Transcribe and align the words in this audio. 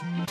Guys, 0.00 0.22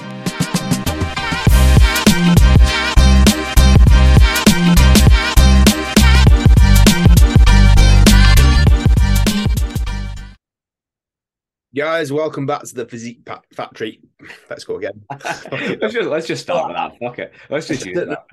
welcome 12.11 12.47
back 12.47 12.63
to 12.63 12.73
the 12.73 12.87
Physique 12.89 13.23
pa- 13.23 13.41
Factory. 13.53 14.01
Let's 14.49 14.63
go 14.63 14.77
again. 14.77 15.03
let's 15.11 15.93
just 15.93 16.09
let's 16.09 16.25
just 16.25 16.41
start 16.41 16.69
with 16.69 16.75
that. 16.75 16.93
Fuck 16.99 17.19
it. 17.19 17.33
Let's 17.51 17.67
just 17.67 17.85
use 17.85 17.95
that. 17.95 18.23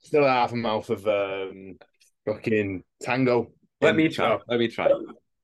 Still 0.00 0.24
half 0.24 0.52
a 0.52 0.56
mouth 0.56 0.88
of 0.88 1.06
um, 1.06 1.76
fucking 2.24 2.82
tango. 3.02 3.52
Let 3.82 3.96
me 3.96 4.08
try. 4.08 4.32
uh, 4.32 4.38
Let 4.48 4.58
me 4.60 4.68
try. 4.68 4.86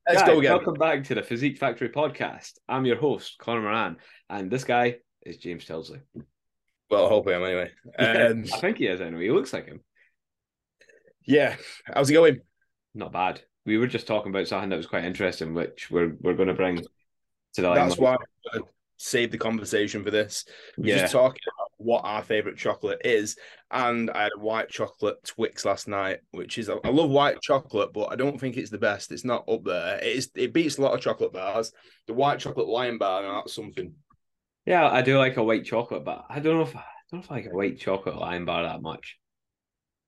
let's 0.08 0.22
Guys, 0.22 0.30
go 0.30 0.38
again. 0.38 0.52
Welcome 0.52 0.74
back 0.74 1.04
to 1.04 1.14
the 1.14 1.22
Physique 1.22 1.58
Factory 1.58 1.90
podcast. 1.90 2.52
I'm 2.70 2.86
your 2.86 2.96
host, 2.96 3.36
Conor 3.36 3.60
Moran, 3.60 3.98
and 4.30 4.50
this 4.50 4.64
guy 4.64 4.96
is 5.24 5.36
James 5.38 5.64
Tilsley. 5.64 6.00
Well, 6.90 7.06
I 7.06 7.08
hope 7.08 7.26
I 7.28 7.32
am 7.32 7.44
anyway. 7.44 7.70
Um, 7.98 8.44
I 8.52 8.58
think 8.58 8.78
he 8.78 8.86
is 8.86 9.00
anyway. 9.00 9.24
He 9.24 9.30
looks 9.30 9.52
like 9.52 9.66
him. 9.66 9.80
yeah, 11.26 11.56
how's 11.84 12.10
it 12.10 12.14
going? 12.14 12.40
Not 12.94 13.12
bad. 13.12 13.40
We 13.64 13.78
were 13.78 13.86
just 13.86 14.06
talking 14.06 14.30
about 14.30 14.48
something 14.48 14.70
that 14.70 14.76
was 14.76 14.86
quite 14.86 15.04
interesting, 15.04 15.54
which 15.54 15.90
we're 15.90 16.14
we're 16.20 16.34
going 16.34 16.48
to 16.48 16.54
bring 16.54 16.76
to 16.78 17.62
the 17.62 17.74
That's 17.74 17.96
why 17.98 18.16
I 18.52 18.58
saved 18.98 19.32
the 19.32 19.38
conversation 19.38 20.02
for 20.04 20.10
this. 20.10 20.44
We're 20.76 20.88
Yeah. 20.94 20.98
just 21.02 21.12
talking 21.12 21.40
about 21.56 21.70
what 21.78 22.04
our 22.04 22.22
favorite 22.22 22.56
chocolate 22.56 23.00
is, 23.04 23.36
and 23.70 24.10
I 24.10 24.24
had 24.24 24.32
a 24.36 24.40
white 24.40 24.68
chocolate 24.68 25.22
Twix 25.24 25.64
last 25.64 25.86
night, 25.88 26.20
which 26.32 26.58
is 26.58 26.68
I 26.68 26.88
love 26.88 27.10
white 27.10 27.40
chocolate, 27.40 27.92
but 27.92 28.12
I 28.12 28.16
don't 28.16 28.38
think 28.38 28.56
it's 28.56 28.70
the 28.70 28.78
best. 28.78 29.12
It's 29.12 29.24
not 29.24 29.48
up 29.48 29.64
there. 29.64 29.98
It 29.98 30.16
is. 30.16 30.30
It 30.34 30.52
beats 30.52 30.78
a 30.78 30.82
lot 30.82 30.94
of 30.94 31.00
chocolate 31.00 31.32
bars. 31.32 31.72
The 32.06 32.14
white 32.14 32.40
chocolate 32.40 32.68
Lion 32.68 32.98
Bar, 32.98 33.22
now 33.22 33.34
that's 33.40 33.54
something. 33.54 33.94
Yeah, 34.66 34.88
I 34.88 35.02
do 35.02 35.18
like 35.18 35.36
a 35.36 35.42
white 35.42 35.64
chocolate, 35.64 36.04
but 36.04 36.24
I 36.28 36.38
don't 36.40 36.56
know 36.56 36.62
if 36.62 36.76
I 36.76 36.84
don't 37.10 37.20
know 37.20 37.24
if 37.24 37.30
I 37.30 37.34
like 37.36 37.46
a 37.46 37.56
white 37.56 37.78
chocolate 37.78 38.16
lion 38.16 38.44
bar 38.44 38.62
that 38.62 38.82
much. 38.82 39.18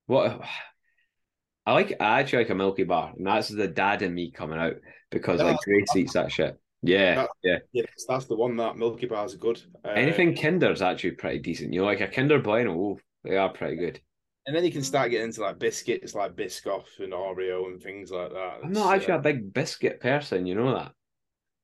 What 0.07 0.41
I 1.67 1.73
like, 1.73 1.97
I 1.99 2.21
actually 2.21 2.41
like 2.41 2.51
a 2.51 2.55
Milky 2.55 2.85
Bar, 2.85 3.15
and 3.17 3.27
that's 3.27 3.49
the 3.49 3.67
dad 3.67 4.03
in 4.03 4.13
me 4.15 4.31
coming 4.31 4.59
out 4.59 4.75
because 5.11 5.41
like 5.41 5.47
That's- 5.57 5.65
Grace 5.65 5.97
eats 5.97 6.13
that 6.13 6.31
shit. 6.31 6.59
Yeah, 6.83 7.15
That- 7.15 7.31
yeah. 7.43 7.59
Yes, 7.73 8.05
that's 8.07 8.27
the 8.27 8.37
one. 8.37 8.57
That 8.57 8.77
Milky 8.77 9.07
Bars 9.07 9.35
are 9.35 9.39
good. 9.39 9.63
Uh, 9.83 9.89
Anything 9.89 10.35
Kinder's 10.35 10.83
actually 10.83 11.13
pretty 11.13 11.39
decent. 11.39 11.73
You 11.73 11.81
know, 11.81 11.87
like 11.87 12.03
a 12.03 12.09
Kinder 12.09 12.39
Bueno, 12.39 12.73
ooh, 12.73 12.99
they 13.25 13.39
are 13.39 13.49
pretty 13.49 13.77
good. 13.77 14.01
and 14.47 14.55
then 14.55 14.63
you 14.63 14.71
can 14.71 14.83
start 14.83 15.11
getting 15.11 15.29
into 15.29 15.41
like 15.41 15.59
biscuits, 15.59 16.15
like 16.15 16.37
Biscoff 16.37 16.85
and 16.99 17.15
Oreo 17.15 17.69
and 17.69 17.83
things 17.83 18.11
like 18.11 18.31
that. 18.31 18.59
I'm 18.63 18.73
not 18.73 18.95
actually 18.95 19.15
uh, 19.15 19.19
a 19.21 19.23
big 19.23 19.55
biscuit 19.55 20.01
person, 20.01 20.47
you 20.47 20.55
know 20.55 20.75
that. 20.75 20.93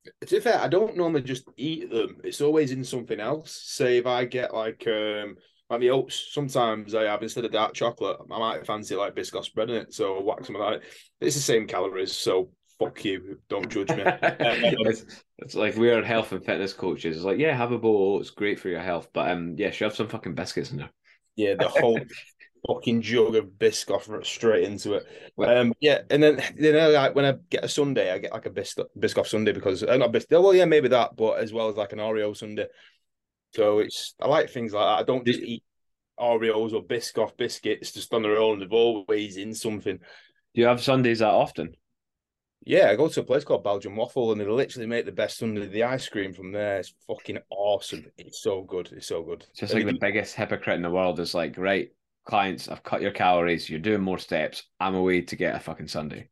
To 0.05 0.35
be 0.35 0.41
fair, 0.41 0.61
I 0.61 0.69
don't 0.69 0.97
normally 0.97 1.23
just 1.23 1.49
eat 1.57 1.91
them. 1.91 2.19
It's 2.25 2.41
always 2.41 2.73
in 2.73 2.85
something 2.85 3.21
else. 3.21 3.63
Say 3.65 3.99
if 3.99 4.07
I 4.07 4.25
get 4.25 4.55
like 4.55 4.87
um 4.87 5.37
like 5.69 5.81
the 5.81 5.91
oats, 5.91 6.31
sometimes 6.33 6.95
I 6.95 7.05
have 7.05 7.23
instead 7.23 7.45
of 7.45 7.53
dark 7.53 7.75
chocolate, 7.75 8.19
I 8.31 8.39
might 8.39 8.67
fancy 8.67 8.97
like 8.97 9.15
biscuit 9.15 9.45
spread 9.45 9.71
in 9.71 9.77
it. 9.77 9.95
So 9.95 10.21
whack 10.21 10.45
some 10.45 10.57
of 10.57 10.63
that. 10.63 10.83
It's 11.21 11.37
the 11.37 11.43
same 11.43 11.67
calories, 11.67 12.13
so 12.13 12.51
fuck 12.79 13.05
you. 13.05 13.39
Don't 13.49 13.69
judge 13.69 13.91
me. 13.91 14.03
it's, 14.05 15.05
it's 15.39 15.55
like 15.55 15.77
we're 15.77 16.03
health 16.03 16.33
and 16.33 16.45
fitness 16.45 16.73
coaches. 16.73 17.17
It's 17.17 17.25
like, 17.25 17.39
yeah, 17.39 17.55
have 17.55 17.73
a 17.73 17.79
bowl. 17.79 18.21
It's 18.21 18.31
great 18.31 18.59
for 18.59 18.69
your 18.69 18.81
health, 18.81 19.09
but 19.13 19.31
um, 19.31 19.55
yeah, 19.59 19.71
shove 19.71 19.95
some 19.95 20.09
fucking 20.09 20.35
biscuits 20.35 20.73
in 20.73 20.79
there. 20.79 20.91
Yeah, 21.37 21.55
the 21.55 21.69
whole 21.69 22.01
fucking 22.67 23.03
jug 23.03 23.37
of 23.37 23.47
Biscoff 23.59 24.25
straight 24.25 24.65
into 24.65 24.95
it. 24.95 25.07
Um, 25.39 25.73
yeah, 25.81 26.01
and 26.11 26.23
then 26.23 26.43
you 26.57 26.73
know, 26.73 26.91
like 26.91 27.15
when 27.15 27.25
I 27.25 27.35
get 27.51 27.65
a 27.65 27.69
sundae, 27.69 28.11
I 28.11 28.19
get 28.19 28.33
like 28.33 28.47
a 28.47 28.51
Biscoff, 28.51 28.87
Biscoff 28.99 29.27
sundae 29.27 29.53
because 29.53 29.83
uh, 29.83 29.97
not 29.97 30.13
Biscoff. 30.13 30.43
Well, 30.43 30.55
yeah, 30.55 30.65
maybe 30.65 30.89
that, 30.89 31.17
but 31.17 31.39
as 31.39 31.53
well 31.53 31.69
as 31.69 31.77
like 31.77 31.93
an 31.93 31.99
Oreo 31.99 32.37
sundae. 32.37 32.67
So 33.55 33.81
it's 33.81 34.15
I 34.21 34.29
like 34.29 34.51
things 34.51 34.73
like 34.73 34.85
that. 34.85 35.03
I 35.03 35.03
don't 35.05 35.27
just 35.27 35.41
eat 35.41 35.65
Oreos 36.19 36.73
or 36.73 36.85
Biscoff 36.85 37.37
biscuits 37.37 37.93
just 37.93 38.13
on 38.15 38.23
their 38.23 38.39
own. 38.39 38.59
They're 38.61 38.69
always 38.69 39.37
in 39.37 39.55
something. 39.55 39.97
Do 39.97 40.61
you 40.61 40.67
have 40.67 40.83
sundaes 40.83 41.21
that 41.21 41.29
often? 41.29 41.75
Yeah, 42.63 42.91
I 42.91 42.97
go 42.97 43.09
to 43.09 43.21
a 43.21 43.25
place 43.25 43.45
called 43.45 43.65
Belgian 43.65 43.97
Waffle, 43.97 44.33
and 44.33 44.41
they 44.41 44.45
literally 44.45 44.87
make 44.87 45.07
the 45.07 45.13
best 45.13 45.39
sundae. 45.39 45.67
The 45.67 45.85
ice 45.85 46.09
cream 46.09 46.35
from 46.35 46.53
there. 46.53 46.79
It's 46.79 46.93
fucking 47.07 47.39
awesome. 47.49 48.05
It's 48.19 48.43
so 48.43 48.63
good. 48.63 48.91
It's 48.93 49.07
so 49.07 49.23
good. 49.23 49.47
It's 49.51 49.61
just 49.61 49.75
like 49.75 49.87
the 49.87 49.99
biggest 49.99 50.35
hypocrite 50.35 50.77
in 50.77 50.83
the 50.83 50.91
world 50.91 51.19
is 51.21 51.35
like, 51.35 51.57
right, 51.57 51.91
clients, 52.31 52.69
I've 52.69 52.83
cut 52.83 53.03
your 53.03 53.13
calories, 53.13 53.69
you're 53.69 53.81
doing 53.81 54.01
more 54.01 54.19
steps. 54.19 54.63
I'm 54.79 54.95
away 54.95 55.23
to 55.23 55.37
get 55.37 55.57
a 55.57 55.61
fucking 55.61 55.89
sundae. 55.89 56.29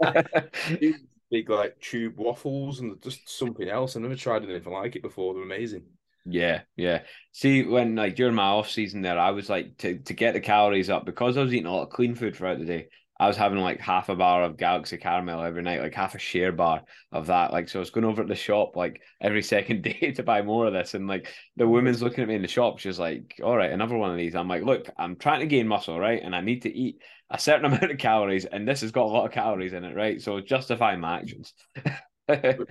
big 1.32 1.48
like 1.48 1.80
tube 1.80 2.18
waffles 2.18 2.80
and 2.80 3.00
just 3.02 3.28
something 3.28 3.68
else. 3.68 3.96
I've 3.96 4.02
never 4.02 4.14
tried 4.14 4.44
anything 4.44 4.72
like 4.72 4.94
it 4.94 5.02
before. 5.02 5.34
They're 5.34 5.42
amazing. 5.42 5.84
Yeah, 6.24 6.60
yeah. 6.76 7.02
See, 7.32 7.64
when 7.64 7.96
like 7.96 8.14
during 8.14 8.34
my 8.34 8.44
off 8.44 8.70
season 8.70 9.02
there, 9.02 9.18
I 9.18 9.30
was 9.30 9.48
like 9.48 9.78
to 9.78 9.98
to 9.98 10.14
get 10.14 10.34
the 10.34 10.40
calories 10.40 10.90
up 10.90 11.04
because 11.04 11.36
I 11.36 11.42
was 11.42 11.52
eating 11.52 11.66
a 11.66 11.72
lot 11.72 11.84
of 11.84 11.90
clean 11.90 12.14
food 12.14 12.36
throughout 12.36 12.58
the 12.58 12.64
day. 12.64 12.88
I 13.22 13.28
was 13.28 13.36
having 13.36 13.60
like 13.60 13.78
half 13.78 14.08
a 14.08 14.16
bar 14.16 14.42
of 14.42 14.56
Galaxy 14.56 14.96
Caramel 14.96 15.44
every 15.44 15.62
night, 15.62 15.80
like 15.80 15.94
half 15.94 16.16
a 16.16 16.18
share 16.18 16.50
bar 16.50 16.82
of 17.12 17.28
that. 17.28 17.52
Like, 17.52 17.68
so 17.68 17.78
I 17.78 17.80
was 17.80 17.90
going 17.90 18.04
over 18.04 18.22
to 18.22 18.28
the 18.28 18.34
shop 18.34 18.74
like 18.74 19.00
every 19.20 19.42
second 19.54 19.82
day 19.82 20.10
to 20.16 20.24
buy 20.24 20.42
more 20.42 20.66
of 20.66 20.72
this. 20.72 20.94
And 20.94 21.06
like 21.06 21.32
the 21.54 21.68
woman's 21.68 22.02
looking 22.02 22.22
at 22.22 22.28
me 22.28 22.34
in 22.34 22.42
the 22.42 22.48
shop, 22.48 22.80
she's 22.80 22.98
like, 22.98 23.40
All 23.40 23.56
right, 23.56 23.70
another 23.70 23.96
one 23.96 24.10
of 24.10 24.16
these. 24.16 24.34
I'm 24.34 24.48
like, 24.48 24.64
Look, 24.64 24.90
I'm 24.98 25.14
trying 25.14 25.38
to 25.38 25.46
gain 25.46 25.68
muscle, 25.68 26.00
right? 26.00 26.20
And 26.20 26.34
I 26.34 26.40
need 26.40 26.62
to 26.62 26.76
eat 26.76 26.96
a 27.30 27.38
certain 27.38 27.64
amount 27.66 27.92
of 27.92 27.98
calories, 27.98 28.44
and 28.44 28.66
this 28.66 28.80
has 28.80 28.90
got 28.90 29.04
a 29.04 29.14
lot 29.14 29.26
of 29.26 29.30
calories 29.30 29.72
in 29.72 29.84
it, 29.84 29.94
right? 29.94 30.20
So 30.20 30.40
justify 30.40 30.96
my 30.96 31.18
actions. 31.18 31.54
to 32.28 32.66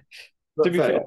be 0.66 0.80
fair, 0.80 1.04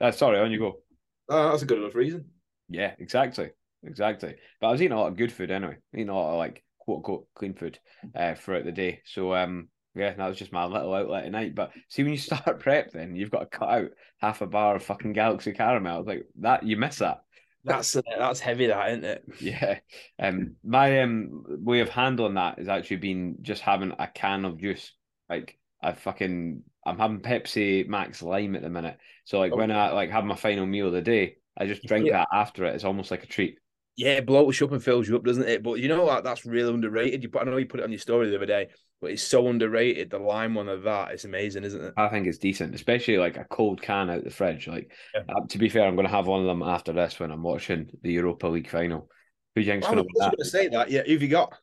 uh, 0.00 0.10
sorry, 0.10 0.40
on 0.40 0.50
you 0.50 0.58
go. 0.58 0.80
Oh, 1.28 1.50
that's 1.50 1.62
a 1.62 1.66
good 1.66 1.78
enough 1.78 1.94
reason. 1.94 2.24
Yeah, 2.68 2.94
exactly. 2.98 3.50
Exactly. 3.84 4.34
But 4.60 4.66
I 4.66 4.72
was 4.72 4.82
eating 4.82 4.96
a 4.96 5.00
lot 5.00 5.06
of 5.12 5.16
good 5.16 5.32
food 5.32 5.52
anyway. 5.52 5.76
Eating 5.94 6.08
a 6.08 6.16
lot 6.16 6.32
of 6.32 6.38
like 6.38 6.64
quote 6.86 6.98
unquote 6.98 7.26
clean 7.34 7.54
food 7.54 7.78
uh, 8.14 8.34
throughout 8.34 8.64
the 8.64 8.72
day. 8.72 9.02
So 9.04 9.34
um 9.34 9.68
yeah, 9.94 10.12
that 10.14 10.28
was 10.28 10.38
just 10.38 10.52
my 10.52 10.64
little 10.64 10.94
outlet 10.94 11.24
at 11.24 11.32
night. 11.32 11.54
But 11.54 11.72
see 11.88 12.02
when 12.02 12.12
you 12.12 12.18
start 12.30 12.60
prep 12.60 12.92
then 12.92 13.14
you've 13.16 13.30
got 13.30 13.40
to 13.50 13.58
cut 13.58 13.68
out 13.68 13.90
half 14.20 14.40
a 14.40 14.46
bar 14.46 14.76
of 14.76 14.82
fucking 14.82 15.12
galaxy 15.12 15.52
caramel. 15.52 16.04
Like 16.04 16.26
that 16.40 16.62
you 16.62 16.76
miss 16.78 16.98
that. 16.98 17.20
That's 17.64 17.96
uh, 17.96 18.02
that's 18.16 18.40
heavy, 18.40 18.68
that 18.68 18.90
isn't 18.90 19.04
it? 19.04 19.24
Yeah. 19.40 19.78
Um 20.18 20.56
my 20.64 21.02
um 21.02 21.44
way 21.46 21.80
of 21.80 21.88
handling 21.88 22.34
that 22.34 22.58
is 22.58 22.68
actually 22.68 22.98
been 22.98 23.38
just 23.42 23.62
having 23.62 23.92
a 23.98 24.06
can 24.06 24.44
of 24.44 24.58
juice. 24.58 24.92
Like 25.28 25.58
I 25.82 25.92
fucking 25.92 26.62
I'm 26.84 26.98
having 26.98 27.20
Pepsi 27.20 27.88
Max 27.88 28.22
Lime 28.22 28.54
at 28.54 28.62
the 28.62 28.70
minute. 28.70 28.98
So 29.24 29.40
like 29.40 29.56
when 29.56 29.72
I 29.72 29.90
like 29.92 30.10
have 30.10 30.24
my 30.24 30.36
final 30.36 30.66
meal 30.66 30.86
of 30.86 30.92
the 30.92 31.02
day, 31.02 31.38
I 31.58 31.66
just 31.66 31.82
drink 31.84 32.06
Yeah. 32.06 32.18
that 32.18 32.28
after 32.32 32.64
it. 32.66 32.74
It's 32.76 32.84
almost 32.84 33.10
like 33.10 33.24
a 33.24 33.26
treat. 33.26 33.58
Yeah, 33.96 34.14
it 34.14 34.26
bloats 34.26 34.60
you 34.60 34.66
up 34.66 34.72
and 34.72 34.82
fills 34.82 35.08
you 35.08 35.16
up, 35.16 35.24
doesn't 35.24 35.48
it? 35.48 35.62
But 35.62 35.80
you 35.80 35.88
know 35.88 36.04
what? 36.04 36.22
That's 36.22 36.44
really 36.44 36.72
underrated. 36.72 37.22
You 37.22 37.30
put, 37.30 37.42
I 37.42 37.44
know 37.50 37.56
you 37.56 37.66
put 37.66 37.80
it 37.80 37.84
on 37.84 37.92
your 37.92 37.98
story 37.98 38.28
the 38.28 38.36
other 38.36 38.44
day, 38.46 38.68
but 39.00 39.10
it's 39.10 39.22
so 39.22 39.48
underrated. 39.48 40.10
The 40.10 40.18
lime 40.18 40.54
one 40.54 40.68
of 40.68 40.82
that, 40.82 41.12
it's 41.12 41.24
amazing, 41.24 41.64
isn't 41.64 41.82
it? 41.82 41.94
I 41.96 42.08
think 42.08 42.26
it's 42.26 42.38
decent, 42.38 42.74
especially 42.74 43.16
like 43.16 43.38
a 43.38 43.44
cold 43.44 43.80
can 43.80 44.10
out 44.10 44.22
the 44.24 44.30
fridge. 44.30 44.68
Like, 44.68 44.90
Yeah. 45.14 45.22
uh, 45.28 45.46
to 45.48 45.58
be 45.58 45.70
fair, 45.70 45.86
I'm 45.86 45.96
going 45.96 46.06
to 46.06 46.12
have 46.12 46.26
one 46.26 46.40
of 46.40 46.46
them 46.46 46.62
after 46.62 46.92
this 46.92 47.18
when 47.18 47.30
I'm 47.30 47.42
watching 47.42 47.88
the 48.02 48.12
Europa 48.12 48.48
League 48.48 48.68
final. 48.68 49.08
Who 49.54 49.62
do 49.62 49.66
you 49.66 49.72
think's 49.72 49.86
going 49.86 49.98
was 49.98 50.06
to 50.06 50.08
win 50.12 50.20
going 50.20 50.30
that? 50.30 50.44
to 50.44 50.50
say 50.50 50.68
that. 50.68 50.90
Yeah, 50.90 51.02
who've 51.06 51.22
you 51.22 51.28
got? 51.28 51.54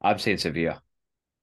I'm 0.00 0.18
saying 0.18 0.38
Sevilla. 0.38 0.80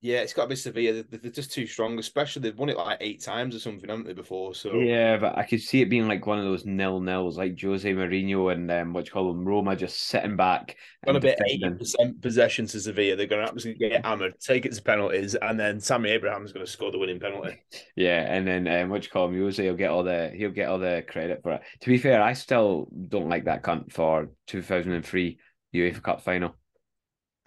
Yeah, 0.01 0.19
it's 0.19 0.31
got 0.31 0.43
to 0.43 0.49
be 0.49 0.55
Sevilla. 0.55 1.03
They're, 1.03 1.19
they're 1.19 1.31
just 1.31 1.51
too 1.51 1.67
strong, 1.67 1.99
especially 1.99 2.41
they've 2.41 2.57
won 2.57 2.69
it 2.69 2.77
like 2.77 2.99
eight 3.01 3.21
times 3.21 3.53
or 3.53 3.59
something, 3.59 3.89
haven't 3.89 4.07
they, 4.07 4.13
before? 4.13 4.55
So 4.55 4.75
Yeah, 4.75 5.17
but 5.17 5.37
I 5.37 5.43
could 5.43 5.61
see 5.61 5.81
it 5.81 5.89
being 5.89 6.07
like 6.07 6.25
one 6.25 6.39
of 6.39 6.45
those 6.45 6.65
nil 6.65 7.01
nils, 7.01 7.37
like 7.37 7.59
Jose 7.61 7.91
Mourinho 7.91 8.53
and 8.53 8.71
um, 8.71 8.93
what 8.93 9.07
you 9.07 9.11
call 9.11 9.27
them, 9.27 9.43
Roma, 9.43 9.75
just 9.75 10.07
sitting 10.07 10.37
back. 10.37 10.77
And 11.05 11.19
be 11.19 11.29
defending. 11.29 11.63
eighty 11.63 11.77
percent 11.77 12.21
possession 12.21 12.65
to 12.67 12.79
Sevilla. 12.79 13.17
They're 13.17 13.27
gonna 13.27 13.43
absolutely 13.43 13.89
get 13.89 14.05
hammered, 14.05 14.39
take 14.39 14.65
it 14.65 14.73
to 14.73 14.81
penalties, 14.81 15.35
and 15.35 15.59
then 15.59 15.79
Tammy 15.81 16.11
Abraham's 16.11 16.53
gonna 16.53 16.65
score 16.67 16.91
the 16.91 16.99
winning 16.99 17.19
penalty. 17.19 17.61
Yeah, 17.95 18.33
and 18.33 18.47
then 18.47 18.67
um, 18.67 18.89
what 18.89 19.03
you 19.03 19.09
call 19.09 19.27
him, 19.27 19.37
Jose? 19.37 19.61
He'll 19.61 19.75
get 19.75 19.89
all 19.89 20.03
the 20.03 20.31
he'll 20.33 20.51
get 20.51 20.69
all 20.69 20.79
the 20.79 21.03
credit 21.09 21.41
for 21.43 21.53
it. 21.53 21.61
To 21.81 21.89
be 21.89 21.97
fair, 21.97 22.21
I 22.21 22.33
still 22.33 22.87
don't 23.09 23.27
like 23.27 23.45
that 23.45 23.63
cunt 23.63 23.91
for 23.91 24.29
2003 24.47 25.37
UEFA 25.75 26.01
Cup 26.01 26.21
final. 26.21 26.55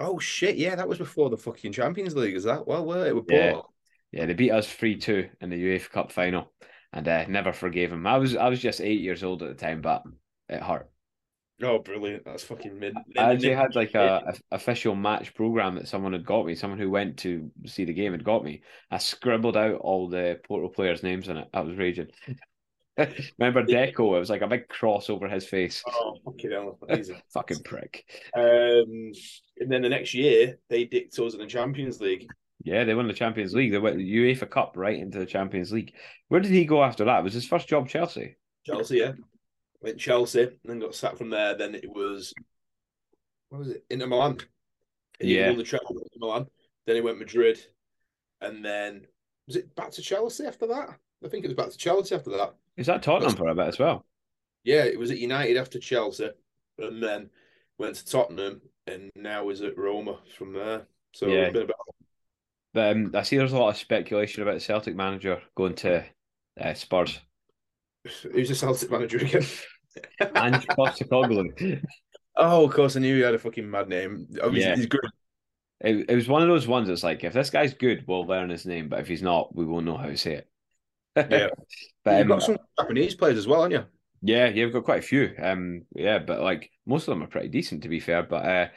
Oh 0.02 0.18
shit! 0.18 0.56
Yeah, 0.56 0.74
that 0.74 0.88
was 0.88 0.98
before 0.98 1.30
the 1.30 1.36
fucking 1.36 1.72
Champions 1.72 2.16
League. 2.16 2.34
Is 2.34 2.44
that 2.44 2.66
well? 2.66 2.84
Were 2.84 3.06
it? 3.06 3.14
With 3.14 3.26
Yeah. 3.28 3.60
Yeah, 4.10 4.26
they 4.26 4.34
beat 4.34 4.50
us 4.50 4.70
three 4.70 4.98
two 4.98 5.28
in 5.40 5.48
the 5.48 5.56
UEFA 5.56 5.90
Cup 5.90 6.12
final, 6.12 6.52
and 6.92 7.08
uh, 7.08 7.24
never 7.28 7.52
forgave 7.52 7.92
him. 7.92 8.06
I 8.06 8.18
was 8.18 8.36
I 8.36 8.48
was 8.48 8.60
just 8.60 8.80
eight 8.80 9.00
years 9.00 9.22
old 9.22 9.42
at 9.42 9.48
the 9.48 9.54
time, 9.54 9.80
but 9.80 10.02
it 10.48 10.62
hurt. 10.62 10.90
Oh, 11.62 11.78
brilliant! 11.78 12.24
That's 12.24 12.42
fucking 12.42 12.78
mid. 12.78 12.94
I 13.16 13.32
actually 13.32 13.54
had 13.54 13.74
like 13.74 13.94
a, 13.94 14.22
a 14.26 14.54
official 14.56 14.94
match 14.94 15.32
program 15.34 15.76
that 15.76 15.88
someone 15.88 16.12
had 16.12 16.26
got 16.26 16.44
me. 16.44 16.56
Someone 16.56 16.78
who 16.78 16.90
went 16.90 17.18
to 17.18 17.50
see 17.66 17.84
the 17.84 17.92
game 17.92 18.12
had 18.12 18.24
got 18.24 18.44
me. 18.44 18.62
I 18.90 18.98
scribbled 18.98 19.56
out 19.56 19.76
all 19.76 20.08
the 20.08 20.40
Porto 20.46 20.68
players' 20.68 21.02
names 21.02 21.28
in 21.28 21.36
it. 21.36 21.48
I 21.54 21.60
was 21.60 21.76
raging. 21.76 22.08
Remember 23.38 23.64
Deco? 23.64 24.16
It 24.16 24.20
was 24.20 24.30
like 24.30 24.42
a 24.42 24.46
big 24.46 24.68
cross 24.68 25.08
over 25.08 25.28
his 25.28 25.46
face. 25.46 25.82
Oh, 25.86 26.18
fucking 26.24 26.50
hell! 26.50 26.78
Fucking 27.32 27.62
prick. 27.64 28.04
um, 28.36 29.12
and 29.58 29.70
then 29.70 29.82
the 29.82 29.88
next 29.88 30.12
year 30.12 30.58
they 30.68 30.84
dicked 30.84 31.18
us 31.18 31.34
in 31.34 31.40
the 31.40 31.46
Champions 31.46 32.00
League. 32.00 32.26
Yeah, 32.64 32.84
they 32.84 32.94
won 32.94 33.08
the 33.08 33.14
Champions 33.14 33.54
League. 33.54 33.72
They 33.72 33.78
went 33.78 33.96
the 33.96 34.16
UEFA 34.16 34.48
Cup 34.48 34.74
right 34.76 34.98
into 34.98 35.18
the 35.18 35.26
Champions 35.26 35.72
League. 35.72 35.94
Where 36.28 36.40
did 36.40 36.52
he 36.52 36.64
go 36.64 36.84
after 36.84 37.04
that? 37.06 37.24
Was 37.24 37.34
his 37.34 37.46
first 37.46 37.66
job 37.66 37.88
Chelsea? 37.88 38.36
Chelsea, 38.64 38.98
yeah. 38.98 39.12
went 39.80 39.98
Chelsea, 39.98 40.42
and 40.42 40.58
then 40.64 40.78
got 40.78 40.94
sacked 40.94 41.18
from 41.18 41.30
there. 41.30 41.56
Then 41.56 41.74
it 41.74 41.90
was 41.90 42.34
what 43.48 43.58
was 43.58 43.68
it? 43.68 43.84
Inter 43.90 44.06
Milan. 44.06 44.38
Yeah. 45.20 45.48
won 45.48 45.58
the 45.58 45.64
treble 45.64 45.94
with 45.94 46.08
Milan. 46.16 46.46
Then 46.86 46.96
he 46.96 47.02
went 47.02 47.18
Madrid, 47.18 47.58
and 48.40 48.64
then 48.64 49.06
was 49.46 49.56
it 49.56 49.74
back 49.74 49.92
to 49.92 50.02
Chelsea 50.02 50.44
after 50.44 50.66
that? 50.68 50.98
I 51.24 51.28
think 51.28 51.44
it 51.44 51.48
was 51.48 51.56
back 51.56 51.70
to 51.70 51.76
Chelsea 51.76 52.14
after 52.14 52.30
that. 52.30 52.54
Is 52.76 52.86
that 52.86 53.02
Tottenham 53.02 53.36
for 53.36 53.48
a 53.48 53.54
bit 53.54 53.68
as 53.68 53.78
well? 53.78 54.04
Yeah, 54.64 54.84
it 54.84 54.98
was 54.98 55.10
at 55.10 55.18
United 55.18 55.56
after 55.56 55.78
Chelsea, 55.78 56.30
and 56.78 57.02
then 57.02 57.30
went 57.78 57.96
to 57.96 58.06
Tottenham, 58.06 58.60
and 58.86 59.10
now 59.16 59.48
is 59.50 59.60
at 59.62 59.76
Roma 59.76 60.18
from 60.36 60.52
there. 60.52 60.86
So 61.14 61.26
Yeah. 61.26 61.44
it's 61.46 61.52
been 61.52 61.62
about 61.62 61.76
um, 62.74 63.10
I 63.14 63.22
see 63.22 63.36
there's 63.36 63.52
a 63.52 63.58
lot 63.58 63.68
of 63.68 63.76
speculation 63.76 64.42
about 64.42 64.54
the 64.54 64.60
Celtic 64.60 64.96
manager 64.96 65.42
going 65.54 65.74
to 65.76 66.04
uh, 66.58 66.72
Spurs. 66.74 67.20
who's 68.32 68.48
the 68.48 68.54
Celtic 68.54 68.90
manager 68.90 69.18
again? 69.18 69.44
Ange 70.34 70.66
Postecoglou. 70.68 71.82
oh, 72.36 72.64
of 72.64 72.72
course, 72.72 72.96
I 72.96 73.00
knew 73.00 73.16
he 73.16 73.20
had 73.22 73.34
a 73.34 73.38
fucking 73.38 73.70
mad 73.70 73.88
name. 73.88 74.26
Obviously, 74.42 74.70
Yeah. 74.70 74.76
he's 74.76 74.86
good. 74.86 75.00
It, 75.82 76.06
it 76.08 76.14
was 76.14 76.28
one 76.28 76.40
of 76.42 76.48
those 76.48 76.66
ones 76.66 76.88
that's 76.88 77.02
like, 77.02 77.24
if 77.24 77.32
this 77.34 77.50
guy's 77.50 77.74
good, 77.74 78.04
we'll 78.06 78.24
learn 78.24 78.48
his 78.48 78.64
name, 78.64 78.88
but 78.88 79.00
if 79.00 79.08
he's 79.08 79.22
not, 79.22 79.54
we 79.54 79.66
won't 79.66 79.84
know 79.84 79.96
how 79.98 80.06
to 80.06 80.16
say 80.16 80.34
it. 80.36 80.48
Yeah. 81.16 81.48
but 82.04 82.18
You've 82.18 82.22
um, 82.22 82.28
got 82.28 82.42
some 82.42 82.58
Japanese 82.78 83.14
players 83.14 83.38
as 83.38 83.46
well, 83.46 83.62
haven't 83.62 83.78
you? 83.78 83.84
Yeah, 84.22 84.48
yeah, 84.48 84.64
we've 84.64 84.72
got 84.72 84.84
quite 84.84 85.00
a 85.00 85.06
few. 85.06 85.34
Um, 85.40 85.82
yeah, 85.94 86.18
but 86.20 86.40
like 86.40 86.70
most 86.86 87.08
of 87.08 87.14
them 87.14 87.24
are 87.24 87.28
pretty 87.28 87.48
decent 87.48 87.82
to 87.82 87.88
be 87.88 88.00
fair. 88.00 88.22
But 88.22 88.44
uh, 88.44 88.68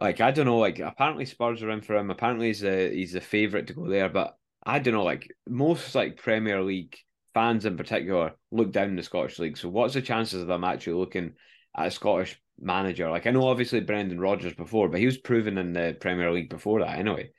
like 0.00 0.20
I 0.20 0.30
don't 0.30 0.46
know, 0.46 0.58
like 0.58 0.78
apparently 0.78 1.24
Spurs 1.24 1.62
are 1.62 1.70
in 1.70 1.80
for 1.80 1.96
him. 1.96 2.10
Apparently 2.10 2.48
he's 2.48 2.62
a 2.62 2.94
he's 2.94 3.12
the 3.12 3.20
favourite 3.20 3.66
to 3.68 3.74
go 3.74 3.88
there. 3.88 4.10
But 4.10 4.36
I 4.64 4.78
don't 4.78 4.94
know, 4.94 5.04
like 5.04 5.28
most 5.48 5.94
like 5.94 6.16
Premier 6.16 6.62
League 6.62 6.96
fans 7.32 7.64
in 7.64 7.78
particular 7.78 8.34
look 8.50 8.70
down 8.70 8.94
the 8.96 9.02
Scottish 9.02 9.38
League. 9.38 9.56
So 9.56 9.70
what's 9.70 9.94
the 9.94 10.02
chances 10.02 10.42
of 10.42 10.48
them 10.48 10.64
actually 10.64 10.94
looking 10.94 11.32
at 11.74 11.86
a 11.86 11.90
Scottish 11.90 12.38
manager? 12.60 13.10
Like 13.10 13.26
I 13.26 13.30
know 13.30 13.48
obviously 13.48 13.80
Brendan 13.80 14.20
Rodgers 14.20 14.54
before, 14.54 14.90
but 14.90 15.00
he 15.00 15.06
was 15.06 15.16
proven 15.16 15.56
in 15.56 15.72
the 15.72 15.96
Premier 15.98 16.30
League 16.30 16.50
before 16.50 16.80
that 16.80 16.98
anyway. 16.98 17.30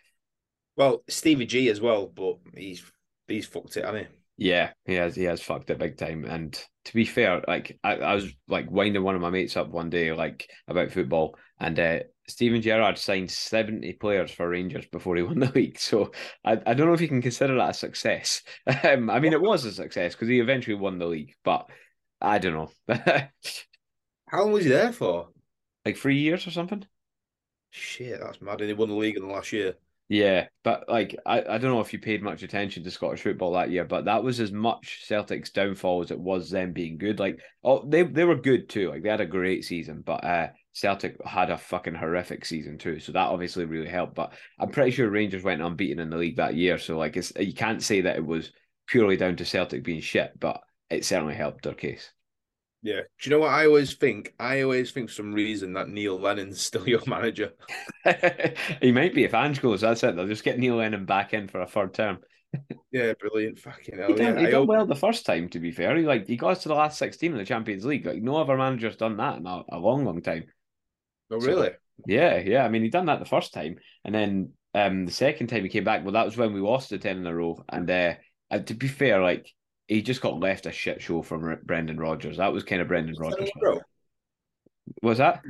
Well, 0.75 1.03
Stevie 1.07 1.45
G 1.45 1.69
as 1.69 1.79
well, 1.79 2.07
but 2.07 2.37
he's 2.55 2.83
he's 3.27 3.45
fucked 3.45 3.77
it, 3.77 3.85
hasn't 3.85 4.07
he? 4.07 4.13
Yeah, 4.37 4.71
he 4.85 4.95
has 4.95 5.15
he 5.15 5.23
has 5.25 5.41
fucked 5.41 5.69
it 5.69 5.77
big 5.77 5.97
time. 5.97 6.25
And 6.25 6.53
to 6.85 6.93
be 6.93 7.05
fair, 7.05 7.43
like 7.47 7.77
I, 7.83 7.95
I 7.97 8.15
was 8.15 8.33
like 8.47 8.69
winding 8.69 9.03
one 9.03 9.15
of 9.15 9.21
my 9.21 9.29
mates 9.29 9.55
up 9.57 9.69
one 9.69 9.89
day, 9.89 10.11
like 10.11 10.49
about 10.67 10.91
football, 10.91 11.37
and 11.59 11.79
uh 11.79 11.99
Steven 12.27 12.61
Gerrard 12.61 12.97
signed 12.97 13.29
70 13.29 13.93
players 13.93 14.31
for 14.31 14.47
Rangers 14.49 14.85
before 14.87 15.15
he 15.15 15.23
won 15.23 15.39
the 15.39 15.51
league. 15.51 15.79
So 15.79 16.11
I, 16.45 16.53
I 16.65 16.73
don't 16.73 16.87
know 16.87 16.93
if 16.93 17.01
you 17.01 17.07
can 17.07 17.21
consider 17.21 17.55
that 17.55 17.71
a 17.71 17.73
success. 17.73 18.41
Um, 18.83 19.09
I 19.09 19.19
mean 19.19 19.33
it 19.33 19.41
was 19.41 19.65
a 19.65 19.71
success 19.71 20.13
because 20.13 20.27
he 20.29 20.39
eventually 20.39 20.75
won 20.75 20.99
the 20.99 21.05
league, 21.07 21.35
but 21.43 21.69
I 22.21 22.39
don't 22.39 22.53
know. 22.53 22.71
How 24.27 24.41
long 24.41 24.51
was 24.51 24.65
he 24.65 24.69
there 24.69 24.91
for? 24.91 25.29
like 25.85 25.97
three 25.97 26.17
years 26.19 26.47
or 26.47 26.51
something? 26.51 26.85
Shit, 27.71 28.19
that's 28.21 28.41
mad. 28.41 28.61
And 28.61 28.69
he 28.69 28.73
won 28.73 28.89
the 28.89 28.95
league 28.95 29.17
in 29.17 29.27
the 29.27 29.33
last 29.33 29.51
year. 29.51 29.75
Yeah, 30.13 30.45
but 30.63 30.87
like 30.87 31.15
I, 31.25 31.39
I 31.39 31.57
don't 31.57 31.71
know 31.71 31.79
if 31.79 31.91
you 31.91 31.97
paid 31.97 32.21
much 32.21 32.43
attention 32.43 32.83
to 32.83 32.91
Scottish 32.91 33.23
football 33.23 33.53
that 33.53 33.71
year, 33.71 33.83
but 33.83 34.05
that 34.05 34.23
was 34.23 34.39
as 34.39 34.51
much 34.51 35.05
Celtic's 35.05 35.49
downfall 35.49 36.03
as 36.03 36.11
it 36.11 36.19
was 36.19 36.51
them 36.51 36.71
being 36.71 36.99
good. 36.99 37.17
Like 37.17 37.39
oh 37.63 37.83
they 37.89 38.03
they 38.03 38.23
were 38.23 38.35
good 38.35 38.69
too. 38.69 38.91
Like 38.91 39.01
they 39.01 39.09
had 39.09 39.21
a 39.21 39.25
great 39.25 39.65
season, 39.65 40.03
but 40.05 40.23
uh 40.23 40.49
Celtic 40.71 41.17
had 41.25 41.49
a 41.49 41.57
fucking 41.57 41.95
horrific 41.95 42.45
season 42.45 42.77
too. 42.77 42.99
So 42.99 43.11
that 43.13 43.29
obviously 43.29 43.65
really 43.65 43.89
helped. 43.89 44.13
But 44.13 44.33
I'm 44.59 44.69
pretty 44.69 44.91
sure 44.91 45.09
Rangers 45.09 45.43
went 45.43 45.63
unbeaten 45.63 45.99
in 45.99 46.11
the 46.11 46.17
league 46.17 46.37
that 46.37 46.53
year. 46.53 46.77
So 46.77 46.95
like 46.95 47.17
it's 47.17 47.33
you 47.35 47.55
can't 47.55 47.81
say 47.81 48.01
that 48.01 48.17
it 48.17 48.25
was 48.25 48.51
purely 48.85 49.17
down 49.17 49.37
to 49.37 49.45
Celtic 49.45 49.83
being 49.83 50.01
shit, 50.01 50.39
but 50.39 50.61
it 50.91 51.05
certainly 51.05 51.33
helped 51.33 51.63
their 51.63 51.73
case. 51.73 52.11
Yeah. 52.83 52.99
Do 53.19 53.29
you 53.29 53.31
know 53.31 53.39
what 53.39 53.53
I 53.53 53.65
always 53.65 53.93
think? 53.95 54.33
I 54.39 54.61
always 54.61 54.91
think 54.91 55.07
for 55.09 55.15
some 55.15 55.33
reason 55.33 55.73
that 55.73 55.89
Neil 55.89 56.19
Lennon's 56.19 56.61
still 56.61 56.87
your 56.87 56.99
manager. 57.07 57.53
he 58.81 58.91
might 58.91 59.15
be 59.15 59.23
if 59.23 59.33
Ange 59.33 59.61
goes, 59.61 59.81
that's 59.81 60.03
it. 60.03 60.15
They'll 60.15 60.27
just 60.27 60.43
get 60.43 60.59
Neil 60.59 60.75
Lennon 60.75 61.05
back 61.05 61.33
in 61.33 61.47
for 61.47 61.61
a 61.61 61.67
third 61.67 61.93
term. 61.93 62.19
Yeah, 62.91 63.13
brilliant. 63.19 63.57
Fucking 63.57 63.97
hell. 63.97 64.09
He 64.09 64.13
done, 64.13 64.35
yeah. 64.35 64.41
he 64.41 64.45
I 64.45 64.51
done 64.51 64.59
hope- 64.61 64.69
well 64.69 64.85
the 64.85 64.93
first 64.93 65.25
time, 65.25 65.49
to 65.49 65.59
be 65.59 65.71
fair. 65.71 65.97
He 65.97 66.03
like 66.03 66.27
he 66.27 66.37
got 66.37 66.51
us 66.51 66.61
to 66.61 66.69
the 66.69 66.75
last 66.75 66.99
sixteen 66.99 67.31
in 67.31 67.39
the 67.39 67.45
Champions 67.45 67.83
League. 67.83 68.05
Like 68.05 68.21
no 68.21 68.35
other 68.35 68.55
manager's 68.55 68.95
done 68.95 69.17
that 69.17 69.39
in 69.39 69.47
a, 69.47 69.63
a 69.71 69.79
long, 69.79 70.05
long 70.05 70.21
time. 70.21 70.43
Oh, 71.31 71.37
really? 71.37 71.71
Yeah, 72.05 72.37
yeah. 72.37 72.63
I 72.63 72.69
mean, 72.69 72.83
he 72.83 72.89
done 72.89 73.07
that 73.07 73.17
the 73.17 73.25
first 73.25 73.51
time, 73.53 73.77
and 74.05 74.13
then 74.13 74.51
um 74.75 75.07
the 75.07 75.11
second 75.11 75.47
time 75.47 75.63
he 75.63 75.69
came 75.69 75.83
back. 75.83 76.03
Well, 76.03 76.13
that 76.13 76.25
was 76.25 76.37
when 76.37 76.53
we 76.53 76.61
lost 76.61 76.91
the 76.91 76.99
ten 76.99 77.17
in 77.17 77.25
a 77.25 77.33
row. 77.33 77.65
And 77.67 77.89
uh, 77.89 78.13
to 78.67 78.73
be 78.75 78.87
fair, 78.87 79.19
like 79.23 79.51
he 79.87 80.01
just 80.01 80.21
got 80.21 80.39
left 80.39 80.65
a 80.65 80.71
shit 80.71 81.01
show 81.01 81.21
from 81.21 81.43
R- 81.43 81.59
Brendan 81.63 81.97
Rodgers. 81.97 82.37
That 82.37 82.53
was 82.53 82.63
kind 82.63 82.81
of 82.81 82.87
Brendan 82.87 83.15
Rodgers. 83.17 83.49
Was 85.01 85.17
that? 85.17 85.41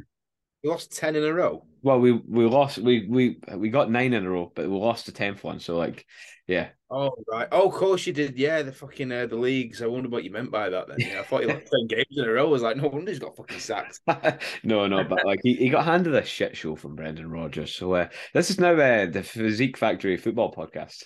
You 0.63 0.69
lost 0.69 0.95
ten 0.95 1.15
in 1.15 1.23
a 1.23 1.33
row. 1.33 1.65
Well, 1.81 1.99
we 1.99 2.13
we 2.13 2.45
lost. 2.45 2.77
We 2.77 3.05
we 3.09 3.37
we 3.55 3.69
got 3.69 3.91
nine 3.91 4.13
in 4.13 4.25
a 4.25 4.29
row, 4.29 4.51
but 4.55 4.69
we 4.69 4.75
lost 4.75 5.05
the 5.05 5.11
tenth 5.11 5.43
one. 5.43 5.59
So 5.59 5.77
like, 5.77 6.05
yeah. 6.47 6.69
Oh 6.89 7.11
right. 7.29 7.49
Oh, 7.51 7.67
of 7.67 7.73
course 7.73 8.07
you 8.07 8.13
did. 8.13 8.37
Yeah, 8.37 8.61
the 8.61 8.71
fucking 8.71 9.11
uh, 9.11 9.25
the 9.25 9.35
leagues. 9.35 9.81
I 9.81 9.87
wonder 9.87 10.07
what 10.07 10.23
you 10.23 10.31
meant 10.31 10.51
by 10.51 10.69
that. 10.69 10.87
Then 10.87 10.97
yeah, 10.99 11.19
I 11.19 11.23
thought 11.23 11.41
you 11.41 11.49
lost 11.49 11.67
ten 11.69 11.87
games 11.87 12.17
in 12.17 12.23
a 12.23 12.31
row. 12.31 12.47
I 12.47 12.49
was 12.49 12.61
like, 12.61 12.77
no 12.77 12.87
wonder 12.87 13.11
he's 13.11 13.19
got 13.19 13.35
fucking 13.35 13.59
sacked. 13.59 13.99
no, 14.63 14.87
no, 14.87 15.03
but 15.03 15.25
like 15.25 15.41
he, 15.43 15.55
he 15.55 15.69
got 15.69 15.83
handed 15.83 16.15
a 16.15 16.23
shit 16.23 16.55
show 16.55 16.77
from 16.77 16.95
Brendan 16.95 17.29
Rodgers. 17.29 17.75
So 17.75 17.93
uh, 17.95 18.07
this 18.33 18.49
is 18.49 18.59
now 18.59 18.71
uh, 18.71 19.07
the 19.07 19.21
Physique 19.21 19.77
Factory 19.77 20.15
football 20.15 20.53
podcast. 20.53 21.03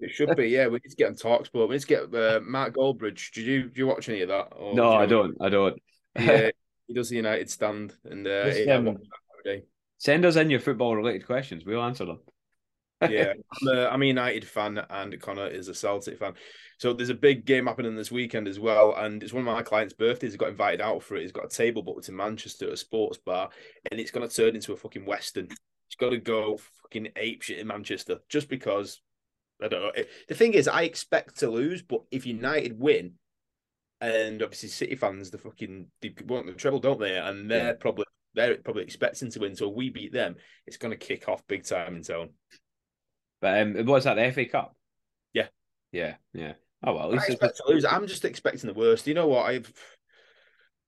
It 0.00 0.10
should 0.12 0.34
be. 0.34 0.48
Yeah, 0.48 0.66
we 0.66 0.74
need 0.74 0.90
to 0.90 0.96
get 0.96 1.08
on 1.08 1.14
Talksport. 1.14 1.68
We 1.68 1.74
need 1.74 1.82
to 1.82 1.86
get 1.86 2.14
uh, 2.14 2.40
Mark 2.42 2.74
Goldbridge. 2.74 3.32
Did 3.32 3.46
you 3.46 3.64
do 3.64 3.78
you 3.80 3.86
watch 3.86 4.08
any 4.08 4.22
of 4.22 4.28
that? 4.28 4.48
Or 4.56 4.74
no, 4.74 4.92
do 4.92 4.96
I 4.96 5.06
don't. 5.06 5.36
I 5.40 5.48
don't. 5.50 5.82
Yeah, 6.18 6.50
he 6.86 6.94
does 6.94 7.10
the 7.10 7.16
United 7.16 7.50
stand, 7.50 7.94
and 8.04 8.26
uh, 8.26 8.44
Just, 8.46 8.66
yeah, 8.66 8.76
um, 8.76 8.86
watch 8.86 8.96
that 8.96 9.48
every 9.48 9.58
day. 9.58 9.66
Send 9.98 10.24
us 10.24 10.36
in 10.36 10.48
your 10.48 10.60
football 10.60 10.96
related 10.96 11.26
questions. 11.26 11.64
We'll 11.64 11.82
answer 11.82 12.06
them. 12.06 12.20
yeah, 13.02 13.34
I'm 13.62 13.68
a, 13.68 13.86
I'm 13.88 14.02
a 14.02 14.06
United 14.06 14.46
fan, 14.46 14.78
and 14.88 15.20
Connor 15.20 15.48
is 15.48 15.68
a 15.68 15.74
Celtic 15.74 16.18
fan. 16.18 16.32
So 16.78 16.94
there's 16.94 17.10
a 17.10 17.14
big 17.14 17.44
game 17.44 17.66
happening 17.66 17.94
this 17.94 18.10
weekend 18.10 18.48
as 18.48 18.58
well, 18.58 18.94
and 18.96 19.22
it's 19.22 19.34
one 19.34 19.46
of 19.46 19.54
my 19.54 19.62
clients' 19.62 19.92
birthdays. 19.92 20.32
He 20.32 20.38
got 20.38 20.48
invited 20.48 20.80
out 20.80 21.02
for 21.02 21.16
it. 21.16 21.22
He's 21.22 21.32
got 21.32 21.44
a 21.44 21.48
table 21.48 21.82
booked 21.82 22.08
in 22.08 22.16
Manchester 22.16 22.68
at 22.68 22.72
a 22.72 22.76
sports 22.78 23.18
bar, 23.18 23.50
and 23.90 24.00
it's 24.00 24.10
going 24.10 24.26
to 24.26 24.34
turn 24.34 24.54
into 24.54 24.72
a 24.72 24.78
fucking 24.78 25.04
western. 25.04 25.48
He's 25.48 25.96
got 25.98 26.10
to 26.10 26.18
go 26.18 26.58
fucking 26.82 27.08
ape 27.16 27.42
shit 27.42 27.58
in 27.58 27.66
Manchester 27.66 28.20
just 28.30 28.48
because. 28.48 29.02
I 29.62 29.68
don't 29.68 29.82
know. 29.82 30.04
The 30.28 30.34
thing 30.34 30.54
is, 30.54 30.68
I 30.68 30.82
expect 30.82 31.38
to 31.40 31.50
lose, 31.50 31.82
but 31.82 32.02
if 32.10 32.26
United 32.26 32.78
win, 32.78 33.12
and 34.00 34.42
obviously 34.42 34.70
City 34.70 34.96
fans, 34.96 35.30
the 35.30 35.38
fucking 35.38 35.86
they 36.00 36.14
want 36.26 36.46
the 36.46 36.52
treble, 36.52 36.80
don't 36.80 37.00
they? 37.00 37.16
And 37.18 37.50
they're 37.50 37.66
Yeah. 37.68 37.72
probably 37.74 38.06
they're 38.34 38.56
probably 38.58 38.84
expecting 38.84 39.30
to 39.30 39.40
win. 39.40 39.56
So 39.56 39.68
if 39.68 39.74
we 39.74 39.90
beat 39.90 40.12
them, 40.12 40.36
it's 40.66 40.76
going 40.76 40.92
to 40.92 40.96
kick 41.06 41.28
off 41.28 41.46
big 41.48 41.64
time 41.64 41.96
in 41.96 42.02
town. 42.02 42.30
But 43.40 43.60
um, 43.60 43.86
what's 43.86 44.04
that? 44.04 44.14
The 44.14 44.32
FA 44.32 44.46
Cup. 44.46 44.76
Yeah. 45.32 45.48
Yeah. 45.92 46.14
Yeah. 46.32 46.54
Oh 46.82 46.94
well, 46.94 47.12
at 47.12 47.20
I 47.20 47.26
expect 47.26 47.58
to 47.58 47.64
lose. 47.66 47.84
I'm 47.84 48.06
just 48.06 48.24
expecting 48.24 48.68
the 48.68 48.78
worst. 48.78 49.06
You 49.06 49.14
know 49.14 49.26
what? 49.26 49.46
I've 49.46 49.72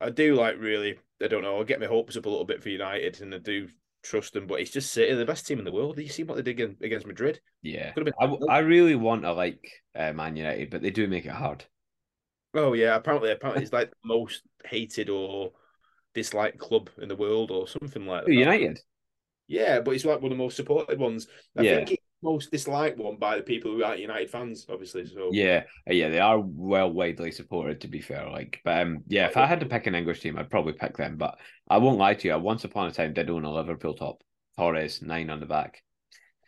I 0.00 0.10
do 0.10 0.34
like 0.34 0.58
really. 0.58 0.98
I 1.22 1.28
don't 1.28 1.42
know. 1.42 1.60
I 1.60 1.64
get 1.64 1.80
my 1.80 1.86
hopes 1.86 2.16
up 2.16 2.26
a 2.26 2.28
little 2.28 2.44
bit 2.44 2.62
for 2.62 2.68
United, 2.70 3.20
and 3.20 3.34
I 3.34 3.38
do 3.38 3.68
trust 4.02 4.32
them. 4.32 4.46
But 4.46 4.60
it's 4.60 4.70
just 4.70 4.92
City, 4.92 5.14
the 5.14 5.24
best 5.24 5.46
team 5.46 5.58
in 5.58 5.64
the 5.64 5.72
world. 5.72 5.98
You 5.98 6.08
see 6.08 6.22
what 6.24 6.36
they 6.36 6.52
did 6.52 6.76
against, 6.82 7.06
Madrid? 7.06 7.40
yeah. 7.62 7.92
Could 7.92 8.06
have 8.06 8.14
I, 8.48 8.60
been. 8.60 8.66
really 8.66 8.94
want 8.94 9.22
to 9.22 9.32
like 9.32 9.60
uh, 9.94 10.12
Man 10.12 10.36
United, 10.36 10.70
but 10.70 10.82
they 10.82 10.90
do 10.90 11.06
make 11.06 11.26
it 11.26 11.30
hard. 11.32 11.64
oh 12.54 12.72
yeah, 12.74 12.94
apparently, 12.94 13.30
apparently 13.30 13.62
it's 13.62 13.72
like 13.72 13.90
the 13.90 13.96
most 14.04 14.42
hated 14.64 15.08
or 15.08 15.52
disliked 16.14 16.58
club 16.58 16.90
in 17.00 17.08
the 17.08 17.16
world, 17.16 17.50
or 17.50 17.66
something 17.66 18.06
like 18.06 18.26
that. 18.26 18.32
United. 18.32 18.78
Yeah, 19.48 19.80
but 19.80 19.94
it's 19.94 20.04
like 20.04 20.20
one 20.20 20.32
of 20.32 20.38
the 20.38 20.42
most 20.42 20.56
supported 20.56 20.98
ones. 20.98 21.26
I 21.56 21.62
Yeah. 21.62 21.84
think 21.84 21.98
most 22.22 22.50
disliked 22.50 22.98
one 22.98 23.16
by 23.16 23.36
the 23.36 23.42
people 23.42 23.72
who 23.72 23.82
aren't 23.82 24.00
United 24.00 24.30
fans, 24.30 24.66
obviously. 24.68 25.06
So 25.06 25.30
Yeah, 25.32 25.64
uh, 25.88 25.92
yeah, 25.92 26.08
they 26.08 26.20
are 26.20 26.38
well 26.38 26.90
widely 26.90 27.32
supported. 27.32 27.80
To 27.80 27.88
be 27.88 28.00
fair, 28.00 28.28
like, 28.30 28.60
but 28.64 28.80
um, 28.80 29.02
yeah, 29.08 29.26
if 29.26 29.36
I 29.36 29.46
had 29.46 29.60
to 29.60 29.66
pick 29.66 29.86
an 29.86 29.94
English 29.94 30.20
team, 30.20 30.38
I'd 30.38 30.50
probably 30.50 30.74
pick 30.74 30.96
them. 30.96 31.16
But 31.16 31.38
I 31.68 31.78
won't 31.78 31.98
lie 31.98 32.14
to 32.14 32.28
you. 32.28 32.34
I 32.34 32.36
once 32.36 32.64
upon 32.64 32.88
a 32.88 32.92
time 32.92 33.12
did 33.12 33.30
own 33.30 33.44
a 33.44 33.52
Liverpool 33.52 33.94
top, 33.94 34.22
Torres 34.56 35.02
nine 35.02 35.30
on 35.30 35.40
the 35.40 35.46
back. 35.46 35.82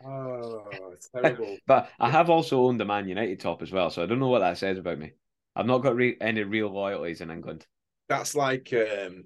Oh, 0.05 0.67
terrible. 1.15 1.57
But 1.67 1.91
I 1.99 2.11
have 2.11 2.31
also 2.31 2.63
owned 2.63 2.79
the 2.81 2.85
Man 2.85 3.09
United 3.09 3.41
top 3.41 3.63
as 3.63 3.73
well, 3.73 3.91
so 3.91 4.03
I 4.03 4.07
don't 4.07 4.21
know 4.21 4.29
what 4.29 4.41
that 4.41 4.59
says 4.59 4.79
about 4.79 4.99
me. 4.99 5.13
I've 5.57 5.67
not 5.67 5.79
got 5.79 5.97
re- 5.97 6.17
any 6.21 6.43
real 6.43 6.69
loyalties 6.69 7.21
in 7.21 7.31
England. 7.31 7.67
That's 8.09 8.35
like 8.35 8.73
um, 8.73 9.25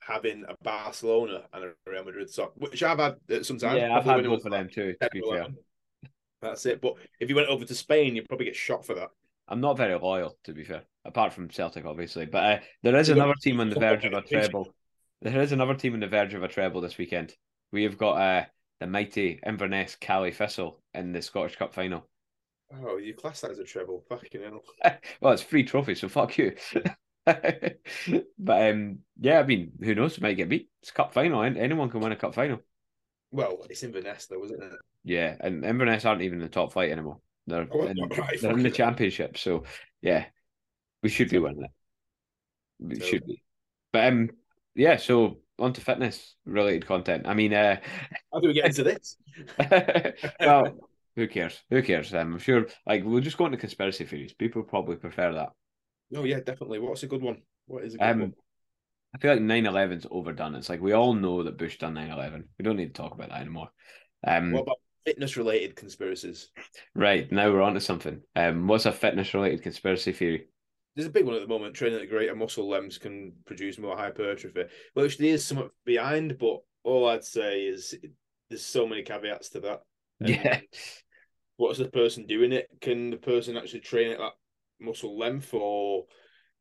having 0.00 0.44
a 0.48 0.54
Barcelona 0.62 1.42
and 1.52 1.64
a 1.64 1.90
Real 1.90 2.04
Madrid 2.04 2.30
sock, 2.30 2.52
which 2.56 2.82
I've 2.82 2.98
had 2.98 3.16
sometimes. 3.44 3.78
yeah, 3.78 3.96
I've 3.96 4.04
had 4.04 4.24
both 4.24 4.44
of 4.44 4.52
them 4.52 4.68
too. 4.68 4.94
To 5.00 5.08
be 5.10 5.20
fair, 5.20 5.38
11. 5.38 5.56
That's 6.44 6.66
it. 6.66 6.80
But 6.80 6.94
if 7.20 7.28
you 7.28 7.36
went 7.36 7.48
over 7.48 7.64
to 7.64 7.74
Spain, 7.74 8.14
you'd 8.14 8.28
probably 8.28 8.46
get 8.46 8.56
shot 8.56 8.84
for 8.84 8.94
that. 8.94 9.08
I'm 9.48 9.60
not 9.60 9.76
very 9.76 9.98
loyal. 9.98 10.36
To 10.44 10.52
be 10.52 10.64
fair, 10.64 10.82
apart 11.04 11.32
from 11.32 11.50
Celtic, 11.50 11.84
obviously. 11.84 12.26
But 12.26 12.44
uh, 12.44 12.58
there 12.82 12.96
is 12.96 13.08
another 13.08 13.34
team 13.40 13.60
on 13.60 13.70
the 13.70 13.80
verge 13.80 14.04
of 14.04 14.12
a 14.12 14.20
treble. 14.22 14.74
There 15.22 15.40
is 15.40 15.52
another 15.52 15.74
team 15.74 15.94
on 15.94 16.00
the 16.00 16.06
verge 16.06 16.34
of 16.34 16.42
a 16.42 16.48
treble 16.48 16.80
this 16.80 16.98
weekend. 16.98 17.34
We 17.72 17.84
have 17.84 17.96
got 17.96 18.20
uh, 18.20 18.44
the 18.80 18.86
mighty 18.86 19.40
Inverness 19.44 19.96
Caley 19.96 20.32
Thistle 20.32 20.80
in 20.92 21.12
the 21.12 21.22
Scottish 21.22 21.56
Cup 21.56 21.72
final. 21.72 22.06
Oh, 22.82 22.98
you 22.98 23.14
class 23.14 23.40
that 23.40 23.50
as 23.50 23.58
a 23.58 23.64
treble. 23.64 24.04
Fucking 24.08 24.42
hell. 24.42 24.62
well, 25.20 25.32
it's 25.32 25.42
free 25.42 25.64
trophy, 25.64 25.94
so 25.94 26.08
fuck 26.08 26.36
you. 26.36 26.54
but 27.24 27.78
um, 28.48 28.98
yeah, 29.18 29.40
I 29.40 29.44
mean, 29.44 29.72
who 29.80 29.94
knows? 29.94 30.20
Might 30.20 30.36
get 30.36 30.48
beat. 30.48 30.68
It's 30.82 30.90
cup 30.90 31.14
final. 31.14 31.42
Anyone 31.42 31.90
can 31.90 32.00
win 32.00 32.12
a 32.12 32.16
cup 32.16 32.34
final. 32.34 32.60
Well, 33.30 33.66
it's 33.68 33.82
Inverness 33.82 34.26
though, 34.26 34.44
isn't 34.44 34.62
it? 34.62 34.72
Yeah, 35.04 35.36
and 35.40 35.64
Inverness 35.64 36.04
aren't 36.04 36.22
even 36.22 36.38
in 36.38 36.44
the 36.44 36.48
top 36.50 36.72
flight 36.72 36.90
anymore. 36.90 37.20
They're 37.46 37.68
Oh, 37.70 37.86
in, 37.86 37.96
they're 38.40 38.52
in 38.52 38.62
the 38.62 38.70
championship. 38.70 39.36
So 39.36 39.64
yeah, 40.00 40.26
we 41.02 41.08
should 41.10 41.28
be 41.30 41.38
winning 41.38 41.64
it. 41.64 41.70
We 42.78 42.98
So- 43.00 43.06
should 43.06 43.26
be. 43.26 43.42
But 43.92 44.08
um, 44.12 44.30
yeah. 44.74 44.96
So 44.96 45.38
on 45.58 45.72
to 45.74 45.80
fitness 45.80 46.34
related 46.44 46.86
content. 46.86 47.26
I 47.28 47.34
mean, 47.34 47.54
uh, 47.54 47.76
How 48.32 48.40
do 48.40 48.48
we 48.48 48.54
get 48.54 48.66
into 48.66 48.82
this? 48.82 49.16
well, 50.40 50.76
who 51.16 51.28
cares? 51.28 51.62
Who 51.70 51.82
cares? 51.82 52.12
Um, 52.12 52.32
I'm 52.34 52.38
sure. 52.38 52.66
Like, 52.86 53.04
we'll 53.04 53.20
just 53.20 53.36
go 53.38 53.46
into 53.46 53.58
conspiracy 53.58 54.04
theories. 54.04 54.32
People 54.32 54.64
probably 54.64 54.96
prefer 54.96 55.32
that. 55.34 55.50
Oh 56.16 56.24
yeah, 56.24 56.40
definitely. 56.40 56.78
What's 56.80 57.02
a 57.02 57.06
good 57.06 57.22
one? 57.22 57.42
What 57.66 57.84
is 57.84 57.94
a 57.94 57.98
good 57.98 58.04
Um, 58.06 58.20
one? 58.20 58.34
I 59.14 59.18
feel 59.18 59.32
like 59.32 59.42
9-11's 59.42 60.06
overdone. 60.10 60.56
It's 60.56 60.68
like 60.68 60.80
we 60.80 60.92
all 60.92 61.14
know 61.14 61.44
that 61.44 61.56
Bush 61.56 61.78
done 61.78 61.94
9-11. 61.94 62.44
We 62.58 62.64
don't 62.64 62.76
need 62.76 62.94
to 62.94 63.00
talk 63.02 63.14
about 63.14 63.28
that 63.28 63.40
anymore. 63.40 63.68
Um, 64.26 64.50
What 64.50 64.62
about 64.62 64.78
fitness 65.04 65.36
related 65.36 65.76
conspiracies? 65.76 66.50
right 66.94 67.30
now 67.30 67.50
we're 67.50 67.62
on 67.62 67.74
to 67.74 67.80
something. 67.80 68.20
Um, 68.36 68.66
what's 68.66 68.86
a 68.86 68.92
fitness 68.92 69.34
related 69.34 69.62
conspiracy 69.62 70.12
theory? 70.12 70.46
There's 70.96 71.08
a 71.08 71.12
big 71.12 71.24
one 71.26 71.34
at 71.34 71.40
the 71.40 71.48
moment. 71.48 71.74
Training 71.74 72.00
at 72.00 72.08
greater 72.08 72.36
muscle 72.36 72.68
lengths 72.68 72.98
can 72.98 73.32
produce 73.46 73.78
more 73.78 73.96
hypertrophy. 73.96 74.64
which 74.94 75.18
there 75.18 75.28
is 75.28 75.44
something 75.44 75.70
behind, 75.84 76.38
but 76.38 76.58
all 76.84 77.08
I'd 77.08 77.24
say 77.24 77.62
is 77.62 77.94
there's 78.48 78.64
so 78.64 78.86
many 78.86 79.02
caveats 79.02 79.48
to 79.50 79.60
that. 79.60 79.80
And 80.20 80.28
Yeah, 80.30 80.60
What's 81.56 81.78
the 81.78 81.88
person 81.88 82.26
doing 82.26 82.52
it? 82.52 82.68
Can 82.80 83.10
the 83.10 83.16
person 83.16 83.56
actually 83.56 83.80
train 83.80 84.12
at 84.12 84.18
that 84.18 84.32
muscle 84.80 85.18
length, 85.18 85.52
or 85.54 86.04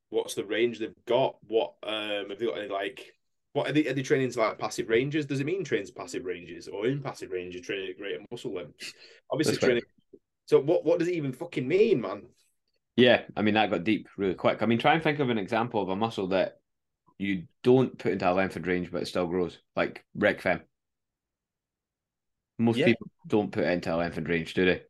what's 0.09 0.35
the 0.35 0.45
range 0.45 0.79
they've 0.79 0.93
got? 1.07 1.35
What 1.47 1.73
um 1.83 2.29
have 2.29 2.39
they 2.39 2.45
got 2.45 2.57
any 2.57 2.69
like? 2.69 3.12
What 3.53 3.69
are 3.69 3.73
they, 3.73 3.87
are 3.87 3.93
they 3.93 4.01
training 4.03 4.31
to 4.31 4.39
like 4.39 4.59
passive 4.59 4.89
ranges? 4.89 5.25
Does 5.25 5.39
it 5.39 5.45
mean 5.45 5.63
trains 5.63 5.91
passive 5.91 6.25
ranges 6.25 6.67
or 6.67 6.87
in 6.87 7.01
passive 7.01 7.31
ranges 7.31 7.61
training 7.61 7.89
at 7.91 7.97
greater 7.97 8.19
muscle 8.31 8.53
lengths? 8.53 8.95
Obviously, 9.31 9.57
That's 9.57 9.61
right. 9.61 9.73
training. 9.73 9.83
So 10.47 10.59
what 10.59 10.85
what 10.85 10.99
does 10.99 11.07
it 11.09 11.15
even 11.15 11.33
fucking 11.33 11.67
mean, 11.67 12.01
man? 12.01 12.23
yeah. 12.95 13.23
I 13.35 13.41
mean 13.41 13.55
that 13.55 13.69
got 13.69 13.83
deep 13.83 14.07
really 14.17 14.35
quick. 14.35 14.61
I 14.61 14.65
mean, 14.65 14.79
try 14.79 14.93
and 14.93 15.03
think 15.03 15.19
of 15.19 15.29
an 15.29 15.37
example 15.37 15.81
of 15.81 15.89
a 15.89 15.95
muscle 15.95 16.27
that 16.27 16.59
you 17.19 17.45
don't 17.63 17.97
put 17.97 18.13
into 18.13 18.29
a 18.31 18.33
lengthened 18.33 18.67
range, 18.67 18.91
but 18.91 19.03
it 19.03 19.07
still 19.07 19.27
grows, 19.27 19.59
like 19.75 20.05
rec 20.15 20.41
fem. 20.41 20.61
Most 22.57 22.81
Yeah. 22.81 22.85
people 22.85 23.05
don't 23.27 23.51
put 23.51 23.63
it 23.63 23.69
into 23.71 23.93
a 23.93 23.97
lengthened 23.97 24.27
range, 24.27 24.55
do 24.55 24.65
they? 24.65 24.83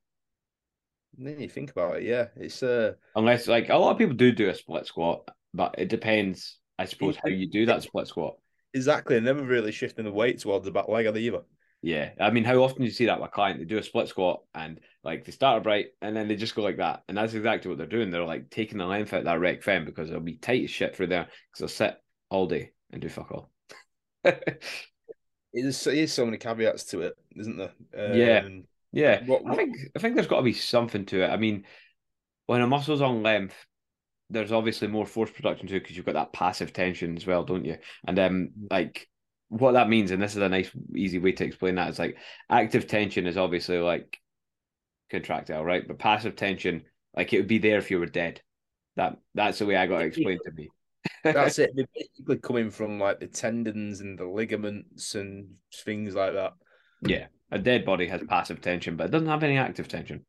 Then 1.17 1.39
you 1.39 1.49
think 1.49 1.71
about 1.71 1.97
it, 1.97 2.03
yeah, 2.03 2.27
it's 2.35 2.61
uh 2.63 2.93
Unless, 3.15 3.47
like, 3.47 3.69
a 3.69 3.75
lot 3.75 3.91
of 3.91 3.97
people 3.97 4.15
do 4.15 4.31
do 4.31 4.49
a 4.49 4.55
split 4.55 4.85
squat, 4.87 5.27
but 5.53 5.75
it 5.77 5.87
depends, 5.89 6.57
I 6.79 6.85
suppose, 6.85 7.15
how 7.17 7.29
you 7.29 7.47
do 7.49 7.65
that 7.67 7.83
split 7.83 8.07
squat. 8.07 8.37
Exactly 8.73 9.17
and 9.17 9.25
never 9.25 9.43
really 9.43 9.71
shifting 9.71 10.05
the 10.05 10.11
weight 10.11 10.39
towards 10.39 10.65
the 10.65 10.71
back 10.71 10.87
leg 10.87 11.05
of 11.05 11.13
the 11.13 11.21
either. 11.21 11.41
Yeah, 11.81 12.11
I 12.19 12.29
mean, 12.29 12.45
how 12.45 12.63
often 12.63 12.79
do 12.79 12.85
you 12.85 12.91
see 12.91 13.07
that 13.07 13.19
with 13.19 13.29
a 13.29 13.33
client? 13.33 13.59
They 13.59 13.65
do 13.65 13.77
a 13.77 13.83
split 13.83 14.07
squat 14.07 14.41
and 14.55 14.79
like 15.03 15.25
they 15.25 15.33
start 15.33 15.59
upright 15.59 15.87
and 16.01 16.15
then 16.15 16.29
they 16.29 16.37
just 16.37 16.55
go 16.55 16.61
like 16.63 16.77
that, 16.77 17.03
and 17.09 17.17
that's 17.17 17.33
exactly 17.33 17.67
what 17.69 17.77
they're 17.77 17.87
doing. 17.87 18.09
They're 18.09 18.23
like 18.23 18.49
taking 18.49 18.77
the 18.77 18.85
length 18.85 19.13
out 19.13 19.19
of 19.19 19.25
that 19.25 19.39
rec 19.39 19.63
fem 19.63 19.83
because 19.83 20.09
it'll 20.09 20.21
be 20.21 20.37
tight 20.37 20.63
as 20.63 20.69
shit 20.69 20.95
through 20.95 21.07
there 21.07 21.23
because 21.25 21.59
they'll 21.59 21.87
sit 21.87 21.97
all 22.29 22.47
day 22.47 22.71
and 22.91 23.01
do 23.01 23.09
fuck 23.09 23.31
all. 23.31 23.51
There's, 25.53 26.11
so 26.11 26.25
many 26.25 26.37
caveats 26.37 26.85
to 26.85 27.01
it, 27.01 27.15
isn't 27.35 27.57
there? 27.57 27.73
Yeah. 28.15 28.45
Um, 28.45 28.63
yeah, 28.93 29.23
What- 29.25 29.43
I 29.47 29.55
think 29.55 29.75
I 29.95 29.99
think 29.99 30.15
there's 30.15 30.27
got 30.27 30.37
to 30.37 30.43
be 30.43 30.53
something 30.53 31.05
to 31.07 31.23
it. 31.23 31.27
I 31.27 31.37
mean, 31.37 31.65
when 32.45 32.61
a 32.61 32.67
muscle's 32.67 33.01
on 33.01 33.23
length, 33.23 33.55
there's 34.33 34.51
obviously 34.51 34.87
more 34.87 35.05
force 35.05 35.31
production 35.31 35.67
too 35.67 35.79
because 35.79 35.95
you've 35.95 36.05
got 36.05 36.15
that 36.15 36.33
passive 36.33 36.73
tension 36.73 37.15
as 37.15 37.25
well, 37.25 37.43
don't 37.43 37.65
you? 37.65 37.77
And 38.05 38.17
um, 38.19 38.49
like 38.69 39.07
what 39.49 39.73
that 39.73 39.89
means, 39.89 40.11
and 40.11 40.21
this 40.21 40.35
is 40.35 40.41
a 40.41 40.49
nice, 40.49 40.71
easy 40.95 41.19
way 41.19 41.31
to 41.33 41.45
explain 41.45 41.75
that. 41.75 41.89
It's 41.89 41.99
like 41.99 42.17
active 42.49 42.87
tension 42.87 43.27
is 43.27 43.37
obviously 43.37 43.77
like 43.77 44.19
contractile, 45.11 45.63
right? 45.63 45.87
But 45.87 45.99
passive 45.99 46.35
tension, 46.35 46.83
like 47.15 47.31
it 47.33 47.37
would 47.37 47.47
be 47.47 47.59
there 47.59 47.77
if 47.77 47.91
you 47.91 47.99
were 47.99 48.07
dead. 48.07 48.41
That 48.95 49.17
that's 49.35 49.59
the 49.59 49.65
way 49.65 49.75
I 49.75 49.85
got 49.85 50.01
it 50.01 50.07
explained 50.07 50.41
to 50.45 50.51
me. 50.51 50.69
That's 51.23 51.59
it. 51.59 51.71
They're 51.75 51.87
basically 51.95 52.37
coming 52.37 52.71
from 52.71 52.99
like 52.99 53.19
the 53.19 53.27
tendons 53.27 54.01
and 54.01 54.17
the 54.17 54.25
ligaments 54.25 55.15
and 55.15 55.49
things 55.85 56.15
like 56.15 56.33
that. 56.33 56.53
yeah, 57.05 57.27
a 57.51 57.59
dead 57.59 57.85
body 57.85 58.07
has 58.07 58.21
passive 58.27 58.61
tension, 58.61 58.95
but 58.95 59.05
it 59.05 59.11
doesn't 59.11 59.27
have 59.27 59.43
any 59.43 59.57
active 59.57 59.87
tension. 59.87 60.25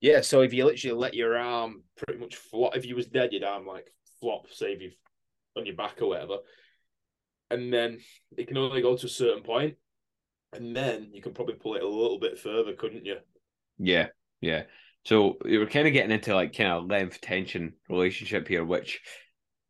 Yeah, 0.00 0.20
so 0.20 0.42
if 0.42 0.52
you 0.52 0.64
literally 0.64 0.96
let 0.96 1.14
your 1.14 1.36
arm 1.36 1.82
pretty 1.96 2.20
much 2.20 2.36
flop, 2.36 2.76
if 2.76 2.84
you 2.84 2.94
was 2.94 3.06
dead, 3.06 3.32
your 3.32 3.48
arm 3.48 3.66
like 3.66 3.90
flop, 4.20 4.46
if 4.48 4.80
you 4.80 4.90
on 5.56 5.66
your 5.66 5.76
back 5.76 6.02
or 6.02 6.08
whatever, 6.08 6.38
and 7.50 7.72
then 7.72 7.98
it 8.36 8.48
can 8.48 8.58
only 8.58 8.82
go 8.82 8.96
to 8.96 9.06
a 9.06 9.08
certain 9.08 9.42
point, 9.42 9.76
and 10.52 10.76
then 10.76 11.10
you 11.12 11.22
can 11.22 11.32
probably 11.32 11.54
pull 11.54 11.74
it 11.74 11.82
a 11.82 11.88
little 11.88 12.18
bit 12.18 12.38
further, 12.38 12.74
couldn't 12.74 13.06
you? 13.06 13.16
Yeah, 13.78 14.08
yeah. 14.40 14.64
So 15.04 15.36
you 15.44 15.58
were 15.58 15.66
kind 15.66 15.86
of 15.86 15.92
getting 15.92 16.10
into 16.10 16.34
like 16.34 16.56
kind 16.56 16.70
of 16.70 16.86
length 16.86 17.20
tension 17.20 17.74
relationship 17.88 18.48
here, 18.48 18.64
which 18.64 19.00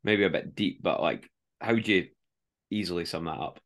maybe 0.03 0.23
a 0.23 0.29
bit 0.29 0.55
deep, 0.55 0.81
but 0.81 1.01
like 1.01 1.29
how 1.59 1.73
would 1.73 1.87
you 1.87 2.07
easily 2.69 3.05
sum 3.05 3.25
that 3.25 3.39
up? 3.39 3.59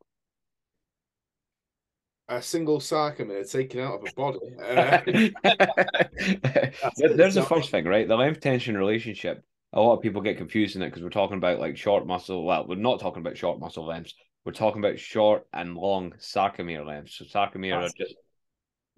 A 2.31 2.41
single 2.41 2.79
sarcomere 2.79 3.49
taken 3.51 3.79
out 3.79 3.95
of 3.95 4.07
a 4.07 4.13
body. 4.13 4.39
Uh, 4.59 5.01
There- 6.97 7.15
There's 7.15 7.35
the 7.35 7.43
first 7.47 7.71
thing, 7.71 7.85
right? 7.85 8.07
The 8.07 8.15
length 8.15 8.39
tension 8.41 8.77
relationship. 8.77 9.43
A 9.73 9.81
lot 9.81 9.95
of 9.95 10.01
people 10.01 10.21
get 10.21 10.37
confused 10.37 10.75
in 10.75 10.81
it 10.81 10.89
because 10.89 11.03
we're 11.03 11.09
talking 11.09 11.37
about 11.37 11.59
like 11.59 11.75
short 11.77 12.05
muscle. 12.07 12.45
Well, 12.45 12.65
we're 12.67 12.75
not 12.75 12.99
talking 12.99 13.21
about 13.21 13.37
short 13.37 13.59
muscle 13.59 13.85
lengths. 13.85 14.13
We're 14.45 14.51
talking 14.53 14.79
about 14.83 14.99
short 14.99 15.45
and 15.53 15.75
long 15.75 16.13
sarcomere 16.19 16.85
lengths. 16.85 17.15
So 17.17 17.25
sarcomere 17.25 17.75
are 17.75 17.81
That's 17.81 17.93
just 17.93 18.15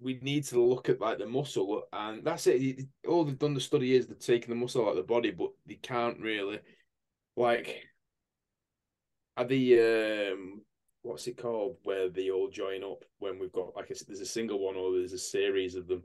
we 0.00 0.18
need 0.20 0.44
to 0.44 0.60
look 0.62 0.88
at 0.88 1.00
like 1.00 1.18
the 1.18 1.26
muscle, 1.26 1.82
and 1.92 2.24
that's 2.24 2.46
it. 2.46 2.60
It- 2.62 2.86
All 3.08 3.24
they've 3.24 3.38
done 3.38 3.54
the 3.54 3.60
study 3.60 3.94
is 3.94 4.06
they've 4.06 4.18
taken 4.18 4.50
the 4.50 4.56
muscle 4.56 4.84
out 4.84 4.90
of 4.90 4.96
the 4.96 5.02
body, 5.02 5.30
but 5.30 5.50
they 5.66 5.74
can't 5.76 6.20
really 6.20 6.58
like 7.36 7.82
are 9.36 9.44
the 9.46 9.80
um 10.32 10.60
what's 11.02 11.26
it 11.26 11.36
called 11.36 11.76
where 11.82 12.08
they 12.08 12.30
all 12.30 12.48
join 12.48 12.82
up 12.82 13.04
when 13.18 13.38
we've 13.38 13.52
got 13.52 13.74
like 13.76 13.90
a, 13.90 14.04
there's 14.06 14.20
a 14.20 14.26
single 14.26 14.64
one 14.64 14.76
or 14.76 14.92
there's 14.92 15.12
a 15.12 15.18
series 15.18 15.74
of 15.74 15.88
them. 15.88 16.02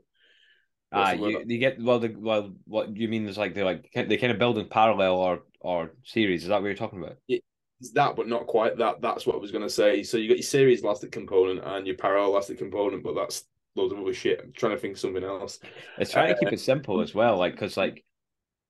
Ah, 0.90 1.14
the 1.14 1.18
you, 1.18 1.44
you 1.46 1.58
get 1.58 1.80
well. 1.80 1.98
The 1.98 2.14
well, 2.16 2.52
what 2.64 2.96
you 2.96 3.08
mean 3.08 3.28
is 3.28 3.36
like 3.36 3.54
they 3.54 3.62
like 3.62 3.90
they 3.94 4.16
kind 4.16 4.32
of 4.32 4.38
build 4.38 4.58
in 4.58 4.68
parallel 4.68 5.16
or 5.16 5.42
or 5.60 5.92
series. 6.04 6.42
Is 6.42 6.48
that 6.48 6.60
what 6.60 6.66
you're 6.66 6.74
talking 6.74 7.02
about? 7.02 7.16
It's 7.28 7.92
that, 7.92 8.16
but 8.16 8.26
not 8.26 8.46
quite 8.46 8.78
that. 8.78 9.00
That's 9.00 9.26
what 9.26 9.36
I 9.36 9.38
was 9.38 9.52
going 9.52 9.64
to 9.64 9.70
say. 9.70 10.02
So 10.02 10.16
you 10.16 10.28
got 10.28 10.38
your 10.38 10.42
series 10.42 10.82
elastic 10.82 11.12
component 11.12 11.62
and 11.64 11.86
your 11.86 11.96
parallel 11.96 12.30
elastic 12.30 12.58
component, 12.58 13.04
but 13.04 13.14
that's 13.14 13.44
loads 13.76 13.92
of 13.92 14.00
other 14.00 14.14
shit. 14.14 14.40
I'm 14.42 14.52
trying 14.52 14.72
to 14.72 14.78
think 14.78 14.94
of 14.94 15.00
something 15.00 15.22
else. 15.22 15.60
It's 15.98 16.10
trying 16.10 16.34
to 16.34 16.40
keep 16.40 16.52
it 16.52 16.60
simple 16.60 17.00
as 17.00 17.14
well, 17.14 17.36
like 17.36 17.52
because 17.52 17.76
like 17.76 18.04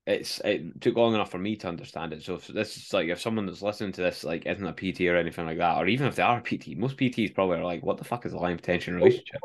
it's 0.09 0.39
it 0.43 0.81
took 0.81 0.95
long 0.95 1.13
enough 1.13 1.29
for 1.29 1.37
me 1.37 1.55
to 1.57 1.67
understand 1.67 2.13
it. 2.13 2.23
So 2.23 2.35
if 2.35 2.47
this 2.47 2.75
is 2.77 2.93
like 2.93 3.09
if 3.09 3.21
someone 3.21 3.45
that's 3.45 3.61
listening 3.61 3.91
to 3.93 4.01
this 4.01 4.23
like 4.23 4.45
isn't 4.45 4.65
a 4.65 4.73
PT 4.73 5.01
or 5.01 5.15
anything 5.15 5.45
like 5.45 5.59
that, 5.59 5.77
or 5.77 5.87
even 5.87 6.07
if 6.07 6.15
they 6.15 6.23
are 6.23 6.39
a 6.39 6.41
PT, 6.41 6.75
most 6.75 6.97
PTs 6.97 7.33
probably 7.33 7.57
are 7.57 7.63
like, 7.63 7.83
what 7.83 7.97
the 7.97 8.03
fuck 8.03 8.25
is 8.25 8.33
a 8.33 8.37
length 8.37 8.63
tension 8.63 8.95
relationship? 8.95 9.39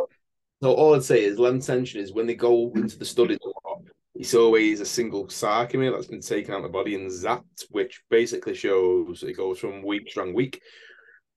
So 0.62 0.72
all 0.72 0.94
I'd 0.94 1.04
say 1.04 1.22
is 1.24 1.38
length 1.38 1.66
tension 1.66 2.00
is 2.00 2.12
when 2.12 2.26
they 2.26 2.34
go 2.34 2.72
into 2.74 2.98
the 2.98 3.04
studies 3.04 3.38
it's 4.14 4.34
always 4.34 4.80
a 4.80 4.86
single 4.86 5.26
sarcomere 5.26 5.92
that's 5.92 6.06
been 6.06 6.20
taken 6.20 6.54
out 6.54 6.58
of 6.58 6.62
the 6.62 6.68
body 6.68 6.94
and 6.94 7.10
zapped, 7.10 7.64
which 7.70 8.00
basically 8.10 8.54
shows 8.54 9.24
it 9.24 9.36
goes 9.36 9.58
from 9.58 9.82
weak, 9.82 10.08
strong, 10.08 10.32
weak. 10.32 10.62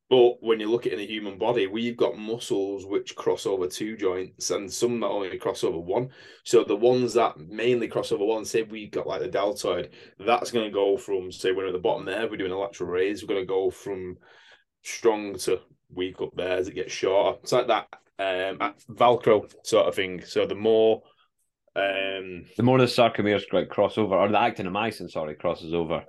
But 0.10 0.42
when 0.42 0.60
you 0.62 0.70
look 0.70 0.86
at 0.86 0.94
in 0.94 1.00
a 1.00 1.06
human 1.06 1.38
body, 1.38 1.68
we've 1.68 1.98
got 1.98 2.18
muscles 2.18 2.86
which 2.86 3.16
cross 3.16 3.46
over 3.46 3.68
two 3.68 3.98
joints 3.98 4.52
and 4.52 4.72
some 4.72 5.02
that 5.02 5.08
only 5.08 5.38
cross 5.38 5.66
over 5.66 5.80
one. 5.80 6.10
So 6.46 6.64
the 6.64 6.78
ones 6.78 7.14
that 7.16 7.38
mainly 7.38 7.90
cross 7.90 8.14
over 8.14 8.24
one, 8.24 8.46
say 8.46 8.64
we've 8.64 8.92
got 8.92 9.06
like 9.06 9.20
the 9.20 9.28
deltoid, 9.28 9.90
that's 10.18 10.52
going 10.52 10.66
to 10.66 10.72
go 10.72 10.96
from, 10.96 11.32
say, 11.32 11.52
we're 11.52 11.68
at 11.68 11.74
the 11.74 11.80
bottom 11.80 12.06
there, 12.06 12.30
we're 12.30 12.38
doing 12.38 12.54
a 12.54 12.58
lateral 12.58 12.90
raise, 12.90 13.22
we're 13.22 13.36
going 13.36 13.42
to 13.42 13.46
go 13.46 13.70
from 13.70 14.18
strong 14.84 15.38
to 15.40 15.60
weak 15.94 16.22
up 16.22 16.32
there 16.36 16.58
as 16.58 16.68
it 16.68 16.76
gets 16.76 16.94
shorter. 16.94 17.40
It's 17.44 17.52
like 17.52 17.68
that 17.68 17.88
um 18.20 18.74
Velcro 18.90 19.52
sort 19.64 19.88
of 19.88 19.96
thing. 19.96 20.24
So 20.26 20.46
the 20.48 20.56
more 20.56 21.04
um 21.76 22.46
The 22.56 22.64
more 22.64 22.80
the 22.80 22.86
sarcomeres 22.86 23.44
like 23.52 23.70
cross 23.70 23.98
over, 23.98 24.16
or 24.16 24.30
the 24.30 24.40
actin 24.40 24.68
myosin, 24.68 25.10
sorry, 25.10 25.36
crosses 25.36 25.74
over. 25.74 26.04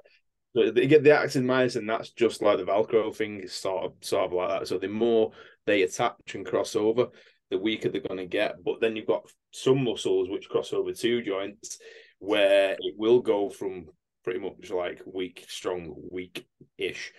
So 0.59 0.73
they 0.73 0.88
get 0.88 1.05
the 1.05 1.17
actin 1.17 1.45
myosin, 1.45 1.87
that's 1.87 2.11
just 2.11 2.43
like 2.43 2.59
the 2.59 2.65
Velcro 2.65 3.15
thing, 3.15 3.41
is 3.41 3.53
sort 3.53 3.85
of 3.85 3.93
sort 4.00 4.25
of 4.25 4.33
like 4.33 4.49
that. 4.49 4.67
So 4.67 4.77
the 4.77 4.88
more 4.88 5.31
they 5.67 5.83
attach 5.83 6.35
and 6.35 6.45
cross 6.45 6.75
over, 6.75 7.09
the 7.50 7.59
weaker 7.59 7.88
they're 7.88 8.00
going 8.00 8.19
to 8.19 8.27
get. 8.27 8.65
But 8.65 8.81
then 8.81 8.97
you've 8.97 9.07
got 9.07 9.31
some 9.53 9.85
muscles 9.85 10.29
which 10.29 10.49
cross 10.49 10.73
over 10.73 10.93
two 10.93 11.23
joints, 11.23 11.79
where 12.19 12.73
it 12.73 12.95
will 12.97 13.21
go 13.21 13.50
from 13.50 13.87
pretty 14.25 14.41
much 14.41 14.71
like 14.71 15.00
weak, 15.07 15.45
strong, 15.49 15.95
weak-ish. 16.11 17.12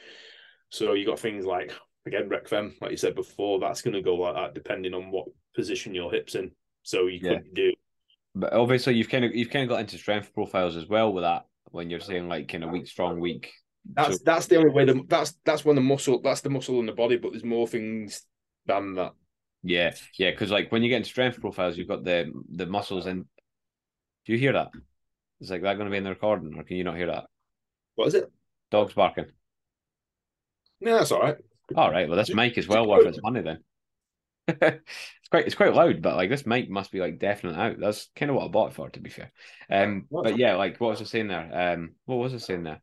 So 0.68 0.94
you 0.94 1.06
got 1.06 1.20
things 1.20 1.46
like 1.46 1.72
again 2.06 2.28
rec 2.28 2.50
fem, 2.50 2.76
like 2.82 2.92
you 2.92 2.98
said 2.98 3.16
before, 3.16 3.60
that's 3.60 3.82
going 3.82 3.94
to 3.94 4.02
go 4.02 4.16
like 4.16 4.36
that 4.36 4.54
depending 4.54 4.94
on 4.94 5.12
what 5.12 5.28
position 5.56 5.96
your 5.96 6.12
hips 6.12 6.36
in. 6.36 6.52
So 6.84 7.08
you 7.08 7.20
Yeah. 7.24 7.36
could 7.36 7.54
do 7.54 7.74
But 8.36 8.52
obviously, 8.52 8.96
you've 8.96 9.10
kind 9.10 9.24
of 9.24 9.34
you've 9.34 9.50
kind 9.50 9.64
of 9.64 9.70
got 9.70 9.80
into 9.80 9.98
strength 9.98 10.34
profiles 10.34 10.76
as 10.76 10.88
well 10.88 11.14
with 11.14 11.24
that. 11.24 11.46
When 11.72 11.90
you're 11.90 12.00
saying 12.00 12.28
like 12.28 12.48
kind 12.48 12.64
of 12.64 12.72
weak 12.72 12.88
strong, 12.88 13.20
weak. 13.20 13.52
That's 13.94 14.18
So- 14.18 14.24
that's 14.26 14.48
the 14.48 14.58
only 14.58 14.72
way. 14.72 14.86
The, 14.86 15.02
that's 15.08 15.34
that's 15.46 15.64
when 15.66 15.76
the 15.76 15.82
muscle. 15.82 16.22
That's 16.22 16.42
the 16.42 16.50
muscle 16.50 16.80
in 16.80 16.86
the 16.86 16.92
body. 16.94 17.18
But 17.18 17.32
there's 17.32 17.44
more 17.44 17.68
things 17.68 18.24
than 18.66 18.96
that. 18.96 19.14
Yeah, 19.64 19.94
yeah, 20.18 20.32
because 20.32 20.52
like 20.52 20.72
when 20.72 20.84
you 20.84 20.90
get 20.90 20.98
in 20.98 21.04
strength 21.04 21.42
profiles, 21.42 21.78
you've 21.78 21.88
got 21.88 22.04
the 22.04 22.32
the 22.56 22.66
muscles 22.66 23.06
and. 23.06 23.26
Do 24.26 24.34
you 24.34 24.40
hear 24.40 24.54
that? 24.54 24.70
Is 25.42 25.50
like 25.50 25.64
that 25.64 25.76
going 25.76 25.86
to 25.88 25.92
be 25.92 25.98
in 25.98 26.04
the 26.04 26.12
recording, 26.12 26.54
or 26.58 26.64
can 26.64 26.78
you 26.78 26.84
not 26.84 26.98
hear 26.98 27.08
that? 27.08 27.26
What 27.96 28.10
is 28.10 28.14
it? 28.14 28.32
Dogs 28.70 28.94
barking. 28.94 29.26
No, 30.82 30.98
that's 30.98 31.12
all 31.12 31.22
right. 31.22 31.38
All 31.76 31.90
right, 31.92 32.08
well, 32.08 32.18
this 32.18 32.34
mic 32.34 32.58
is 32.58 32.68
well 32.68 32.88
worth 32.88 33.06
its 33.08 33.22
money 33.22 33.42
then. 33.42 33.60
it's 34.62 35.30
quite 35.30 35.46
it's 35.46 35.56
quite 35.56 35.74
loud, 35.74 36.02
but 36.02 36.16
like 36.16 36.30
this 36.30 36.46
mic 36.46 36.70
must 36.70 36.92
be 36.92 37.00
like 37.00 37.20
definitely 37.20 37.60
out. 37.60 37.80
That's 37.80 38.10
kind 38.16 38.30
of 38.30 38.36
what 38.36 38.46
I 38.46 38.48
bought 38.50 38.72
it 38.72 38.76
for, 38.76 38.90
to 38.90 39.00
be 39.00 39.10
fair. 39.10 39.32
Um, 39.70 40.08
but 40.12 40.38
yeah, 40.38 40.56
like 40.56 40.80
what 40.80 40.92
was 40.92 41.02
I 41.02 41.06
saying 41.06 41.28
there? 41.28 41.74
Um, 41.74 41.92
what 42.06 42.18
was 42.18 42.34
I 42.34 42.38
saying 42.38 42.64
there? 42.64 42.82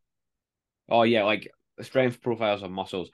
Oh 0.88 1.02
yeah, 1.02 1.24
like 1.24 1.50
strength 1.82 2.22
profiles 2.22 2.62
of 2.62 2.70
muscles. 2.70 3.10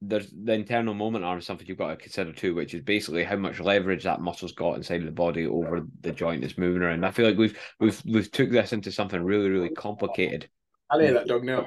There's 0.00 0.30
the 0.30 0.52
internal 0.52 0.92
moment 0.92 1.24
arm 1.24 1.38
is 1.38 1.46
something 1.46 1.66
you've 1.66 1.78
got 1.78 1.88
to 1.88 1.96
consider 1.96 2.32
too, 2.32 2.54
which 2.54 2.74
is 2.74 2.82
basically 2.82 3.24
how 3.24 3.36
much 3.36 3.60
leverage 3.60 4.04
that 4.04 4.20
muscle's 4.20 4.52
got 4.52 4.76
inside 4.76 5.00
of 5.00 5.06
the 5.06 5.12
body 5.12 5.46
over 5.46 5.86
the 6.00 6.12
joint 6.12 6.42
that's 6.42 6.58
moving 6.58 6.82
around. 6.82 7.04
I 7.04 7.10
feel 7.10 7.26
like 7.26 7.38
we've 7.38 7.58
we've 7.80 8.02
we've 8.04 8.30
took 8.30 8.50
this 8.50 8.72
into 8.72 8.92
something 8.92 9.22
really 9.22 9.48
really 9.48 9.70
complicated. 9.70 10.48
I 10.90 11.00
hear 11.00 11.14
that 11.14 11.26
dog 11.26 11.44
now. 11.44 11.66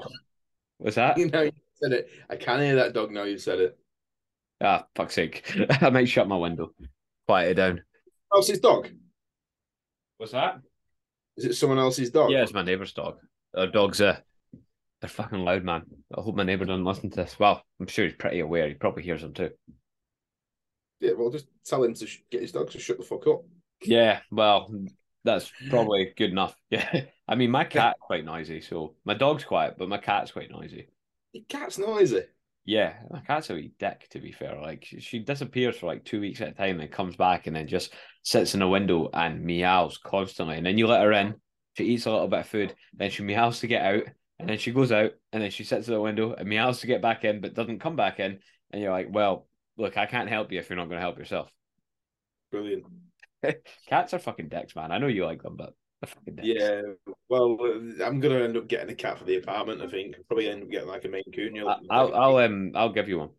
What's 0.77 0.95
that? 0.95 1.17
You 1.17 1.29
know, 1.29 1.41
you 1.43 1.51
said 1.81 1.91
it. 1.93 2.09
I 2.29 2.35
can 2.35 2.59
hear 2.59 2.75
that 2.75 2.93
dog 2.93 3.11
now. 3.11 3.23
You 3.23 3.37
said 3.37 3.59
it. 3.59 3.77
Ah, 4.61 4.85
fuck's 4.95 5.15
sake! 5.15 5.43
I 5.81 5.89
might 5.89 6.09
shut 6.09 6.27
my 6.27 6.37
window, 6.37 6.71
quiet 7.27 7.51
it 7.51 7.53
down. 7.55 7.83
Else's 8.33 8.59
dog. 8.59 8.89
What's 10.17 10.31
that? 10.31 10.59
Is 11.37 11.45
it 11.45 11.53
someone 11.53 11.77
else's 11.77 12.09
dog? 12.09 12.31
Yeah, 12.31 12.41
it's 12.41 12.53
my 12.53 12.63
neighbour's 12.63 12.93
dog. 12.93 13.17
Our 13.55 13.67
dogs, 13.67 14.01
uh, 14.01 14.19
they're 14.99 15.09
fucking 15.09 15.39
loud, 15.39 15.63
man. 15.63 15.83
I 16.17 16.21
hope 16.21 16.35
my 16.35 16.43
neighbour 16.43 16.65
doesn't 16.65 16.85
listen 16.85 17.11
to 17.11 17.15
this. 17.15 17.37
Well, 17.39 17.61
I'm 17.79 17.87
sure 17.87 18.05
he's 18.05 18.15
pretty 18.15 18.39
aware. 18.39 18.67
He 18.67 18.73
probably 18.73 19.03
hears 19.03 19.21
them 19.21 19.33
too. 19.33 19.51
Yeah. 20.99 21.11
Well, 21.15 21.29
just 21.29 21.47
tell 21.63 21.83
him 21.83 21.93
to 21.93 22.07
sh- 22.07 22.23
get 22.31 22.41
his 22.41 22.51
dog 22.51 22.71
to 22.71 22.79
shut 22.79 22.97
the 22.97 23.03
fuck 23.03 23.27
up. 23.27 23.43
Yeah, 23.83 24.21
well, 24.31 24.73
that's 25.23 25.51
probably 25.69 26.13
good 26.17 26.31
enough. 26.31 26.55
Yeah, 26.69 27.01
I 27.27 27.35
mean, 27.35 27.51
my 27.51 27.63
cat's 27.63 27.99
quite 28.01 28.25
noisy, 28.25 28.61
so 28.61 28.95
my 29.05 29.13
dog's 29.13 29.43
quiet, 29.43 29.75
but 29.77 29.89
my 29.89 29.97
cat's 29.97 30.31
quite 30.31 30.49
noisy. 30.49 30.87
Your 31.33 31.43
cat's 31.47 31.77
noisy. 31.77 32.23
Yeah, 32.67 32.95
my 33.09 33.21
cat's 33.21 33.49
a 33.49 33.53
wee 33.53 33.71
dick, 33.79 34.09
to 34.11 34.19
be 34.19 34.33
fair. 34.33 34.59
Like, 34.61 34.85
she, 34.99 35.19
disappears 35.19 35.77
for 35.77 35.85
like 35.85 36.03
two 36.03 36.19
weeks 36.19 36.41
at 36.41 36.49
a 36.49 36.51
time 36.51 36.81
and 36.81 36.91
comes 36.91 37.15
back 37.15 37.47
and 37.47 37.55
then 37.55 37.65
just 37.65 37.93
sits 38.23 38.53
in 38.55 38.59
the 38.59 38.67
window 38.67 39.09
and 39.13 39.41
meows 39.41 39.97
constantly. 39.97 40.57
And 40.57 40.65
then 40.65 40.77
you 40.77 40.85
let 40.85 41.01
her 41.01 41.13
in, 41.13 41.35
she 41.77 41.85
eats 41.85 42.07
a 42.07 42.11
little 42.11 42.27
bit 42.27 42.41
of 42.41 42.47
food, 42.47 42.75
then 42.93 43.09
she 43.09 43.23
meows 43.23 43.61
to 43.61 43.67
get 43.67 43.85
out, 43.85 44.03
and 44.37 44.49
then 44.49 44.57
she 44.57 44.73
goes 44.73 44.91
out, 44.91 45.11
and 45.31 45.41
then 45.41 45.49
she 45.49 45.63
sits 45.63 45.87
at 45.87 45.93
the 45.93 46.01
window 46.01 46.33
and 46.33 46.49
meows 46.49 46.81
to 46.81 46.87
get 46.87 47.01
back 47.01 47.23
in, 47.23 47.39
but 47.39 47.53
doesn't 47.53 47.79
come 47.79 47.95
back 47.95 48.19
in. 48.19 48.39
And 48.71 48.81
you're 48.81 48.91
like, 48.91 49.07
well, 49.09 49.47
look, 49.77 49.95
I 49.95 50.05
can't 50.05 50.27
help 50.27 50.51
you 50.51 50.59
if 50.59 50.69
you're 50.69 50.75
not 50.75 50.89
going 50.89 50.97
to 50.97 51.01
help 51.01 51.17
yourself. 51.17 51.49
Brilliant. 52.51 52.83
Cats 53.87 54.13
are 54.13 54.19
fucking 54.19 54.49
dicks, 54.49 54.75
man. 54.75 54.91
I 54.91 54.97
know 54.97 55.07
you 55.07 55.25
like 55.25 55.41
them, 55.41 55.55
but 55.55 55.69
they're 55.69 55.69
fucking 55.69 55.71
dicks. 55.71 55.86
Yeah. 56.41 56.81
Well, 57.29 57.57
I'm 58.03 58.19
gonna 58.19 58.39
end 58.39 58.57
up 58.57 58.67
getting 58.67 58.89
a 58.89 58.95
cat 58.95 59.17
for 59.17 59.25
the 59.25 59.37
apartment. 59.37 59.81
I 59.81 59.87
think 59.87 60.15
probably 60.27 60.49
end 60.49 60.63
up 60.63 60.69
getting 60.69 60.87
like 60.87 61.05
a 61.05 61.09
Maine 61.09 61.23
Coon. 61.33 61.55
you 61.55 61.63
know. 61.63 61.69
I- 61.69 61.79
I'll, 61.89 62.15
I'll, 62.15 62.37
um, 62.37 62.71
I'll 62.75 62.93
give 62.93 63.09
you 63.09 63.19
one. 63.19 63.29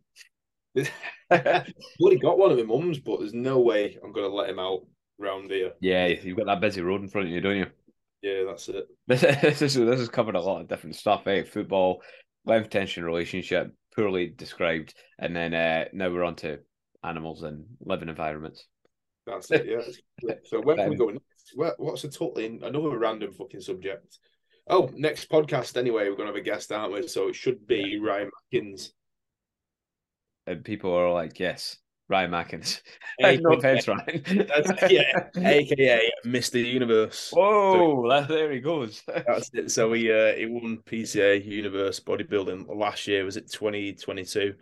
I've 1.31 1.73
already 1.99 2.19
got 2.19 2.37
one 2.37 2.51
of 2.51 2.57
my 2.57 2.63
mum's, 2.63 2.99
but 2.99 3.19
there's 3.19 3.33
no 3.33 3.59
way 3.59 3.97
I'm 4.03 4.11
gonna 4.11 4.27
let 4.27 4.49
him 4.49 4.59
out 4.59 4.81
round 5.17 5.51
here. 5.51 5.71
Yeah, 5.81 6.07
you've 6.07 6.37
got 6.37 6.47
that 6.47 6.61
busy 6.61 6.81
road 6.81 7.01
in 7.01 7.09
front 7.09 7.27
of 7.27 7.33
you, 7.33 7.41
don't 7.41 7.57
you? 7.57 7.67
Yeah, 8.21 8.43
that's 8.47 8.67
it. 8.69 8.87
This 9.07 9.21
this 9.41 9.61
is 9.61 9.75
this 9.75 9.99
has 9.99 10.09
covered 10.09 10.35
a 10.35 10.41
lot 10.41 10.61
of 10.61 10.67
different 10.67 10.95
stuff, 10.95 11.27
eh? 11.27 11.43
Football, 11.43 12.01
length 12.45 12.69
tension 12.69 13.03
relationship, 13.03 13.73
poorly 13.95 14.27
described, 14.27 14.93
and 15.17 15.35
then 15.35 15.53
uh, 15.53 15.85
now 15.93 16.09
we're 16.09 16.23
on 16.23 16.35
to 16.37 16.59
animals 17.03 17.43
and 17.43 17.65
living 17.81 18.09
environments. 18.09 18.65
That's 19.25 19.49
it. 19.51 19.65
Yeah. 19.65 20.33
so 20.45 20.61
where 20.61 20.75
can 20.75 20.89
we 20.89 20.95
go 20.95 21.05
next? 21.05 21.23
Where, 21.55 21.73
what's 21.77 22.03
a 22.03 22.09
totally 22.09 22.45
another 22.45 22.97
random 22.97 23.31
fucking 23.33 23.61
subject? 23.61 24.19
Oh, 24.67 24.89
next 24.93 25.29
podcast 25.29 25.77
anyway. 25.77 26.09
We're 26.09 26.15
gonna 26.15 26.29
have 26.29 26.35
a 26.35 26.41
guest, 26.41 26.71
aren't 26.71 26.93
we? 26.93 27.07
So 27.07 27.29
it 27.29 27.35
should 27.35 27.65
be 27.65 27.99
Ryan 27.99 28.29
Mackins. 28.53 28.89
And 30.45 30.63
people 30.63 30.93
are 30.93 31.11
like, 31.11 31.39
"Yes, 31.39 31.77
Ryan 32.07 32.31
Mackins." 32.31 32.81
Hey, 33.19 33.37
no 33.37 33.55
offense, 33.57 33.85
Ryan. 33.87 34.23
That's- 34.47 34.91
yeah, 34.91 35.27
aka 35.35 36.11
Mr. 36.25 36.63
Universe. 36.63 37.31
Whoa, 37.33 38.07
that, 38.09 38.29
there 38.29 38.51
he 38.51 38.59
goes. 38.61 39.03
That's 39.07 39.49
it. 39.53 39.71
So 39.71 39.91
he 39.93 40.11
uh, 40.11 40.33
he 40.35 40.45
won 40.45 40.79
PCA 40.85 41.43
Universe 41.43 41.99
bodybuilding 41.99 42.73
last 42.73 43.07
year. 43.07 43.25
Was 43.25 43.37
it 43.37 43.51
2022? 43.51 44.53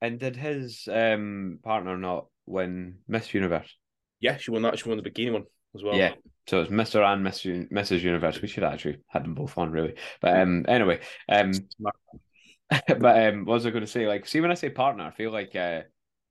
and 0.00 0.18
did 0.18 0.36
his 0.36 0.88
um 0.90 1.58
partner 1.62 1.96
not 1.96 2.26
win 2.46 2.98
Miss 3.08 3.34
Universe? 3.34 3.74
Yeah, 4.20 4.36
she 4.36 4.50
won 4.50 4.62
that. 4.62 4.78
She 4.78 4.88
won 4.88 4.98
the 5.02 5.08
bikini 5.10 5.32
one 5.32 5.44
as 5.74 5.82
well. 5.82 5.96
Yeah. 5.96 6.14
So 6.46 6.62
it's 6.62 6.70
Mr. 6.70 7.04
and 7.04 7.26
Un- 7.26 7.68
Mrs. 7.70 8.02
Universe. 8.02 8.40
We 8.40 8.48
should 8.48 8.64
actually 8.64 8.98
had 9.08 9.24
them 9.24 9.34
both 9.34 9.58
on, 9.58 9.70
really. 9.70 9.94
But 10.20 10.40
um, 10.40 10.64
anyway, 10.66 11.00
um, 11.28 11.52
but 12.70 13.22
um, 13.26 13.44
what 13.44 13.54
was 13.54 13.66
I 13.66 13.70
going 13.70 13.84
to 13.84 13.86
say? 13.86 14.06
Like, 14.06 14.26
see, 14.26 14.40
when 14.40 14.50
I 14.50 14.54
say 14.54 14.70
partner, 14.70 15.04
I 15.04 15.10
feel 15.10 15.30
like 15.30 15.54
uh, 15.54 15.82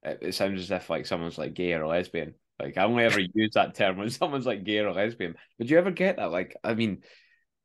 it, 0.04 0.20
it 0.22 0.36
sounds 0.36 0.62
as 0.62 0.72
if 0.72 0.90
like 0.90 1.06
someone's 1.06 1.38
like 1.38 1.54
gay 1.54 1.74
or 1.74 1.86
lesbian. 1.86 2.34
Like, 2.60 2.78
I 2.78 2.84
only 2.86 3.04
ever 3.04 3.20
use 3.20 3.52
that 3.54 3.76
term 3.76 3.98
when 3.98 4.10
someone's 4.10 4.48
like 4.48 4.64
gay 4.64 4.80
or 4.80 4.92
lesbian. 4.92 5.36
Would 5.60 5.70
you 5.70 5.78
ever 5.78 5.92
get 5.92 6.18
that? 6.18 6.32
Like, 6.32 6.56
I 6.64 6.74
mean, 6.74 7.04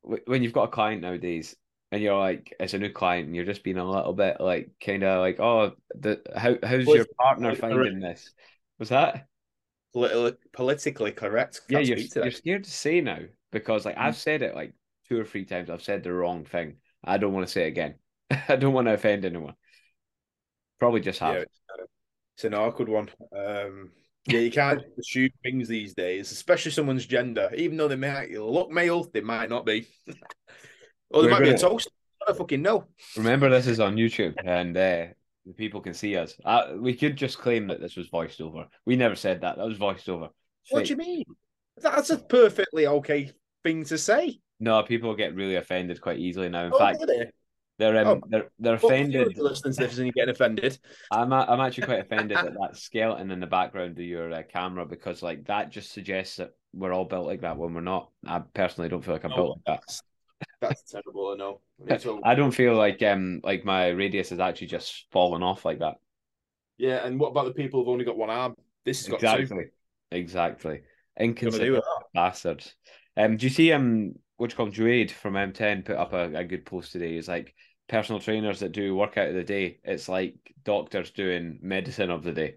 w- 0.02 0.22
when 0.26 0.42
you've 0.42 0.52
got 0.52 0.64
a 0.64 0.72
client 0.72 1.00
nowadays 1.00 1.56
and 1.90 2.02
you're 2.02 2.18
like, 2.18 2.54
it's 2.60 2.74
a 2.74 2.78
new 2.78 2.90
client, 2.90 3.26
and 3.26 3.36
you're 3.36 3.46
just 3.46 3.64
being 3.64 3.78
a 3.78 3.90
little 3.90 4.12
bit 4.12 4.40
like, 4.40 4.72
kind 4.84 5.04
of 5.04 5.20
like, 5.20 5.40
oh, 5.40 5.72
the 5.94 6.20
how 6.36 6.56
how's 6.62 6.86
your 6.86 7.06
partner 7.18 7.54
finding 7.54 8.00
this? 8.00 8.30
Was 8.78 8.90
that? 8.90 9.26
Politically, 9.92 10.32
politically 10.52 11.12
correct. 11.12 11.60
Yeah, 11.68 11.80
you're, 11.80 11.96
to 11.98 12.20
you're 12.22 12.30
scared 12.30 12.64
to 12.64 12.70
say 12.70 13.00
now 13.00 13.18
because 13.50 13.84
like 13.84 13.96
Mm. 13.96 14.02
I've 14.02 14.16
said 14.16 14.42
it 14.42 14.54
like 14.54 14.72
two 15.08 15.20
or 15.20 15.24
three 15.24 15.44
times. 15.44 15.68
I've 15.70 15.82
said 15.82 16.02
the 16.02 16.12
wrong 16.12 16.44
thing. 16.44 16.76
I 17.04 17.18
don't 17.18 17.32
want 17.32 17.46
to 17.46 17.52
say 17.52 17.64
it 17.64 17.68
again. 17.68 17.96
I 18.48 18.56
don't 18.56 18.72
want 18.72 18.86
to 18.88 18.94
offend 18.94 19.24
anyone. 19.24 19.54
Probably 20.80 21.00
just 21.00 21.18
have. 21.20 21.34
Yeah, 21.34 21.44
it's, 22.36 22.44
an 22.44 22.54
awkward 22.54 22.88
one. 22.88 23.10
Um, 23.36 23.90
yeah, 24.26 24.40
you 24.40 24.50
can't 24.50 24.82
assume 24.98 25.30
things 25.42 25.68
these 25.68 25.94
days, 25.94 26.32
especially 26.32 26.70
someone's 26.72 27.06
gender. 27.06 27.50
Even 27.54 27.76
though 27.76 27.88
they 27.88 27.96
might 27.96 28.32
look 28.32 28.70
male, 28.70 29.04
they 29.04 29.20
might 29.20 29.50
not 29.50 29.66
be. 29.66 29.86
or 31.10 31.22
they 31.22 31.28
We're 31.28 31.30
might 31.30 31.40
be 31.40 31.50
a 31.50 31.56
gonna- 31.56 31.58
toast. 31.58 31.88
I 32.22 32.26
don't 32.26 32.38
fucking 32.38 32.62
know. 32.62 32.86
Remember, 33.16 33.50
this 33.50 33.66
is 33.66 33.80
on 33.80 33.96
YouTube 33.96 34.34
and 34.44 34.76
uh, 34.76 35.06
the 35.46 35.52
people 35.52 35.80
can 35.80 35.94
see 35.94 36.16
us. 36.16 36.36
Uh, 36.44 36.74
we 36.76 36.94
could 36.94 37.16
just 37.16 37.38
claim 37.38 37.66
that 37.68 37.80
this 37.80 37.96
was 37.96 38.08
voiced 38.08 38.40
over. 38.40 38.66
We 38.86 38.96
never 38.96 39.16
said 39.16 39.40
that. 39.40 39.56
That 39.56 39.66
was 39.66 39.78
voiced 39.78 40.08
over. 40.08 40.28
What 40.70 40.84
do 40.84 40.90
you 40.90 40.96
mean? 40.96 41.24
That's 41.78 42.10
a 42.10 42.18
perfectly 42.18 42.86
okay 42.86 43.30
thing 43.64 43.84
to 43.86 43.98
say. 43.98 44.38
No, 44.60 44.82
people 44.82 45.14
get 45.16 45.34
really 45.34 45.56
offended 45.56 46.00
quite 46.00 46.18
easily 46.18 46.48
now. 46.48 46.66
In 46.66 46.72
Oh, 46.72 46.78
fact, 46.78 47.04
they're 47.78 48.06
um, 48.06 48.20
Oh. 48.22 48.26
they're 48.28 48.50
they're 48.60 48.74
offended. 48.74 49.36
listening 49.36 49.74
to 49.74 49.80
this 49.80 49.96
and 49.98 50.06
you're 50.06 50.12
getting 50.12 50.30
offended. 50.30 50.78
I'm 51.10 51.32
I'm 51.32 51.60
actually 51.60 51.86
quite 51.86 52.00
offended 52.00 52.36
at 52.36 52.52
that 52.52 52.76
skeleton 52.76 53.30
in 53.30 53.40
the 53.40 53.46
background 53.46 53.98
of 53.98 54.04
your 54.04 54.32
uh, 54.32 54.42
camera 54.44 54.86
because 54.86 55.22
like 55.22 55.46
that 55.46 55.70
just 55.70 55.90
suggests 55.90 56.36
that 56.36 56.50
we're 56.72 56.92
all 56.92 57.04
built 57.06 57.26
like 57.26 57.40
that 57.40 57.56
when 57.56 57.74
we're 57.74 57.80
not. 57.80 58.10
I 58.24 58.40
personally 58.54 58.88
don't 58.88 59.02
feel 59.04 59.14
like 59.14 59.24
I'm 59.24 59.30
No, 59.30 59.36
built 59.36 59.58
like 59.66 59.80
that. 59.80 60.00
That's, 60.62 60.90
terrible. 60.90 61.34
I 61.34 61.36
know. 61.36 61.60
I 62.24 62.34
don't 62.34 62.52
feel 62.52 62.74
like 62.74 63.02
um 63.02 63.40
like 63.42 63.64
my 63.64 63.88
radius 63.88 64.30
has 64.30 64.40
actually 64.40 64.68
just 64.68 65.06
fallen 65.10 65.42
off 65.42 65.64
like 65.64 65.80
that. 65.80 65.96
yeah, 66.78 67.04
and 67.04 67.18
what 67.20 67.30
about 67.30 67.46
the 67.46 67.54
people 67.54 67.80
who've 67.80 67.88
only 67.88 68.04
got 68.04 68.16
one 68.16 68.30
arm? 68.30 68.54
This 68.84 69.06
has 69.06 69.08
got 69.08 69.20
two. 69.20 69.42
Exactly. 69.42 69.64
Exactly. 70.10 70.80
Inconsiderate 71.18 71.78
it. 71.78 72.06
bastards. 72.14 72.74
Um, 73.16 73.36
do 73.36 73.46
you 73.46 73.50
see 73.50 73.72
um 73.72 74.14
what's 74.36 74.54
called 74.54 74.72
Juade 74.74 75.10
from 75.10 75.34
M10 75.34 75.84
put 75.84 75.96
up 75.96 76.12
a, 76.12 76.34
a 76.34 76.44
good 76.44 76.64
post 76.64 76.92
today? 76.92 77.14
It's 77.16 77.28
like 77.28 77.54
personal 77.88 78.20
trainers 78.20 78.60
that 78.60 78.72
do 78.72 78.94
workout 78.94 79.28
of 79.28 79.34
the 79.34 79.44
day. 79.44 79.78
It's 79.84 80.08
like 80.08 80.34
doctors 80.64 81.10
doing 81.10 81.58
medicine 81.62 82.10
of 82.10 82.22
the 82.22 82.32
day. 82.32 82.54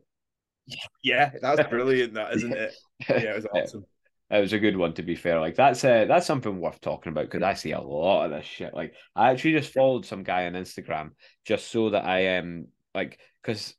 Yeah, 1.03 1.31
that's 1.41 1.69
brilliant, 1.69 2.15
that 2.15 2.33
isn't 2.33 2.53
it? 2.53 2.73
Yeah, 3.09 3.17
it 3.17 3.35
was 3.35 3.45
awesome. 3.53 3.85
It 4.29 4.39
was 4.39 4.53
a 4.53 4.59
good 4.59 4.75
one 4.75 4.93
to 4.93 5.03
be 5.03 5.15
fair. 5.15 5.39
Like 5.39 5.55
that's 5.55 5.83
a, 5.83 6.05
that's 6.05 6.25
something 6.25 6.59
worth 6.59 6.81
talking 6.81 7.11
about 7.11 7.25
because 7.25 7.43
I 7.43 7.53
see 7.53 7.71
a 7.71 7.81
lot 7.81 8.25
of 8.25 8.31
this 8.31 8.45
shit. 8.45 8.73
Like 8.73 8.93
I 9.15 9.31
actually 9.31 9.53
just 9.53 9.73
followed 9.73 10.05
some 10.05 10.23
guy 10.23 10.47
on 10.47 10.53
Instagram 10.53 11.11
just 11.45 11.69
so 11.69 11.91
that 11.91 12.05
I 12.05 12.21
am 12.21 12.43
um, 12.45 12.67
like 12.95 13.19
because 13.41 13.75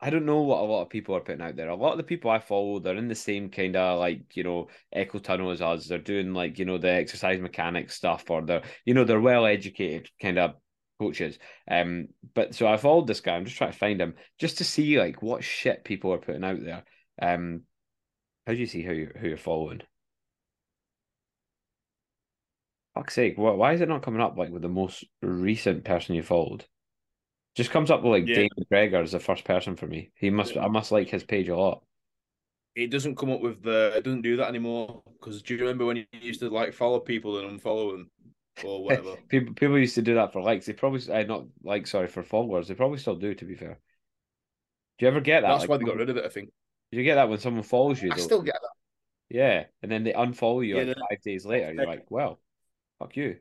I 0.00 0.08
don't 0.08 0.24
know 0.24 0.40
what 0.40 0.60
a 0.60 0.64
lot 0.64 0.82
of 0.82 0.88
people 0.88 1.14
are 1.14 1.20
putting 1.20 1.42
out 1.42 1.56
there. 1.56 1.68
A 1.68 1.74
lot 1.76 1.92
of 1.92 1.98
the 1.98 2.04
people 2.04 2.30
I 2.30 2.38
follow, 2.38 2.78
they're 2.78 2.96
in 2.96 3.08
the 3.08 3.14
same 3.14 3.50
kind 3.50 3.76
of 3.76 3.98
like 3.98 4.34
you 4.34 4.44
know 4.44 4.68
echo 4.92 5.18
tunnel 5.18 5.50
as 5.50 5.60
us. 5.60 5.86
They're 5.86 5.98
doing 5.98 6.32
like 6.32 6.58
you 6.58 6.64
know 6.64 6.78
the 6.78 6.90
exercise 6.90 7.40
mechanics 7.40 7.96
stuff, 7.96 8.30
or 8.30 8.40
they're 8.42 8.62
you 8.86 8.94
know 8.94 9.04
they're 9.04 9.20
well 9.20 9.44
educated 9.44 10.08
kind 10.20 10.38
of 10.38 10.54
coaches. 10.98 11.38
Um, 11.70 12.08
but 12.34 12.54
so 12.54 12.66
I 12.66 12.78
followed 12.78 13.06
this 13.06 13.20
guy. 13.20 13.36
I'm 13.36 13.44
just 13.44 13.56
trying 13.58 13.72
to 13.72 13.78
find 13.78 14.00
him 14.00 14.14
just 14.38 14.58
to 14.58 14.64
see 14.64 14.98
like 14.98 15.22
what 15.22 15.44
shit 15.44 15.84
people 15.84 16.14
are 16.14 16.18
putting 16.18 16.44
out 16.44 16.62
there. 16.64 16.84
Um, 17.20 17.62
how 18.46 18.54
do 18.54 18.58
you 18.58 18.66
see 18.66 18.82
who 18.82 18.94
you 18.94 19.12
who 19.18 19.28
you're 19.28 19.36
following? 19.36 19.82
Fuck's 23.00 23.14
sake, 23.14 23.38
why, 23.38 23.52
why 23.52 23.72
is 23.72 23.80
it 23.80 23.88
not 23.88 24.02
coming 24.02 24.20
up 24.20 24.36
like 24.36 24.50
with 24.50 24.62
the 24.62 24.68
most 24.68 25.04
recent 25.22 25.84
person 25.84 26.14
you 26.14 26.22
followed? 26.22 26.66
Just 27.54 27.70
comes 27.70 27.90
up 27.90 28.02
with 28.02 28.12
like 28.12 28.26
Yeah. 28.28 28.36
Dave 28.36 28.50
McGregor 28.58 29.02
as 29.02 29.12
the 29.12 29.20
first 29.20 29.44
person 29.44 29.76
for 29.76 29.86
me. 29.86 30.12
He 30.14 30.30
must 30.30 30.56
I 30.56 30.68
must 30.68 30.92
like 30.92 31.08
his 31.08 31.24
page 31.24 31.48
a 31.48 31.56
lot. 31.56 31.82
It 32.76 32.90
doesn't 32.90 33.16
come 33.16 33.30
up 33.30 33.40
with 33.40 33.62
the. 33.62 33.92
It 33.96 34.04
doesn't 34.04 34.22
do 34.22 34.36
that 34.36 34.48
anymore. 34.48 35.02
Because 35.18 35.42
do 35.42 35.54
you 35.54 35.60
remember 35.60 35.86
when 35.86 35.96
you 35.96 36.06
used 36.12 36.40
to 36.40 36.48
like 36.48 36.72
follow 36.72 37.00
people 37.00 37.38
and 37.38 37.60
unfollow 37.60 37.92
them 37.92 38.10
or 38.64 38.84
whatever? 38.84 39.16
People 39.28 39.54
people 39.54 39.78
used 39.78 39.96
to 39.96 40.02
do 40.02 40.14
that 40.14 40.32
for 40.32 40.42
likes. 40.42 40.66
They 40.66 40.72
probably 40.72 41.02
I 41.12 41.24
not 41.24 41.46
like 41.62 41.86
sorry 41.86 42.06
for 42.06 42.22
followers. 42.22 42.68
They 42.68 42.74
probably 42.74 42.98
still 42.98 43.16
do. 43.16 43.34
To 43.34 43.44
be 43.44 43.54
fair, 43.56 43.80
do 44.98 45.06
you 45.06 45.08
ever 45.08 45.20
get 45.20 45.40
that? 45.40 45.48
That's 45.48 45.62
Like, 45.62 45.70
why 45.70 45.76
they 45.78 45.84
got 45.84 45.96
rid 45.96 46.10
of 46.10 46.16
it. 46.16 46.24
I 46.24 46.28
think. 46.28 46.50
Do 46.92 46.98
you 46.98 47.04
get 47.04 47.16
that 47.16 47.28
when 47.28 47.38
someone 47.38 47.62
follows 47.62 48.02
you? 48.02 48.10
I 48.10 48.16
Though? 48.16 48.24
still 48.24 48.42
get 48.42 48.54
that. 48.60 48.70
Yeah, 49.28 49.66
and 49.82 49.90
then 49.90 50.04
they 50.04 50.12
unfollow 50.12 50.66
you 50.66 50.76
Yeah, 50.76 50.84
like 50.84 50.96
five 51.10 51.22
days 51.22 51.46
later. 51.46 51.72
You're 51.72 51.86
like, 51.86 52.10
well, 52.10 52.40
fuck 53.00 53.16
you. 53.16 53.38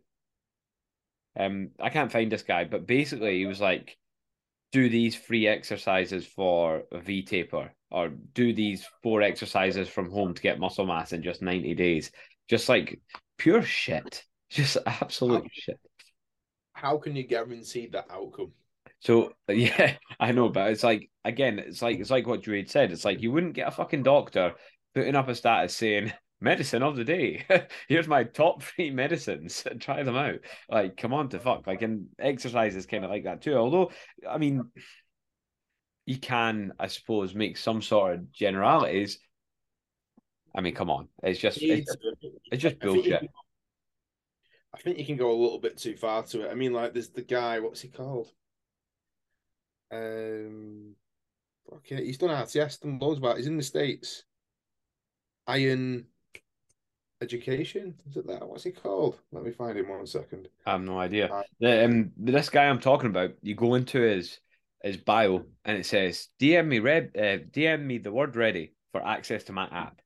Um, 1.37 1.69
I 1.79 1.89
can't 1.89 2.11
find 2.11 2.31
this 2.31 2.41
guy, 2.41 2.63
but 2.63 2.87
basically 2.87 3.37
he 3.37 3.45
was 3.45 3.61
like, 3.61 3.97
do 4.71 4.89
these 4.89 5.15
free 5.15 5.47
exercises 5.47 6.25
for 6.25 6.83
a 6.91 6.99
V 6.99 7.23
taper, 7.23 7.71
or 7.91 8.09
do 8.09 8.53
these 8.53 8.85
four 9.03 9.21
exercises 9.21 9.87
from 9.87 10.11
home 10.11 10.33
to 10.33 10.41
get 10.41 10.59
muscle 10.59 10.85
mass 10.85 11.13
in 11.13 11.23
just 11.23 11.41
90 11.41 11.75
days. 11.75 12.11
Just 12.47 12.69
like 12.69 12.99
pure 13.37 13.61
shit. 13.61 14.23
Just 14.49 14.77
absolute 14.83 15.47
shit. 15.53 15.79
How 16.73 16.97
can 16.97 17.15
you 17.15 17.21
guarantee 17.21 17.85
that 17.91 18.07
outcome? 18.09 18.51
So 18.99 19.33
yeah, 19.47 19.95
I 20.19 20.31
know, 20.31 20.49
but 20.49 20.71
it's 20.71 20.83
like 20.83 21.11
again, 21.23 21.59
it's 21.59 21.83
like 21.83 21.99
it's 21.99 22.09
like 22.09 22.25
what 22.25 22.41
Drew 22.41 22.65
said. 22.65 22.91
It's 22.91 23.05
like 23.05 23.21
you 23.21 23.31
wouldn't 23.31 23.53
get 23.53 23.67
a 23.67 23.71
fucking 23.71 24.01
doctor 24.01 24.55
putting 24.95 25.15
up 25.15 25.27
a 25.27 25.35
status 25.35 25.75
saying 25.75 26.11
medicine 26.41 26.83
of 26.83 26.95
the 26.95 27.03
day. 27.03 27.45
Here's 27.87 28.07
my 28.07 28.23
top 28.23 28.63
three 28.75 28.91
medicines. 28.91 29.63
Try 29.79 30.03
them 30.03 30.15
out. 30.15 30.39
Like, 30.69 30.97
come 30.97 31.13
on 31.13 31.29
to 31.29 31.39
fuck. 31.39 31.67
Like, 31.67 31.81
and 31.81 32.07
exercise 32.19 32.75
is 32.75 32.85
kind 32.85 33.03
of 33.03 33.11
like 33.11 33.25
that 33.25 33.41
too. 33.41 33.55
Although, 33.55 33.91
I 34.29 34.37
mean, 34.37 34.63
you 36.05 36.17
can, 36.17 36.73
I 36.79 36.87
suppose, 36.87 37.35
make 37.35 37.57
some 37.57 37.81
sort 37.81 38.13
of 38.13 38.31
generalities. 38.31 39.19
I 40.55 40.61
mean, 40.61 40.73
come 40.73 40.89
on. 40.89 41.07
It's 41.21 41.39
just 41.39 41.61
it's, 41.61 41.95
it's 42.51 42.61
just 42.61 42.77
I 42.81 42.85
think 42.85 43.05
you 43.05 43.11
bullshit. 43.11 43.29
I 44.73 44.77
think 44.79 44.97
you 44.97 45.05
can 45.05 45.17
go 45.17 45.31
a 45.31 45.41
little 45.41 45.59
bit 45.59 45.77
too 45.77 45.95
far 45.95 46.23
to 46.23 46.41
it. 46.41 46.51
I 46.51 46.55
mean, 46.55 46.73
like, 46.73 46.93
there's 46.93 47.09
the 47.09 47.21
guy. 47.21 47.59
What's 47.59 47.81
he 47.81 47.89
called? 47.89 48.31
Um, 49.91 50.95
okay, 51.77 52.05
he's 52.05 52.17
done 52.17 52.29
RTS, 52.29 52.81
done 52.81 52.99
loads 52.99 53.19
about. 53.19 53.37
He's 53.37 53.47
in 53.47 53.57
the 53.57 53.63
states. 53.63 54.23
Iron 55.47 56.05
Education, 57.21 57.95
is 58.09 58.15
it 58.15 58.27
that? 58.27 58.47
What's 58.47 58.63
he 58.63 58.71
called? 58.71 59.19
Let 59.31 59.43
me 59.43 59.51
find 59.51 59.77
him 59.77 59.89
one 59.89 60.05
second. 60.05 60.47
I 60.65 60.71
have 60.71 60.81
no 60.81 60.97
idea. 60.97 61.27
Uh, 61.27 61.43
The, 61.59 61.85
um, 61.85 62.11
this 62.17 62.49
guy 62.49 62.65
I'm 62.65 62.79
talking 62.79 63.09
about, 63.09 63.31
you 63.41 63.55
go 63.55 63.75
into 63.75 63.99
his 63.99 64.39
his 64.81 64.95
bio 64.95 65.43
and 65.65 65.77
it 65.77 65.85
says 65.85 66.29
DM 66.39 66.67
me 66.67 66.79
red, 66.79 67.11
uh, 67.17 67.43
DM 67.51 67.81
me 67.83 67.97
the 67.97 68.11
word 68.13 68.37
ready 68.37 68.73
for 68.93 69.05
access 69.05 69.43
to 69.45 69.51
my 69.51 69.65
app. 69.65 70.01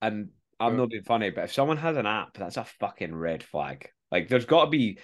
And 0.00 0.28
I'm 0.60 0.76
not 0.76 0.90
being 0.90 1.02
funny, 1.02 1.30
but 1.30 1.44
if 1.44 1.52
someone 1.52 1.78
has 1.78 1.96
an 1.96 2.06
app, 2.06 2.34
that's 2.34 2.56
a 2.56 2.64
fucking 2.64 3.14
red 3.14 3.42
flag. 3.42 3.88
Like, 4.12 4.28
there's 4.28 4.44
got 4.44 4.66
to 4.66 4.70
be, 4.70 4.98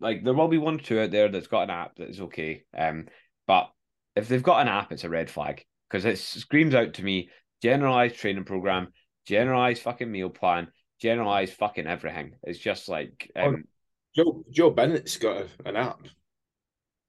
like, 0.00 0.22
there 0.22 0.34
will 0.34 0.48
be 0.48 0.58
one 0.58 0.74
or 0.74 0.78
two 0.82 1.00
out 1.00 1.10
there 1.10 1.28
that's 1.28 1.46
got 1.46 1.62
an 1.62 1.70
app 1.70 1.96
that 1.96 2.10
is 2.10 2.20
okay. 2.20 2.64
Um, 2.76 3.06
but 3.46 3.70
if 4.14 4.28
they've 4.28 4.42
got 4.42 4.60
an 4.60 4.68
app, 4.68 4.92
it's 4.92 5.04
a 5.04 5.08
red 5.08 5.30
flag 5.30 5.64
because 5.88 6.04
it 6.04 6.18
screams 6.18 6.74
out 6.74 6.94
to 6.94 7.02
me 7.02 7.30
generalized 7.62 8.16
training 8.16 8.44
program, 8.44 8.88
generalized 9.26 9.82
fucking 9.82 10.10
meal 10.10 10.28
plan, 10.28 10.68
generalized 11.00 11.54
fucking 11.54 11.86
everything. 11.86 12.34
It's 12.42 12.58
just 12.58 12.88
like, 12.88 13.30
um, 13.36 13.64
Joe 14.14 14.44
Joe 14.50 14.70
Bennett's 14.70 15.16
got 15.16 15.42
a, 15.42 15.68
an 15.68 15.76
app, 15.76 16.06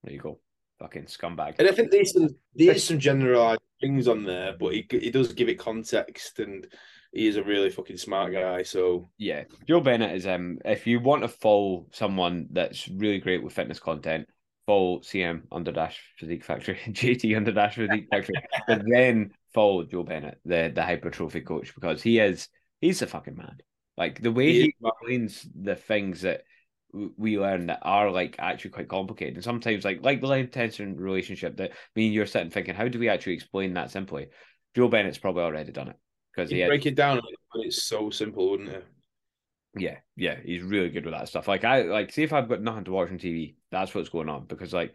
there 0.03 0.13
you 0.13 0.19
go, 0.19 0.39
fucking 0.79 1.05
scumbag. 1.05 1.55
and 1.59 1.67
I 1.67 1.71
think 1.71 1.91
there's 1.91 2.13
some 2.13 2.29
there's 2.53 2.83
some 2.83 2.99
generalized 2.99 3.61
things 3.81 4.07
on 4.07 4.23
there, 4.23 4.55
but 4.59 4.73
he 4.73 4.87
he 4.89 5.11
does 5.11 5.33
give 5.33 5.49
it 5.49 5.59
context, 5.59 6.39
and 6.39 6.67
he 7.13 7.27
is 7.27 7.37
a 7.37 7.43
really 7.43 7.69
fucking 7.69 7.97
smart 7.97 8.33
guy. 8.33 8.63
So 8.63 9.09
Yeah, 9.17 9.43
Joe 9.67 9.81
Bennett 9.81 10.15
is 10.15 10.27
um. 10.27 10.59
If 10.65 10.87
you 10.87 10.99
want 10.99 11.21
to 11.21 11.27
follow 11.27 11.87
someone 11.91 12.47
that's 12.51 12.87
really 12.87 13.19
great 13.19 13.43
with 13.43 13.53
fitness 13.53 13.79
content, 13.79 14.27
follow 14.65 14.99
CM 14.99 15.43
under 15.51 15.71
dash 15.71 16.01
Physique 16.17 16.43
Factory, 16.43 16.79
JT 16.87 17.37
under 17.37 17.51
dash 17.51 17.75
Physique 17.75 18.07
Factory, 18.11 18.35
but 18.67 18.81
then 18.85 19.31
follow 19.53 19.83
Joe 19.83 20.03
Bennett, 20.03 20.39
the 20.43 20.71
the 20.73 20.83
hypertrophy 20.83 21.41
coach, 21.41 21.73
because 21.75 22.01
he 22.01 22.19
is 22.19 22.49
he's 22.81 22.99
the 22.99 23.07
fucking 23.07 23.35
man. 23.35 23.57
Like 23.97 24.21
the 24.21 24.31
way 24.31 24.51
He 24.51 24.61
he 24.61 24.73
explains 24.81 25.47
the 25.55 25.75
things 25.75 26.21
that 26.21 26.43
we 27.17 27.37
learn 27.37 27.67
that 27.67 27.79
are 27.81 28.09
like 28.11 28.35
actually 28.39 28.71
quite 28.71 28.87
complicated, 28.87 29.35
and 29.35 29.43
sometimes 29.43 29.85
like 29.85 30.03
like 30.03 30.21
the 30.21 30.27
length 30.27 30.51
tension 30.51 30.97
relationship 30.97 31.57
that 31.57 31.71
me 31.95 32.05
and 32.05 32.13
you're 32.13 32.25
sitting 32.25 32.49
thinking, 32.49 32.75
how 32.75 32.87
do 32.87 32.99
we 32.99 33.09
actually 33.09 33.33
explain 33.33 33.73
that 33.73 33.91
simply? 33.91 34.27
Joe 34.75 34.87
Bennett's 34.87 35.17
probably 35.17 35.43
already 35.43 35.71
done 35.71 35.89
it 35.89 35.97
because 36.33 36.49
he 36.49 36.59
had 36.59 36.67
break 36.67 36.85
it 36.85 36.95
down, 36.95 37.21
but 37.53 37.65
it's 37.65 37.83
so 37.83 38.09
simple, 38.09 38.51
wouldn't 38.51 38.69
it? 38.69 38.85
Yeah, 39.77 39.97
yeah, 40.15 40.37
he's 40.43 40.61
really 40.61 40.89
good 40.89 41.05
with 41.05 41.13
that 41.13 41.27
stuff. 41.27 41.47
Like 41.47 41.63
I 41.65 41.81
like 41.83 42.11
see 42.11 42.23
if 42.23 42.33
I've 42.33 42.49
got 42.49 42.61
nothing 42.61 42.85
to 42.85 42.91
watch 42.91 43.09
on 43.09 43.17
TV, 43.17 43.55
that's 43.71 43.93
what's 43.93 44.09
going 44.09 44.29
on. 44.29 44.45
Because 44.45 44.73
like 44.73 44.93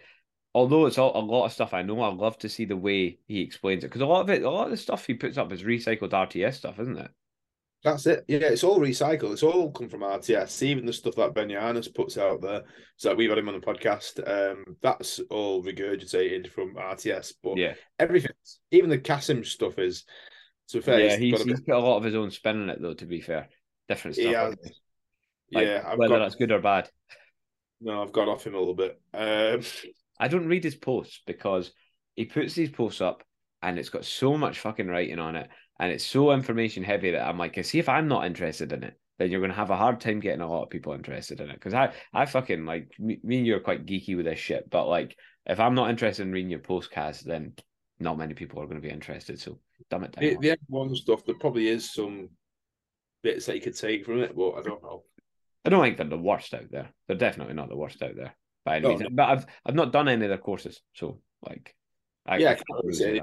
although 0.54 0.86
it's 0.86 0.98
all, 0.98 1.16
a 1.16 1.20
lot 1.20 1.46
of 1.46 1.52
stuff 1.52 1.74
I 1.74 1.82
know, 1.82 2.00
I 2.00 2.12
love 2.12 2.38
to 2.38 2.48
see 2.48 2.64
the 2.64 2.76
way 2.76 3.18
he 3.26 3.40
explains 3.40 3.84
it. 3.84 3.88
Because 3.88 4.00
a 4.00 4.06
lot 4.06 4.22
of 4.22 4.30
it, 4.30 4.42
a 4.42 4.50
lot 4.50 4.64
of 4.64 4.70
the 4.70 4.76
stuff 4.76 5.06
he 5.06 5.14
puts 5.14 5.38
up 5.38 5.52
is 5.52 5.62
recycled 5.62 6.10
RTS 6.10 6.54
stuff, 6.54 6.78
isn't 6.80 6.98
it? 6.98 7.10
That's 7.82 8.06
it. 8.06 8.24
Yeah, 8.28 8.38
it's 8.40 8.62
all 8.64 8.78
recycled. 8.78 9.32
It's 9.32 9.42
all 9.42 9.70
come 9.72 9.88
from 9.88 10.00
RTS. 10.00 10.62
Even 10.62 10.84
the 10.84 10.92
stuff 10.92 11.14
that 11.16 11.32
Ben 11.34 11.48
Yanis 11.48 11.94
puts 11.94 12.18
out 12.18 12.42
there. 12.42 12.62
So 12.96 13.14
we've 13.14 13.30
had 13.30 13.38
him 13.38 13.48
on 13.48 13.58
the 13.58 13.66
podcast. 13.66 14.20
Um, 14.28 14.76
that's 14.82 15.18
all 15.30 15.62
regurgitated 15.64 16.48
from 16.52 16.74
RTS. 16.74 17.32
But 17.42 17.56
Yeah. 17.56 17.74
everything, 17.98 18.32
even 18.70 18.90
the 18.90 18.98
Kasim 18.98 19.44
stuff 19.44 19.78
is. 19.78 20.04
To 20.68 20.78
be 20.78 20.82
fair, 20.82 21.00
yeah, 21.00 21.10
he's 21.16 21.18
he's, 21.18 21.38
got 21.38 21.48
he's 21.48 21.60
put 21.62 21.74
a 21.74 21.78
lot 21.78 21.96
of 21.96 22.04
his 22.04 22.14
own 22.14 22.30
spin 22.30 22.62
on 22.62 22.70
it 22.70 22.82
though, 22.82 22.94
to 22.94 23.06
be 23.06 23.20
fair. 23.20 23.48
Different 23.88 24.14
stuff. 24.16 24.26
He 24.26 24.36
I 24.36 24.44
has. 24.44 24.54
think. 24.62 24.74
Like, 25.52 25.66
yeah, 25.66 25.82
I've 25.84 25.98
whether 25.98 26.14
got, 26.16 26.18
that's 26.20 26.36
good 26.36 26.52
or 26.52 26.60
bad. 26.60 26.88
no, 27.80 28.02
I've 28.02 28.12
gone 28.12 28.28
off 28.28 28.46
him 28.46 28.54
a 28.54 28.58
little 28.58 28.74
bit. 28.74 29.00
Um, 29.14 29.62
I 30.20 30.28
don't 30.28 30.46
read 30.46 30.62
his 30.62 30.76
posts 30.76 31.22
because 31.26 31.72
he 32.14 32.26
puts 32.26 32.54
these 32.54 32.70
posts 32.70 33.00
up 33.00 33.24
and 33.62 33.78
it's 33.78 33.88
got 33.88 34.04
so 34.04 34.36
much 34.36 34.60
fucking 34.60 34.86
writing 34.86 35.18
on 35.18 35.34
it 35.34 35.48
and 35.80 35.92
it's 35.92 36.04
so 36.06 36.32
information 36.32 36.84
heavy 36.84 37.12
that 37.12 37.26
I'm 37.26 37.38
like, 37.38 37.62
see 37.64 37.80
if 37.80 37.88
I'm 37.88 38.08
not 38.08 38.26
interested 38.26 38.72
in 38.72 38.84
it, 38.84 38.94
then 39.18 39.30
you're 39.32 39.40
gonna 39.40 39.54
have 39.54 39.70
a 39.70 39.76
hard 39.76 40.00
time 40.00 40.20
getting 40.20 40.42
a 40.42 40.48
lot 40.50 40.62
of 40.64 40.70
people 40.70 40.92
interested 40.92 41.40
in 41.40 41.50
it. 41.50 41.54
Because 41.54 41.74
I, 41.74 41.92
I 42.14 42.26
fucking 42.26 42.66
like 42.66 42.92
me, 43.00 43.18
me 43.24 43.38
and 43.38 43.46
you 43.46 43.56
are 43.56 43.60
quite 43.60 43.86
geeky 43.86 44.16
with 44.16 44.26
this 44.26 44.38
shit, 44.38 44.70
but 44.70 44.86
like 44.86 45.16
if 45.46 45.58
I'm 45.60 45.74
not 45.74 45.90
interested 45.90 46.22
in 46.24 46.32
reading 46.32 46.50
your 46.50 46.60
postcast, 46.60 47.22
then 47.24 47.54
not 47.98 48.18
many 48.18 48.34
people 48.34 48.62
are 48.62 48.66
gonna 48.68 48.80
be 48.80 48.90
interested. 48.90 49.40
So 49.40 49.58
dumb 49.90 50.04
it 50.04 50.12
down. 50.12 50.24
the, 50.24 50.36
the 50.36 50.56
F1 50.70 50.96
stuff, 50.96 51.24
there 51.24 51.34
probably 51.34 51.68
is 51.68 51.92
some 51.92 52.30
bits 53.22 53.46
that 53.46 53.56
you 53.56 53.62
could 53.62 53.76
take 53.76 54.04
from 54.04 54.20
it, 54.22 54.36
but 54.36 54.52
I 54.52 54.62
don't 54.62 54.82
know. 54.82 55.04
I 55.64 55.68
don't 55.70 55.82
think 55.82 55.96
they're 55.98 56.06
the 56.06 56.18
worst 56.18 56.54
out 56.54 56.70
there. 56.70 56.90
They're 57.06 57.16
definitely 57.16 57.54
not 57.54 57.68
the 57.68 57.76
worst 57.76 58.02
out 58.02 58.16
there 58.16 58.34
by 58.64 58.76
any 58.76 58.84
No, 58.84 58.88
means. 58.90 59.02
no. 59.02 59.08
But 59.12 59.28
I've 59.28 59.46
I've 59.66 59.74
not 59.74 59.92
done 59.92 60.08
any 60.08 60.24
of 60.24 60.30
their 60.30 60.38
courses, 60.38 60.80
so 60.94 61.20
like 61.46 61.74
I, 62.26 62.38
Yeah, 62.38 62.48
I 62.50 62.52
I 62.52 62.54
can't 62.54 62.84
really 62.84 62.94
say. 62.94 63.20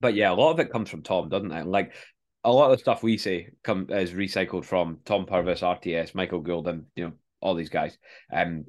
But 0.00 0.14
yeah, 0.14 0.30
a 0.30 0.34
lot 0.34 0.52
of 0.52 0.60
it 0.60 0.70
comes 0.70 0.90
from 0.90 1.02
Tom, 1.02 1.28
doesn't 1.28 1.52
it? 1.52 1.66
Like 1.66 1.94
a 2.44 2.52
lot 2.52 2.70
of 2.70 2.76
the 2.76 2.80
stuff 2.80 3.02
we 3.02 3.18
say 3.18 3.50
come 3.64 3.88
is 3.90 4.12
recycled 4.12 4.64
from 4.64 4.98
Tom 5.04 5.26
Purvis, 5.26 5.62
RTS, 5.62 6.14
Michael 6.14 6.40
Gould, 6.40 6.68
and 6.68 6.84
you 6.94 7.04
know 7.04 7.12
all 7.40 7.54
these 7.54 7.70
guys. 7.70 7.98
Um, 8.32 8.64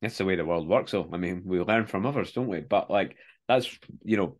that's 0.00 0.18
the 0.18 0.24
way 0.24 0.36
the 0.36 0.44
world 0.44 0.68
works. 0.68 0.92
So 0.92 1.08
I 1.12 1.16
mean, 1.16 1.42
we 1.44 1.60
learn 1.60 1.86
from 1.86 2.06
others, 2.06 2.32
don't 2.32 2.46
we? 2.46 2.60
But 2.60 2.90
like 2.90 3.16
that's 3.46 3.78
you 4.04 4.16
know, 4.16 4.38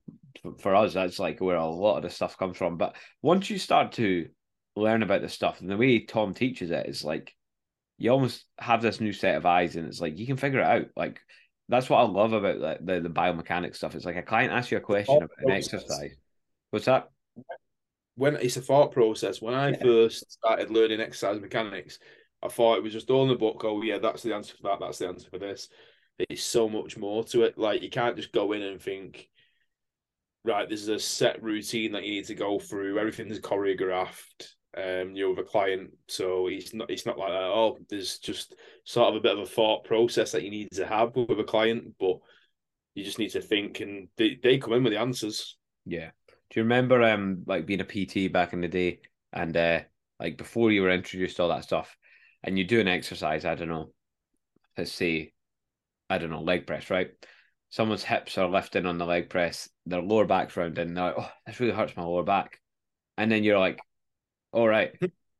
for 0.60 0.74
us, 0.74 0.94
that's 0.94 1.18
like 1.18 1.40
where 1.40 1.56
a 1.56 1.66
lot 1.66 1.96
of 1.96 2.02
the 2.04 2.10
stuff 2.10 2.38
comes 2.38 2.56
from. 2.56 2.76
But 2.76 2.96
once 3.22 3.50
you 3.50 3.58
start 3.58 3.92
to 3.92 4.28
learn 4.76 5.02
about 5.02 5.22
the 5.22 5.28
stuff 5.28 5.60
and 5.60 5.68
the 5.68 5.76
way 5.76 6.04
Tom 6.04 6.34
teaches 6.34 6.70
it 6.70 6.86
is 6.86 7.02
like 7.02 7.34
you 7.98 8.10
almost 8.12 8.44
have 8.58 8.80
this 8.80 9.00
new 9.00 9.12
set 9.12 9.36
of 9.36 9.44
eyes, 9.44 9.76
and 9.76 9.86
it's 9.86 10.00
like 10.00 10.18
you 10.18 10.26
can 10.26 10.36
figure 10.36 10.60
it 10.60 10.66
out. 10.66 10.86
Like 10.96 11.20
that's 11.68 11.90
what 11.90 11.98
I 11.98 12.02
love 12.04 12.32
about 12.32 12.58
like, 12.58 12.84
the 12.84 13.00
the 13.00 13.10
biomechanics 13.10 13.76
stuff. 13.76 13.94
It's 13.94 14.04
like 14.04 14.16
a 14.16 14.22
client 14.22 14.52
asks 14.52 14.70
you 14.70 14.78
a 14.78 14.80
question 14.80 15.16
about 15.16 15.30
an 15.38 15.46
process. 15.46 15.74
exercise. 15.74 16.14
What's 16.70 16.86
that? 16.86 17.10
when 18.14 18.34
it's 18.34 18.56
a 18.56 18.60
thought 18.60 18.90
process. 18.90 19.40
When 19.40 19.54
I 19.54 19.68
Yeah. 19.70 19.80
first 19.80 20.32
started 20.32 20.70
learning 20.70 21.00
exercise 21.00 21.40
mechanics, 21.40 22.00
I 22.42 22.48
thought 22.48 22.78
it 22.78 22.82
was 22.82 22.92
just 22.92 23.10
all 23.10 23.22
in 23.22 23.28
the 23.28 23.36
book. 23.36 23.62
Oh, 23.64 23.80
yeah, 23.82 23.98
that's 23.98 24.24
the 24.24 24.34
answer 24.34 24.56
for 24.56 24.64
that. 24.64 24.80
That's 24.80 24.98
the 24.98 25.06
answer 25.06 25.30
for 25.30 25.38
this. 25.38 25.68
It's 26.18 26.42
so 26.42 26.68
much 26.68 26.96
more 26.96 27.22
to 27.24 27.42
it. 27.44 27.56
Like 27.56 27.80
you 27.80 27.90
can't 27.90 28.16
just 28.16 28.32
go 28.32 28.52
in 28.52 28.62
and 28.62 28.82
think, 28.82 29.28
right, 30.44 30.68
this 30.68 30.82
is 30.82 30.88
a 30.88 30.98
set 30.98 31.40
routine 31.44 31.92
that 31.92 32.02
you 32.04 32.10
need 32.10 32.24
to 32.24 32.34
go 32.34 32.58
through. 32.58 32.98
Everything's 32.98 33.38
choreographed. 33.38 34.48
Um, 34.78 35.16
you're 35.16 35.30
with 35.30 35.40
a 35.40 35.42
client, 35.48 35.90
so 36.06 36.46
it's 36.46 36.72
not 36.72 36.90
it's 36.90 37.04
not 37.04 37.18
like 37.18 37.30
that. 37.30 37.42
Oh, 37.42 37.78
there's 37.90 38.18
just 38.18 38.54
sort 38.84 39.08
of 39.08 39.16
a 39.16 39.20
bit 39.20 39.32
of 39.32 39.40
a 39.40 39.46
thought 39.46 39.84
process 39.84 40.32
that 40.32 40.44
you 40.44 40.50
need 40.50 40.70
to 40.72 40.86
have 40.86 41.16
with 41.16 41.40
a 41.40 41.44
client, 41.44 41.94
but 41.98 42.18
you 42.94 43.02
just 43.02 43.18
need 43.18 43.30
to 43.30 43.40
think, 43.40 43.80
and 43.80 44.08
they, 44.16 44.38
they 44.40 44.58
come 44.58 44.74
in 44.74 44.84
with 44.84 44.92
the 44.92 45.00
answers. 45.00 45.56
Yeah. 45.84 46.10
Do 46.50 46.60
you 46.60 46.62
remember 46.62 47.02
um 47.02 47.42
like 47.46 47.66
being 47.66 47.80
a 47.80 47.84
PT 47.84 48.32
back 48.32 48.52
in 48.52 48.60
the 48.60 48.68
day 48.68 49.00
and 49.32 49.56
uh 49.56 49.80
like 50.20 50.38
before 50.38 50.70
you 50.70 50.82
were 50.82 50.90
introduced 50.90 51.36
to 51.36 51.42
all 51.42 51.48
that 51.48 51.64
stuff, 51.64 51.96
and 52.44 52.56
you 52.56 52.64
do 52.64 52.80
an 52.80 52.88
exercise, 52.88 53.44
I 53.44 53.56
don't 53.56 53.68
know, 53.68 53.92
let's 54.76 54.92
say, 54.92 55.32
I 56.08 56.18
don't 56.18 56.30
know, 56.30 56.42
leg 56.42 56.66
press, 56.66 56.90
right? 56.90 57.10
Someone's 57.70 58.04
hips 58.04 58.38
are 58.38 58.48
lifting 58.48 58.86
on 58.86 58.98
the 58.98 59.06
leg 59.06 59.28
press, 59.28 59.68
their 59.86 60.00
lower 60.02 60.24
back's 60.24 60.56
rounded, 60.56 60.86
and 60.86 60.96
they're 60.96 61.04
like, 61.04 61.14
oh, 61.18 61.30
this 61.46 61.60
really 61.60 61.74
hurts 61.74 61.96
my 61.96 62.04
lower 62.04 62.22
back. 62.22 62.60
And 63.16 63.30
then 63.30 63.44
you're 63.44 63.58
like, 63.58 63.80
all 64.52 64.68
right. 64.68 64.92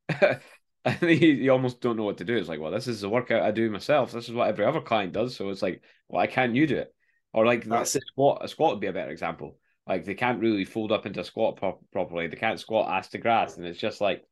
and 0.84 1.02
you, 1.02 1.28
you 1.28 1.52
almost 1.52 1.80
don't 1.80 1.96
know 1.96 2.04
what 2.04 2.18
to 2.18 2.24
do. 2.24 2.36
It's 2.36 2.48
like, 2.48 2.60
well, 2.60 2.70
this 2.70 2.88
is 2.88 3.00
the 3.00 3.08
workout 3.08 3.42
I 3.42 3.50
do 3.50 3.70
myself. 3.70 4.12
This 4.12 4.28
is 4.28 4.34
what 4.34 4.48
every 4.48 4.64
other 4.64 4.80
client 4.80 5.12
does. 5.12 5.36
So 5.36 5.48
it's 5.50 5.62
like, 5.62 5.82
why 6.06 6.26
can't 6.26 6.54
you 6.54 6.66
do 6.66 6.78
it? 6.78 6.94
Or 7.32 7.44
like 7.44 7.64
that's 7.64 7.94
a 7.94 8.00
squat. 8.00 8.42
A 8.42 8.48
squat 8.48 8.72
would 8.72 8.80
be 8.80 8.86
a 8.86 8.92
better 8.92 9.10
example. 9.10 9.58
Like 9.86 10.04
they 10.04 10.14
can't 10.14 10.40
really 10.40 10.64
fold 10.64 10.92
up 10.92 11.04
into 11.04 11.20
a 11.20 11.24
squat 11.24 11.56
pro- 11.56 11.80
properly. 11.92 12.26
They 12.26 12.36
can't 12.36 12.58
squat 12.58 12.90
ass 12.90 13.08
to 13.08 13.18
grass, 13.18 13.56
and 13.56 13.66
it's 13.66 13.78
just 13.78 14.00
like, 14.00 14.24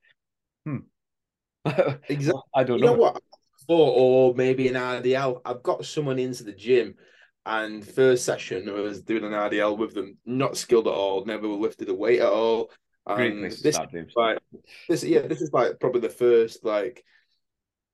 hmm. 0.65 0.79
exactly. 2.09 2.43
I 2.55 2.65
don't 2.65 2.79
you 2.79 2.87
know. 2.87 2.95
know 2.95 3.01
what. 3.01 3.23
Or, 3.69 4.31
or 4.31 4.35
maybe 4.35 4.69
an 4.69 4.75
RDL. 4.75 5.41
I've 5.45 5.63
got 5.63 5.85
someone 5.85 6.19
into 6.19 6.45
the 6.45 6.53
gym, 6.53 6.95
and 7.45 7.87
first 7.87 8.25
session 8.25 8.69
I 8.69 8.81
was 8.81 9.03
doing 9.03 9.25
an 9.25 9.33
RDL 9.33 9.77
with 9.77 9.95
them. 9.95 10.17
Not 10.25 10.57
skilled 10.57 10.87
at 10.87 10.95
all. 10.95 11.25
Never 11.25 11.49
lifted 11.49 11.89
a 11.91 11.95
weight 11.95 12.21
at 12.21 12.29
all. 12.29 12.71
Great 13.15 13.39
place 13.39 13.57
to 13.59 13.63
this, 13.63 13.75
start, 13.77 13.93
James. 13.93 14.13
like, 14.17 14.39
this, 14.89 15.05
yeah, 15.05 15.27
this 15.27 15.41
is 15.41 15.53
like 15.53 15.79
probably 15.79 16.01
the 16.01 16.09
first 16.09 16.65
like 16.65 17.05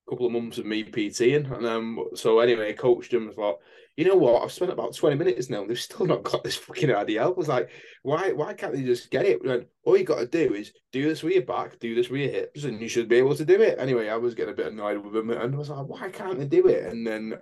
couple 0.09 0.27
of 0.27 0.33
months 0.33 0.59
of 0.59 0.67
me 0.67 0.85
PTing, 0.85 1.51
and 1.55 1.67
um, 1.67 2.05
so 2.15 2.41
anyway, 2.41 2.71
I 2.71 2.73
coached 2.73 3.13
him. 3.13 3.29
I 3.31 3.35
thought, 3.35 3.59
you 3.97 4.07
know 4.07 4.17
what? 4.17 4.43
I've 4.43 4.53
spent 4.53 4.73
about 4.73 4.97
twenty 4.97 5.17
minutes 5.17 5.51
now, 5.51 5.61
and 5.61 5.71
they've 5.71 5.79
still 5.79 6.07
not 6.07 6.23
got 6.23 6.43
this 6.43 6.57
fucking 6.57 6.95
idea. 6.95 7.25
I 7.25 7.29
was 7.29 7.49
like, 7.49 7.71
why? 8.03 8.33
Why 8.33 8.55
can't 8.55 8.73
they 8.75 8.83
just 8.83 9.11
get 9.11 9.27
it? 9.27 9.43
And 9.45 9.67
all 9.85 9.97
you 9.97 10.05
got 10.05 10.19
to 10.19 10.27
do 10.27 10.55
is 10.55 10.73
do 10.93 11.09
this 11.09 11.23
with 11.23 11.35
your 11.35 11.45
back, 11.45 11.79
do 11.79 11.95
this 11.95 12.09
with 12.09 12.21
your 12.21 12.31
hips, 12.31 12.65
and 12.65 12.81
you 12.81 12.89
should 12.89 13.09
be 13.09 13.17
able 13.17 13.37
to 13.37 13.45
do 13.45 13.61
it. 13.61 13.79
Anyway, 13.79 14.09
I 14.09 14.17
was 14.17 14.35
getting 14.35 14.55
a 14.55 14.57
bit 14.57 14.73
annoyed 14.73 15.05
with 15.05 15.15
him, 15.15 15.31
and 15.31 15.55
I 15.55 15.59
was 15.59 15.71
like, 15.71 15.87
why 15.87 16.09
can't 16.09 16.39
they 16.39 16.47
do 16.47 16.69
it? 16.69 16.93
And 16.93 17.07
then, 17.07 17.35
as 17.35 17.39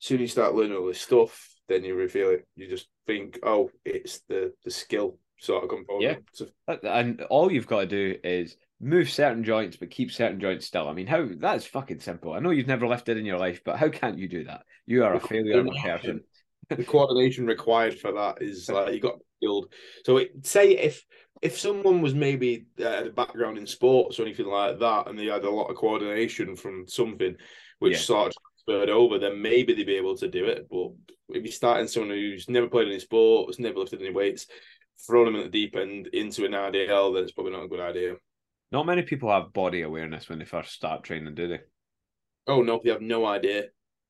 soon 0.00 0.16
as 0.16 0.22
you 0.22 0.28
start 0.28 0.54
learning 0.54 0.76
all 0.76 0.86
this 0.86 1.00
stuff, 1.00 1.48
then 1.68 1.84
you 1.84 1.94
reveal 1.94 2.30
it. 2.30 2.46
You 2.56 2.68
just 2.68 2.88
think, 3.06 3.38
oh, 3.42 3.70
it's 3.84 4.20
the 4.28 4.52
the 4.64 4.70
skill 4.70 5.18
sort 5.38 5.62
of 5.64 5.70
component. 5.70 6.02
Yeah. 6.02 6.16
So, 6.32 6.46
And 6.82 7.22
all 7.22 7.50
you've 7.52 7.66
got 7.66 7.80
to 7.80 7.86
do 7.86 8.18
is 8.24 8.56
move 8.80 9.10
certain 9.10 9.44
joints, 9.44 9.76
but 9.76 9.90
keep 9.90 10.12
certain 10.12 10.40
joints 10.40 10.66
still. 10.66 10.88
I 10.88 10.92
mean, 10.92 11.06
how 11.06 11.28
that's 11.38 11.66
fucking 11.66 12.00
simple. 12.00 12.32
I 12.32 12.40
know 12.40 12.50
you've 12.50 12.66
never 12.66 12.86
lifted 12.86 13.16
in 13.16 13.24
your 13.24 13.38
life, 13.38 13.60
but 13.64 13.76
how 13.76 13.88
can't 13.88 14.18
you 14.18 14.28
do 14.28 14.44
that? 14.44 14.62
You 14.86 15.04
are 15.04 15.14
a 15.14 15.20
failure 15.20 15.60
of 15.60 15.66
a 15.66 15.70
person. 15.70 16.20
the 16.68 16.84
coordination 16.84 17.46
required 17.46 17.98
for 17.98 18.12
that 18.12 18.42
is 18.42 18.68
like 18.68 18.94
you 18.94 19.00
got 19.00 19.18
skilled. 19.38 19.72
So 20.04 20.18
it, 20.18 20.46
say 20.46 20.72
if 20.72 21.04
if 21.42 21.58
someone 21.58 22.00
was 22.00 22.14
maybe 22.14 22.66
uh, 22.80 23.04
a 23.06 23.10
background 23.10 23.58
in 23.58 23.66
sports 23.66 24.18
or 24.18 24.22
anything 24.22 24.46
like 24.46 24.78
that, 24.78 25.06
and 25.08 25.18
they 25.18 25.26
had 25.26 25.44
a 25.44 25.50
lot 25.50 25.68
of 25.68 25.76
coordination 25.76 26.56
from 26.56 26.86
something 26.88 27.36
which 27.78 27.92
Yeah. 27.92 27.98
sort 27.98 28.28
of 28.28 28.34
transferred 28.66 28.88
over, 28.90 29.18
then 29.18 29.40
maybe 29.42 29.74
they'd 29.74 29.84
be 29.86 29.96
able 29.96 30.16
to 30.16 30.28
do 30.28 30.46
it. 30.46 30.66
But 30.70 30.92
if 31.28 31.44
you're 31.44 31.52
starting 31.52 31.88
someone 31.88 32.10
who's 32.16 32.48
never 32.48 32.68
played 32.68 32.88
any 32.88 32.98
sports, 33.00 33.58
never 33.58 33.78
lifted 33.80 34.00
any 34.00 34.10
weights, 34.12 34.46
throwing 35.06 35.32
them 35.32 35.36
at 35.36 35.50
the 35.50 35.66
deep 35.66 35.76
end 35.76 36.08
into 36.08 36.44
an 36.44 36.52
RDL, 36.52 37.14
then 37.14 37.24
it's 37.24 37.32
probably 37.32 37.52
not 37.52 37.64
a 37.64 37.68
good 37.68 37.80
idea. 37.80 38.14
Not 38.72 38.86
many 38.86 39.02
people 39.02 39.30
have 39.30 39.52
body 39.52 39.82
awareness 39.82 40.28
when 40.28 40.38
they 40.38 40.44
first 40.44 40.72
start 40.72 41.04
training, 41.04 41.34
do 41.34 41.48
they? 41.48 41.60
Oh 42.46 42.62
no, 42.62 42.80
they 42.82 42.90
have 42.90 43.00
no 43.00 43.26
idea 43.26 43.64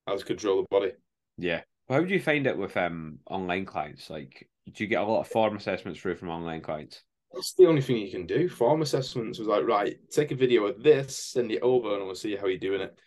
how 0.07 0.17
to 0.17 0.25
control 0.25 0.63
the 0.63 0.69
body. 0.71 0.93
Yeah. 1.39 1.63
Well, 1.89 2.01
How 2.01 2.05
do 2.05 2.15
you 2.15 2.21
find 2.21 2.47
it 2.47 2.57
with 2.57 2.77
um 2.77 3.19
online 3.31 3.65
clients? 3.65 4.11
Like, 4.11 4.49
do 4.73 4.85
you 4.85 4.89
get 4.89 5.03
a 5.03 5.07
lot 5.07 5.21
of 5.21 5.29
form 5.29 5.57
assessments 5.57 6.01
through 6.01 6.17
from 6.17 6.31
online 6.31 6.61
clients? 6.61 7.03
That's 7.33 7.55
the 7.55 7.67
only 7.67 7.83
thing 7.83 7.99
you 7.99 8.11
can 8.11 8.27
do. 8.27 8.49
Form 8.49 8.83
assessments 8.83 9.39
was 9.39 9.49
like, 9.49 9.65
right, 9.65 9.99
take 10.11 10.31
a 10.31 10.37
video 10.37 10.65
of 10.67 10.83
this, 10.83 11.19
send 11.19 11.53
it 11.53 11.63
over, 11.63 11.97
and 11.97 12.07
we'll 12.07 12.15
see 12.15 12.37
how 12.37 12.47
you're 12.47 12.59
doing 12.59 12.81
it. 12.81 12.99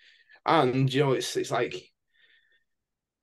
And 0.45 0.91
you 0.93 1.03
know, 1.03 1.11
it's 1.13 1.35
it's 1.35 1.51
like, 1.51 1.91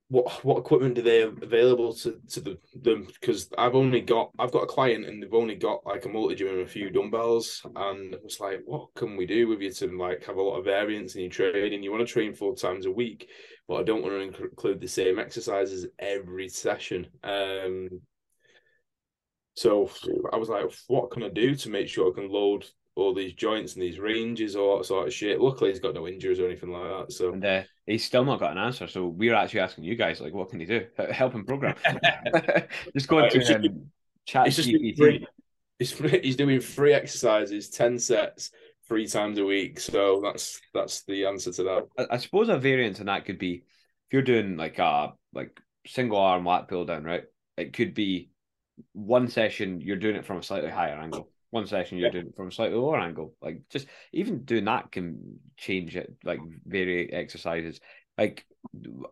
what 0.08 0.44
what 0.44 0.58
equipment 0.58 0.94
do 0.94 1.02
they 1.02 1.20
have 1.20 1.42
available 1.42 1.92
to 1.94 2.20
to 2.30 2.40
the, 2.40 2.58
them? 2.80 3.06
Because 3.06 3.50
I've 3.58 3.74
only 3.74 4.00
got 4.00 4.30
I've 4.38 4.52
got 4.52 4.62
a 4.62 4.66
client 4.66 5.04
and 5.04 5.20
they've 5.20 5.34
only 5.34 5.56
got 5.56 5.84
like 5.84 6.04
a 6.04 6.08
multi 6.08 6.36
gym 6.36 6.48
and 6.48 6.60
a 6.60 6.66
few 6.66 6.90
dumbbells, 6.90 7.66
and 7.74 8.14
it's 8.14 8.38
like, 8.38 8.62
what 8.66 8.94
can 8.94 9.16
we 9.16 9.26
do 9.26 9.48
with 9.48 9.60
you 9.60 9.72
to 9.72 9.98
like 9.98 10.24
have 10.24 10.36
a 10.36 10.42
lot 10.42 10.58
of 10.58 10.64
variance 10.64 11.16
in 11.16 11.22
your 11.22 11.30
training? 11.30 11.82
You 11.82 11.90
want 11.90 12.06
to 12.06 12.12
train 12.12 12.34
four 12.34 12.54
times 12.54 12.86
a 12.86 12.90
week, 12.90 13.28
but 13.66 13.76
I 13.76 13.82
don't 13.82 14.02
want 14.02 14.14
to 14.14 14.44
include 14.44 14.80
the 14.80 14.88
same 14.88 15.18
exercises 15.18 15.88
every 15.98 16.48
session. 16.48 17.08
Um, 17.24 17.88
so 19.54 19.90
I 20.32 20.36
was 20.36 20.48
like, 20.48 20.70
what 20.86 21.10
can 21.10 21.24
I 21.24 21.30
do 21.30 21.56
to 21.56 21.70
make 21.70 21.88
sure 21.88 22.12
I 22.12 22.14
can 22.14 22.30
load 22.30 22.66
all 22.96 23.14
these 23.14 23.34
joints 23.34 23.74
and 23.74 23.82
these 23.82 23.98
ranges, 23.98 24.56
all 24.56 24.78
that 24.78 24.84
sort 24.84 25.06
of 25.06 25.14
shit? 25.14 25.40
Luckily, 25.40 25.70
he's 25.70 25.80
got 25.80 25.94
no 25.94 26.08
injuries 26.08 26.40
or 26.40 26.46
anything 26.46 26.70
like 26.70 26.82
that. 26.82 27.12
So 27.12 27.32
And 27.32 27.44
uh, 27.44 27.62
he's 27.86 28.04
still 28.04 28.24
not 28.24 28.40
got 28.40 28.52
an 28.52 28.58
answer. 28.58 28.88
So 28.88 29.06
we're 29.06 29.34
actually 29.34 29.60
asking 29.60 29.84
you 29.84 29.94
guys, 29.94 30.20
like, 30.20 30.34
what 30.34 30.48
can 30.48 30.58
he 30.58 30.66
do? 30.66 30.86
Help 31.10 31.34
him 31.34 31.44
program. 31.44 31.76
just 32.94 33.06
go 33.06 33.18
into 33.18 33.38
it's 33.38 33.50
um, 33.50 33.86
chat 34.24 34.48
it's 34.48 34.56
just 34.56 34.70
free. 34.96 35.26
He's 35.78 35.92
free, 35.92 36.20
he's 36.22 36.36
doing 36.36 36.60
three 36.60 36.94
exercises, 36.94 37.68
ten 37.68 37.98
sets, 37.98 38.50
three 38.88 39.06
times 39.06 39.38
a 39.38 39.44
week. 39.44 39.78
So 39.78 40.20
that's 40.22 40.60
that's 40.72 41.02
the 41.02 41.26
answer 41.26 41.52
to 41.52 41.62
that. 41.64 41.86
I, 41.98 42.14
I 42.14 42.16
suppose 42.16 42.48
a 42.48 42.58
variance 42.58 42.98
in 42.98 43.06
that 43.06 43.26
could 43.26 43.38
be 43.38 43.56
if 43.56 44.12
you're 44.12 44.22
doing 44.22 44.56
like 44.56 44.78
a 44.78 45.12
like 45.34 45.60
single 45.86 46.18
arm 46.18 46.46
lat 46.46 46.68
pull 46.68 46.86
down, 46.86 47.04
right? 47.04 47.24
It 47.58 47.72
could 47.72 47.94
be 47.94 48.30
one 48.92 49.28
session 49.28 49.80
you're 49.80 49.96
doing 49.96 50.16
it 50.16 50.24
from 50.24 50.38
a 50.38 50.42
slightly 50.42 50.70
higher 50.70 50.96
angle. 50.96 51.30
One 51.56 51.66
session 51.66 51.96
you're 51.96 52.08
Yeah. 52.08 52.12
doing 52.12 52.26
it 52.28 52.36
from 52.36 52.48
a 52.48 52.52
slightly 52.52 52.76
lower 52.76 53.00
angle. 53.00 53.34
Like 53.40 53.62
just 53.70 53.86
even 54.12 54.44
doing 54.44 54.66
that 54.66 54.92
can 54.92 55.40
change 55.56 55.96
it, 55.96 56.14
like 56.22 56.40
vary 56.66 57.10
exercises. 57.12 57.80
Like 58.18 58.44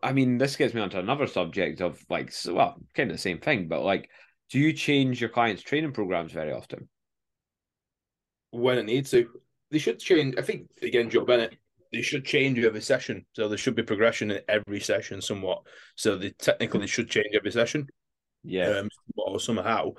I 0.03 0.13
mean, 0.13 0.37
this 0.37 0.55
gets 0.55 0.73
me 0.73 0.81
onto 0.81 0.99
another 0.99 1.27
subject 1.27 1.81
of 1.81 1.99
like 2.09 2.31
so, 2.31 2.53
well, 2.53 2.75
kind 2.93 3.09
of 3.09 3.15
the 3.17 3.21
same 3.21 3.39
thing, 3.39 3.67
but 3.67 3.81
like 3.83 4.09
do 4.51 4.59
you 4.59 4.73
change 4.73 5.19
your 5.19 5.31
clients' 5.31 5.63
training 5.63 5.93
programs 5.93 6.31
very 6.31 6.51
often? 6.51 6.87
When 8.51 8.77
it 8.77 8.85
needs 8.85 9.09
to, 9.11 9.27
they 9.71 9.79
should 9.79 9.99
change. 9.99 10.35
I 10.37 10.41
think 10.43 10.69
again, 10.81 11.09
Joe 11.09 11.25
Bennett. 11.25 11.57
They 11.91 12.01
should 12.01 12.25
change 12.25 12.59
every 12.59 12.81
session, 12.81 13.25
so 13.33 13.47
there 13.47 13.57
should 13.57 13.75
be 13.75 13.83
progression 13.83 14.29
in 14.31 14.41
every 14.49 14.81
session 14.81 15.21
somewhat. 15.21 15.61
So 15.95 16.17
they 16.17 16.31
technically 16.31 16.87
should 16.87 17.09
change 17.09 17.33
every 17.33 17.51
session. 17.51 17.87
Yeah. 18.43 18.79
um, 18.79 18.89
or 19.17 19.39
somehow. 19.39 19.93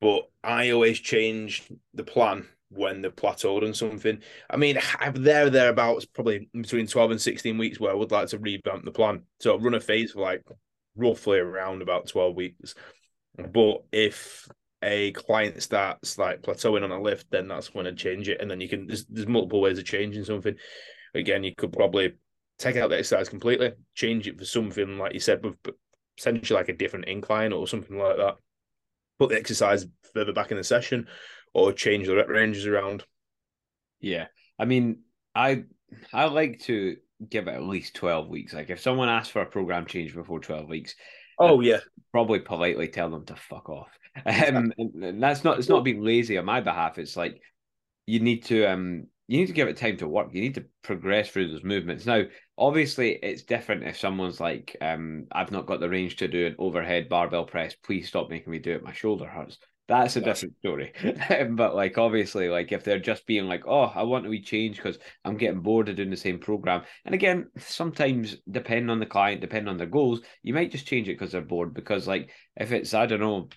But 0.00 0.28
I 0.42 0.70
always 0.70 1.00
change 1.00 1.70
the 1.94 2.04
plan 2.04 2.46
when 2.68 3.02
they've 3.02 3.14
plateaued 3.14 3.64
on 3.64 3.74
something. 3.74 4.20
I 4.50 4.56
mean, 4.56 4.78
I'm 4.98 5.22
there 5.22 5.48
thereabouts, 5.50 6.04
probably 6.04 6.48
between 6.52 6.86
12 6.86 7.12
and 7.12 7.20
16 7.20 7.58
weeks 7.58 7.80
where 7.80 7.92
I 7.92 7.94
would 7.94 8.10
like 8.10 8.28
to 8.28 8.38
revamp 8.38 8.84
the 8.84 8.90
plan. 8.90 9.22
So 9.40 9.58
run 9.58 9.74
a 9.74 9.80
phase 9.80 10.12
for 10.12 10.20
like 10.20 10.42
roughly 10.96 11.38
around 11.38 11.82
about 11.82 12.08
12 12.08 12.34
weeks. 12.34 12.74
But 13.36 13.84
if 13.92 14.48
a 14.82 15.12
client 15.12 15.62
starts 15.62 16.18
like 16.18 16.42
plateauing 16.42 16.82
on 16.82 16.90
a 16.90 17.00
lift, 17.00 17.30
then 17.30 17.48
that's 17.48 17.74
when 17.74 17.86
I 17.86 17.92
change 17.92 18.28
it. 18.28 18.40
And 18.40 18.50
then 18.50 18.60
you 18.60 18.68
can 18.68 18.86
there's, 18.86 19.06
there's 19.06 19.28
multiple 19.28 19.60
ways 19.60 19.78
of 19.78 19.84
changing 19.84 20.24
something. 20.24 20.56
Again, 21.14 21.44
you 21.44 21.54
could 21.56 21.72
probably 21.72 22.14
take 22.58 22.76
out 22.76 22.90
the 22.90 22.98
exercise 22.98 23.28
completely, 23.28 23.72
change 23.94 24.26
it 24.26 24.38
for 24.38 24.44
something 24.44 24.98
like 24.98 25.14
you 25.14 25.20
said, 25.20 25.44
with 25.44 25.56
essentially 26.18 26.58
like 26.58 26.68
a 26.68 26.76
different 26.76 27.06
incline 27.06 27.52
or 27.52 27.66
something 27.66 27.98
like 27.98 28.16
that. 28.16 28.36
Put 29.18 29.30
the 29.30 29.36
exercise 29.36 29.86
further 30.14 30.32
back 30.32 30.50
in 30.50 30.56
the 30.56 30.64
session, 30.64 31.08
or 31.54 31.72
change 31.72 32.06
the 32.06 32.16
rep 32.16 32.28
ranges 32.28 32.66
around. 32.66 33.04
Yeah. 34.00 34.26
I 34.58 34.64
mean, 34.64 35.00
I 35.34 35.64
I 36.12 36.26
like 36.26 36.60
to 36.64 36.96
give 37.28 37.48
it 37.48 37.54
at 37.54 37.62
least 37.62 37.94
12 37.94 38.28
weeks. 38.28 38.52
Like 38.52 38.70
if 38.70 38.80
someone 38.80 39.08
asks 39.08 39.30
for 39.30 39.42
a 39.42 39.46
program 39.46 39.86
change 39.86 40.14
before 40.14 40.40
12 40.40 40.68
weeks, 40.68 40.94
Oh 41.38 41.60
yeah, 41.60 41.80
probably 42.12 42.40
politely 42.40 42.88
tell 42.88 43.10
them 43.10 43.26
to 43.26 43.36
fuck 43.36 43.68
off. 43.68 43.90
Um, 44.24 44.72
and 44.78 45.22
that's 45.22 45.44
not 45.44 45.58
it's 45.58 45.68
not 45.68 45.84
being 45.84 46.02
lazy 46.02 46.38
on 46.38 46.46
my 46.46 46.62
behalf. 46.62 46.98
It's 46.98 47.16
like 47.16 47.42
you 48.06 48.20
need 48.20 48.44
to 48.44 48.64
um 48.64 49.08
you 49.28 49.38
need 49.38 49.46
to 49.46 49.52
give 49.52 49.68
it 49.68 49.76
time 49.76 49.96
to 49.98 50.08
work. 50.08 50.28
You 50.32 50.42
need 50.42 50.54
to 50.54 50.66
progress 50.82 51.30
through 51.30 51.50
those 51.50 51.64
movements. 51.64 52.06
Now, 52.06 52.22
obviously, 52.56 53.18
it's 53.22 53.42
different 53.42 53.84
if 53.84 53.98
someone's 53.98 54.40
like, 54.40 54.76
um, 54.80 55.26
I've 55.32 55.50
not 55.50 55.66
got 55.66 55.80
the 55.80 55.88
range 55.88 56.16
to 56.16 56.28
do 56.28 56.46
an 56.46 56.56
overhead 56.58 57.08
barbell 57.08 57.44
press. 57.44 57.74
Please 57.74 58.08
stop 58.08 58.30
making 58.30 58.52
me 58.52 58.58
do 58.58 58.72
it. 58.72 58.84
My 58.84 58.92
shoulder 58.92 59.26
hurts. 59.26 59.58
That's 59.88 60.16
a 60.16 60.20
That's- 60.20 60.40
different 60.40 60.58
story. 60.58 60.92
but 61.50 61.74
like, 61.74 61.98
obviously, 61.98 62.48
like 62.48 62.72
if 62.72 62.84
they're 62.84 62.98
just 62.98 63.26
being 63.26 63.46
like, 63.46 63.66
oh, 63.66 63.84
I 63.94 64.02
want 64.02 64.24
to 64.24 64.30
be 64.30 64.40
changed 64.40 64.78
because 64.78 64.98
I'm 65.24 65.36
getting 65.36 65.60
bored 65.60 65.88
of 65.88 65.96
doing 65.96 66.10
the 66.10 66.16
same 66.16 66.38
program. 66.38 66.82
And 67.04 67.14
again, 67.14 67.50
sometimes 67.58 68.36
depending 68.50 68.90
on 68.90 69.00
the 69.00 69.06
client, 69.06 69.40
depending 69.40 69.68
on 69.68 69.76
their 69.76 69.86
goals, 69.86 70.20
you 70.42 70.54
might 70.54 70.72
just 70.72 70.86
change 70.86 71.08
it 71.08 71.18
because 71.18 71.32
they're 71.32 71.40
bored. 71.40 71.72
Because 71.74 72.06
like, 72.06 72.30
if 72.56 72.72
it's 72.72 72.94
I 72.94 73.06
don't 73.06 73.20
know. 73.20 73.48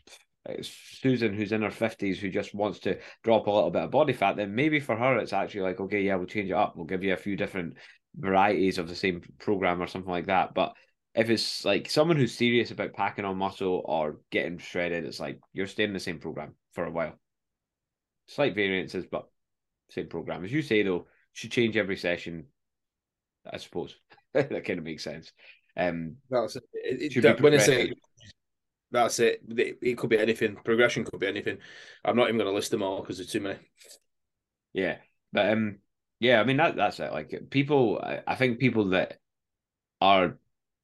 It's 0.46 0.70
Susan 1.02 1.34
who's 1.34 1.52
in 1.52 1.62
her 1.62 1.72
fifties 1.72 2.20
who 2.20 2.30
just 2.30 2.54
wants 2.56 2.80
to 2.80 2.98
drop 3.24 3.48
a 3.48 3.52
little 3.52 3.72
bit 3.72 3.84
of 3.84 3.92
body 3.92 4.14
fat, 4.14 4.38
then 4.38 4.56
maybe 4.56 4.80
for 4.80 4.96
her 4.96 5.18
it's 5.18 5.34
actually 5.34 5.62
like, 5.62 5.80
okay, 5.80 6.02
yeah, 6.02 6.16
we'll 6.16 6.28
change 6.28 6.50
it 6.50 6.54
up. 6.54 6.76
We'll 6.76 6.86
give 6.86 7.04
you 7.04 7.14
a 7.14 7.18
few 7.18 7.36
different 7.36 7.76
varieties 8.16 8.78
of 8.78 8.88
the 8.88 8.96
same 8.96 9.22
program 9.40 9.82
or 9.82 9.88
something 9.88 10.12
like 10.12 10.28
that. 10.28 10.54
But 10.54 10.74
if 11.14 11.30
it's 11.30 11.66
like 11.66 11.90
someone 11.90 12.18
who's 12.18 12.34
serious 12.36 12.72
about 12.72 12.94
packing 12.94 13.26
on 13.26 13.38
muscle 13.38 13.82
or 13.86 14.22
getting 14.32 14.58
shredded, 14.58 15.06
it's 15.06 15.20
like 15.20 15.40
you're 15.54 15.68
staying 15.68 15.90
in 15.90 15.94
the 15.94 16.00
same 16.00 16.20
program 16.20 16.56
for 16.74 16.86
a 16.86 16.92
while. 16.92 17.14
Slight 18.28 18.56
variances, 18.56 19.06
but 19.12 19.28
same 19.90 20.08
program. 20.08 20.46
As 20.46 20.52
you 20.52 20.62
say 20.62 20.84
though, 20.84 21.08
should 21.34 21.52
change 21.52 21.78
every 21.78 21.98
session. 21.98 22.46
I 23.52 23.58
suppose 23.58 23.96
that 24.34 24.50
kind 24.66 24.80
of 24.80 24.86
makes 24.86 25.04
sense. 25.04 25.32
Um, 25.76 26.18
That's 26.30 26.56
it. 26.56 26.64
It- 26.74 27.22
that- 27.24 27.38
be 27.38 27.44
when 27.44 27.54
I 27.54 27.58
say. 27.58 27.92
That's 28.92 29.20
it, 29.20 29.42
it, 29.82 29.98
could 29.98 30.10
be 30.10 30.18
anything. 30.18 30.56
Progression 30.56 31.06
could 31.06 31.20
be 31.20 31.28
anything. 31.28 31.60
I'm 32.04 32.16
not 32.16 32.28
even 32.28 32.38
going 32.38 32.50
to 32.50 32.56
list 32.56 32.72
them 32.72 32.84
all 32.84 33.02
because 33.02 33.18
there's 33.18 33.32
too 33.32 33.42
many. 33.42 33.60
Yeah, 34.74 34.98
but 35.32 35.52
um, 35.52 35.80
yeah, 36.20 36.40
I 36.42 36.44
mean 36.44 36.58
that 36.58 36.76
that's 36.76 37.00
it. 37.00 37.12
Like 37.12 37.34
people, 37.50 38.00
I, 38.04 38.22
I 38.26 38.36
think 38.36 38.60
people 38.60 38.90
that 38.90 39.20
are 40.02 40.38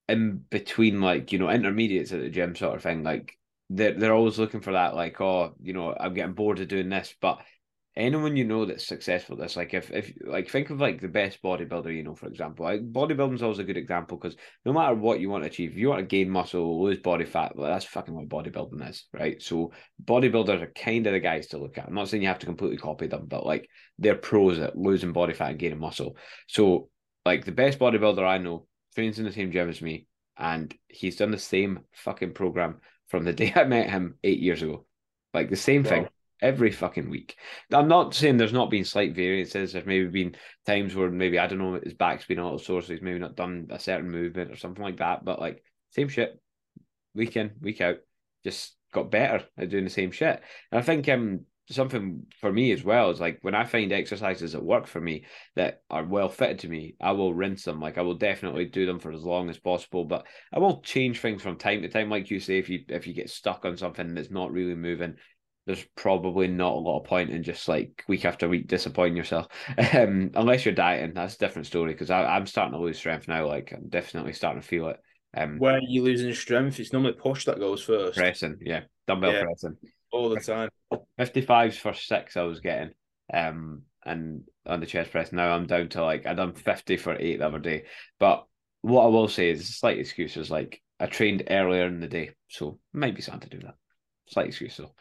in 0.08 0.38
between, 0.50 1.02
like 1.02 1.32
you 1.32 1.40
know, 1.40 1.50
intermediates 1.50 2.12
at 2.12 2.22
the 2.22 2.30
gym, 2.30 2.56
sort 2.56 2.76
of 2.76 2.84
thing. 2.84 3.04
Like 3.04 3.38
they're 3.70 3.94
they're 3.94 4.14
always 4.14 4.40
looking 4.40 4.62
for 4.62 4.74
that. 4.74 4.96
Like, 4.96 5.20
oh, 5.22 5.56
you 5.62 5.74
know, 5.74 5.96
I'm 6.00 6.14
getting 6.14 6.34
bored 6.34 6.60
of 6.60 6.68
doing 6.68 6.90
this. 6.90 7.14
But 7.20 7.40
anyone 7.98 8.36
you 8.36 8.44
know 8.44 8.66
that's 8.66 8.88
successful, 8.88 9.36
at 9.36 9.42
this 9.42 9.56
like 9.56 9.74
if 9.74 9.90
if 9.92 10.12
like 10.26 10.50
think 10.50 10.70
of 10.70 10.80
like 10.80 11.00
the 11.00 11.08
best 11.08 11.42
bodybuilder 11.42 11.96
you 11.96 12.04
know, 12.04 12.16
for 12.16 12.28
example. 12.28 12.66
Like 12.66 12.82
bodybuilding's 12.92 13.42
always 13.42 13.60
a 13.60 13.64
good 13.64 13.78
example 13.78 14.18
because 14.18 14.36
no 14.66 14.74
matter 14.74 14.96
what 14.96 15.20
you 15.20 15.30
want 15.30 15.44
to 15.44 15.50
achieve, 15.50 15.72
if 15.72 15.78
you 15.78 15.90
want 15.90 16.00
to 16.00 16.06
gain 16.06 16.30
muscle, 16.30 16.84
lose 16.84 17.00
body 17.00 17.26
fat, 17.26 17.56
well, 17.56 17.72
that's 17.72 17.86
fucking 17.86 18.14
what 18.14 18.30
bodybuilding 18.30 18.88
is, 18.90 19.06
right? 19.14 19.42
So 19.42 19.72
bodybuilders 20.04 20.62
are 20.62 20.72
kind 20.76 21.08
of 21.08 21.14
the 21.14 21.20
guys 21.20 21.48
to 21.48 21.58
look 21.58 21.78
at. 21.78 21.88
I'm 21.88 21.94
not 21.94 22.10
saying 22.10 22.24
you 22.24 22.30
have 22.30 22.40
to 22.40 22.46
completely 22.46 22.78
copy 22.78 23.08
them, 23.08 23.26
but 23.28 23.46
like 23.46 23.70
they're 23.98 24.16
pros 24.16 24.60
at 24.60 24.78
losing 24.78 25.14
body 25.14 25.34
fat 25.34 25.52
and 25.52 25.60
gaining 25.60 25.80
muscle. 25.80 26.18
So, 26.48 26.90
like 27.26 27.46
the 27.46 27.52
best 27.52 27.80
bodybuilder 27.80 28.26
I 28.26 28.38
know 28.38 28.68
trains 28.94 29.20
in 29.20 29.26
the 29.26 29.32
same 29.32 29.52
gym 29.52 29.70
as 29.70 29.82
me, 29.82 30.08
and 30.38 30.74
he's 30.88 31.16
done 31.16 31.32
the 31.32 31.38
same 31.38 31.80
fucking 31.94 32.34
program 32.34 32.82
from 33.08 33.24
the 33.24 33.34
day 33.42 33.54
I 33.56 33.64
met 33.64 33.90
him 33.90 34.16
eight 34.24 34.40
years 34.40 34.62
ago. 34.62 34.86
Like 35.34 35.50
the 35.50 35.56
same 35.56 35.84
thing. 35.84 36.08
Every 36.42 36.72
fucking 36.72 37.10
week. 37.10 37.36
I'm 37.72 37.88
not 37.88 38.14
saying 38.14 38.38
there's 38.38 38.54
not 38.54 38.70
been 38.70 38.86
slight 38.86 39.16
variances. 39.16 39.74
There's 39.74 39.86
maybe 39.86 40.08
been 40.08 40.36
times 40.66 40.96
where 40.96 41.10
maybe 41.10 41.40
I 41.40 41.48
don't 41.48 41.60
know 41.60 41.80
his 41.82 41.94
back's 41.94 42.26
been 42.26 42.40
a 42.40 42.44
little 42.44 42.60
sore, 42.60 42.82
so 42.82 42.94
he's 42.94 43.02
maybe 43.02 43.20
not 43.20 43.36
done 43.36 43.68
a 43.70 43.80
certain 43.80 44.10
movement 44.10 44.52
or 44.52 44.56
something 44.56 44.84
like 44.84 44.98
that. 44.98 45.24
But 45.24 45.40
like 45.40 45.64
same 45.92 46.10
shit, 46.10 46.40
week 47.14 47.38
in, 47.38 47.52
week 47.62 47.82
out, 47.82 47.98
just 48.44 48.76
got 48.94 49.12
better 49.12 49.44
at 49.58 49.70
doing 49.70 49.84
the 49.84 49.90
same 49.90 50.12
shit. 50.12 50.42
And 50.72 50.80
I 50.80 50.82
think 50.82 51.08
um 51.10 51.42
something 51.70 52.24
for 52.40 52.52
me 52.52 52.72
as 52.72 52.84
well 52.84 53.10
is 53.10 53.20
like 53.20 53.40
when 53.42 53.56
I 53.56 53.66
find 53.66 53.92
exercises 53.92 54.52
that 54.52 54.64
work 54.64 54.86
for 54.86 55.02
me 55.02 55.26
that 55.56 55.82
are 55.90 56.06
well 56.06 56.30
fitted 56.30 56.60
to 56.60 56.70
me, 56.70 56.96
I 57.02 57.14
will 57.14 57.34
rinse 57.34 57.64
them. 57.64 57.80
Like 57.80 57.98
I 57.98 58.02
will 58.02 58.16
definitely 58.16 58.66
do 58.66 58.86
them 58.86 59.00
for 59.00 59.12
as 59.12 59.24
long 59.24 59.50
as 59.50 59.58
possible, 59.58 60.06
but 60.06 60.28
I 60.54 60.60
will 60.60 60.82
change 60.82 61.20
things 61.20 61.42
from 61.42 61.58
time 61.58 61.82
to 61.82 61.90
time. 61.90 62.10
Like 62.10 62.30
you 62.30 62.40
say, 62.40 62.60
if 62.60 62.70
you 62.70 62.86
if 62.90 63.08
you 63.08 63.14
get 63.14 63.30
stuck 63.30 63.66
on 63.66 63.78
something 63.78 64.14
that's 64.14 64.30
not 64.30 64.52
really 64.52 64.76
moving, 64.76 65.16
there's 65.66 65.86
probably 65.96 66.48
not 66.48 66.74
a 66.74 66.80
lot 66.80 67.00
of 67.00 67.06
point 67.06 67.32
in 67.32 67.42
just 67.44 67.68
like 67.68 68.04
week 68.08 68.24
after 68.26 68.48
week 68.48 68.68
disappointing 68.68 69.18
yourself. 69.18 69.48
Um, 69.94 70.32
unless 70.36 70.66
you're 70.66 70.74
dieting, 70.76 71.14
that's 71.14 71.36
a 71.36 71.40
different 71.40 71.66
story. 71.68 71.94
Because 71.94 72.10
I'm 72.12 72.46
starting 72.46 72.74
to 72.74 72.80
lose 72.84 72.98
strength 72.98 73.28
now. 73.28 73.48
Like 73.48 73.74
I'm 73.76 73.88
definitely 73.90 74.34
starting 74.34 74.62
to 74.62 74.68
feel 74.68 74.90
it. 74.90 75.00
Um, 75.36 75.58
Where 75.58 75.76
are 75.76 75.82
you 75.82 76.04
losing 76.04 76.34
strength? 76.34 76.80
It's 76.80 76.94
normally 76.94 77.14
push 77.14 77.46
that 77.46 77.60
goes 77.60 77.82
first 77.84 78.18
pressing, 78.18 78.58
yeah, 78.62 78.82
dumbbell 79.08 79.34
Yeah. 79.34 79.44
pressing. 79.44 79.78
all 80.12 80.30
the 80.30 80.40
time. 80.40 80.70
55s 81.20 81.76
for 81.78 81.94
six 81.94 82.38
I 82.38 82.44
was 82.44 82.60
getting. 82.60 82.92
Um 83.34 83.82
and 84.06 84.44
on 84.68 84.80
the 84.80 84.86
chest 84.86 85.12
press 85.12 85.32
now 85.32 85.50
I'm 85.52 85.66
down 85.66 85.90
to 85.90 86.04
like 86.04 86.26
I 86.28 86.36
done 86.36 86.54
50 86.54 86.98
for 86.98 87.16
eight 87.16 87.40
the 87.40 87.48
other 87.48 87.60
day. 87.60 87.86
But 88.20 88.46
what 88.82 89.04
I 89.04 89.08
will 89.08 89.28
say 89.28 89.50
is 89.50 89.62
a 89.62 89.74
slight 89.74 89.98
excuse 89.98 90.38
is 90.38 90.52
like 90.52 90.82
I 91.00 91.08
trained 91.08 91.44
earlier 91.50 91.88
in 91.88 92.00
the 92.00 92.08
day, 92.08 92.32
so 92.48 92.80
might 92.94 93.16
be 93.16 93.22
something 93.22 93.50
to 93.50 93.58
do 93.58 93.66
that. 93.66 93.76
Slight 94.28 94.48
excuse 94.48 94.78
though. 94.78 94.94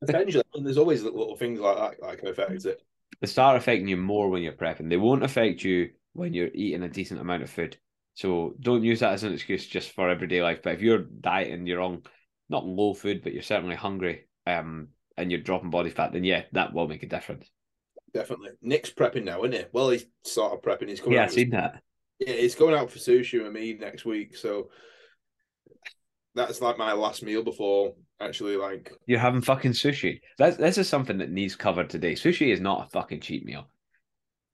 Potentially, 0.00 0.44
mean, 0.54 0.64
there's 0.64 0.78
always 0.78 1.02
little 1.02 1.36
things 1.36 1.60
like 1.60 1.76
that 1.76 2.00
that 2.00 2.18
can 2.18 2.28
affect 2.28 2.64
it. 2.64 2.82
They 3.20 3.26
start 3.26 3.56
affecting 3.56 3.88
you 3.88 3.96
more 3.96 4.28
when 4.28 4.42
you're 4.42 4.52
prepping. 4.52 4.88
They 4.88 4.96
won't 4.96 5.24
affect 5.24 5.62
you 5.62 5.90
when 6.12 6.34
you're 6.34 6.50
eating 6.52 6.82
a 6.82 6.88
decent 6.88 7.20
amount 7.20 7.42
of 7.42 7.50
food. 7.50 7.76
So 8.14 8.54
don't 8.60 8.84
use 8.84 9.00
that 9.00 9.12
as 9.12 9.24
an 9.24 9.32
excuse 9.32 9.66
just 9.66 9.92
for 9.92 10.08
everyday 10.08 10.42
life. 10.42 10.60
But 10.62 10.74
if 10.74 10.82
you're 10.82 10.98
dieting, 10.98 11.66
you're 11.66 11.80
on 11.80 12.02
not 12.48 12.64
low 12.64 12.94
food, 12.94 13.22
but 13.22 13.32
you're 13.32 13.42
certainly 13.42 13.76
hungry, 13.76 14.28
um, 14.46 14.88
and 15.16 15.30
you're 15.30 15.40
dropping 15.40 15.70
body 15.70 15.90
fat, 15.90 16.12
then 16.12 16.24
yeah, 16.24 16.42
that 16.52 16.72
will 16.72 16.88
make 16.88 17.02
a 17.02 17.08
difference. 17.08 17.50
Definitely. 18.12 18.50
Nick's 18.62 18.90
prepping 18.90 19.24
now, 19.24 19.42
isn't 19.42 19.52
he? 19.52 19.64
Well, 19.72 19.90
he's 19.90 20.06
sort 20.22 20.52
of 20.52 20.62
prepping. 20.62 20.88
He's 20.88 21.00
coming. 21.00 21.14
Yeah, 21.14 21.24
I've 21.24 21.32
seen 21.32 21.50
that. 21.50 21.82
Yeah, 22.20 22.34
he's 22.34 22.54
going 22.54 22.74
out 22.74 22.90
for 22.90 22.98
sushi 22.98 23.42
with 23.42 23.52
me 23.52 23.74
next 23.74 24.04
week. 24.04 24.36
So 24.36 24.70
that's 26.34 26.60
like 26.60 26.78
my 26.78 26.92
last 26.92 27.24
meal 27.24 27.42
before 27.42 27.94
actually 28.20 28.56
like 28.56 28.92
You're 29.06 29.18
having 29.18 29.42
fucking 29.42 29.72
sushi. 29.72 30.20
That's 30.38 30.56
this 30.56 30.78
is 30.78 30.88
something 30.88 31.18
that 31.18 31.30
needs 31.30 31.56
covered 31.56 31.90
today. 31.90 32.12
Sushi 32.14 32.52
is 32.52 32.60
not 32.60 32.86
a 32.86 32.90
fucking 32.90 33.20
cheap 33.20 33.44
meal. 33.44 33.68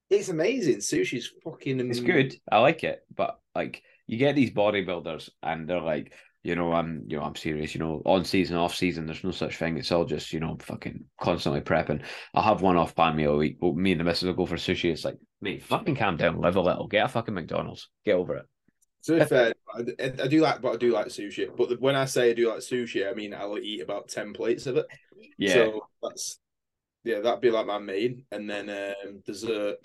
it's 0.08 0.28
amazing. 0.28 0.78
Sushi's 0.78 1.30
fucking 1.44 1.80
It's 1.90 2.00
good. 2.00 2.34
I 2.50 2.58
like 2.58 2.84
it, 2.84 3.04
but 3.14 3.38
like 3.54 3.82
you 4.06 4.18
get 4.18 4.34
these 4.34 4.50
bodybuilders 4.50 5.30
and 5.42 5.68
they're 5.68 5.80
like, 5.80 6.12
you 6.42 6.56
know, 6.56 6.72
I'm 6.72 7.04
you 7.06 7.18
know, 7.18 7.22
I'm 7.22 7.36
serious, 7.36 7.74
you 7.74 7.80
know, 7.80 8.02
on 8.06 8.24
season, 8.24 8.56
off 8.56 8.74
season, 8.74 9.06
there's 9.06 9.22
no 9.24 9.30
such 9.30 9.56
thing. 9.56 9.76
It's 9.76 9.92
all 9.92 10.04
just, 10.06 10.32
you 10.32 10.40
know, 10.40 10.56
fucking 10.60 11.04
constantly 11.20 11.60
prepping. 11.60 12.02
I'll 12.34 12.42
have 12.42 12.62
one 12.62 12.76
off 12.76 12.96
pan 12.96 13.14
meal 13.16 13.34
a 13.34 13.36
week. 13.36 13.58
Well, 13.60 13.74
me 13.74 13.92
and 13.92 14.00
the 14.00 14.04
missus 14.04 14.24
will 14.26 14.34
go 14.34 14.46
for 14.46 14.56
sushi. 14.56 14.90
It's 14.90 15.04
like, 15.04 15.18
mate, 15.42 15.62
fucking 15.62 15.96
calm 15.96 16.16
down, 16.16 16.40
live 16.40 16.56
a 16.56 16.60
little, 16.60 16.86
get 16.88 17.04
a 17.04 17.08
fucking 17.08 17.34
McDonald's. 17.34 17.88
Get 18.04 18.14
over 18.14 18.36
it. 18.36 18.46
To 19.04 19.18
be 19.18 19.24
fair, 19.24 19.54
I, 19.74 20.12
I 20.22 20.26
do 20.28 20.40
like, 20.40 20.60
but 20.60 20.74
I 20.74 20.76
do 20.76 20.92
like 20.92 21.06
sushi. 21.06 21.48
But 21.56 21.70
the, 21.70 21.76
when 21.76 21.96
I 21.96 22.04
say 22.04 22.30
I 22.30 22.34
do 22.34 22.48
like 22.50 22.58
sushi, 22.58 23.10
I 23.10 23.14
mean 23.14 23.32
I'll 23.32 23.58
eat 23.58 23.80
about 23.80 24.08
ten 24.08 24.32
plates 24.32 24.66
of 24.66 24.76
it. 24.76 24.86
Yeah. 25.38 25.54
So 25.54 25.80
that's 26.02 26.38
yeah, 27.04 27.20
that'd 27.20 27.40
be 27.40 27.50
like 27.50 27.66
my 27.66 27.78
main, 27.78 28.24
and 28.30 28.48
then 28.48 28.68
um, 28.68 29.22
dessert, 29.24 29.76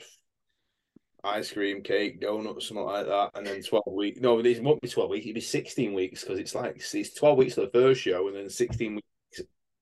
ice 1.24 1.52
cream, 1.52 1.82
cake, 1.82 2.20
donuts, 2.20 2.68
something 2.68 2.84
like 2.86 3.06
that, 3.06 3.32
and 3.36 3.48
then 3.48 3.62
twelve 3.62 3.86
weeks. 3.88 4.20
No, 4.20 4.40
it 4.40 4.64
won't 4.64 4.82
be 4.82 4.90
twelve 4.90 5.10
weeks. 5.10 5.26
It'd 5.26 5.36
be 5.36 5.42
sixteen 5.42 5.94
weeks 5.94 6.22
because 6.24 6.40
it's 6.40 6.54
like 6.54 6.76
it's 6.94 7.14
twelve 7.14 7.38
weeks 7.38 7.56
to 7.56 7.62
the 7.62 7.72
first 7.72 8.02
show, 8.02 8.28
and 8.28 8.36
then 8.36 8.50
sixteen 8.50 8.96
weeks. 8.96 9.08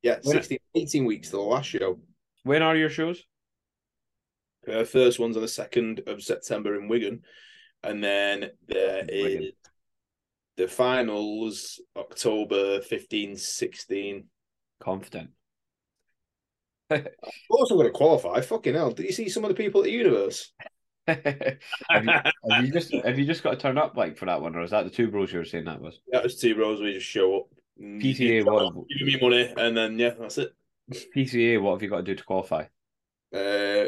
Yeah, 0.03 0.19
When- 0.23 0.35
16, 0.35 0.57
18 0.75 1.05
weeks 1.05 1.29
to 1.29 1.37
the 1.37 1.41
last 1.41 1.69
show. 1.69 1.97
when 2.43 2.61
are 2.61 2.75
your 2.75 2.89
shows? 2.89 3.23
Uh, 4.67 4.83
first 4.83 5.17
one's 5.17 5.37
on 5.37 5.41
the 5.41 5.47
second 5.47 6.01
of 6.07 6.21
September 6.21 6.77
in 6.77 6.89
Wigan, 6.89 7.21
and 7.83 8.03
then 8.03 8.51
there 8.67 9.05
is 9.07 9.51
the 10.57 10.67
finals 10.67 11.81
October 11.97 12.81
15, 12.81 13.35
16. 13.35 14.25
Confident. 14.79 15.31
Of 16.89 17.07
course, 17.49 17.71
I'm 17.71 17.77
going 17.77 17.87
to 17.87 17.93
qualify. 17.93 18.41
Fucking 18.41 18.75
hell! 18.75 18.91
Did 18.91 19.05
you 19.05 19.13
see 19.13 19.29
some 19.29 19.43
of 19.43 19.49
the 19.49 19.55
people 19.55 19.81
at 19.81 19.85
the 19.85 19.91
universe? 19.91 20.51
have, 21.07 21.25
you, 22.03 22.11
have 22.49 22.65
you 22.65 22.71
just 22.71 22.93
have 22.93 23.17
you 23.17 23.25
just 23.25 23.41
got 23.41 23.51
to 23.51 23.57
turn 23.57 23.77
up 23.77 23.97
like 23.97 24.17
for 24.17 24.25
that 24.25 24.41
one, 24.41 24.55
or 24.55 24.61
is 24.61 24.71
that 24.71 24.83
the 24.83 24.89
two 24.89 25.09
bros 25.09 25.31
you 25.31 25.39
were 25.39 25.45
saying 25.45 25.65
that 25.65 25.81
was? 25.81 25.99
That 26.11 26.23
was 26.23 26.39
two 26.39 26.55
bros. 26.55 26.81
We 26.81 26.93
just 26.93 27.07
show 27.07 27.37
up. 27.37 27.43
PCA, 27.81 28.45
what 28.45 28.87
Give 28.97 29.07
me 29.07 29.19
money, 29.19 29.51
and 29.57 29.75
then 29.75 29.97
yeah, 29.97 30.11
that's 30.19 30.37
it. 30.37 30.53
PCA? 31.15 31.61
What 31.61 31.73
have 31.73 31.81
you 31.81 31.89
got 31.89 31.97
to 31.97 32.03
do 32.03 32.15
to 32.15 32.23
qualify? 32.23 32.65
Uh, 33.33 33.85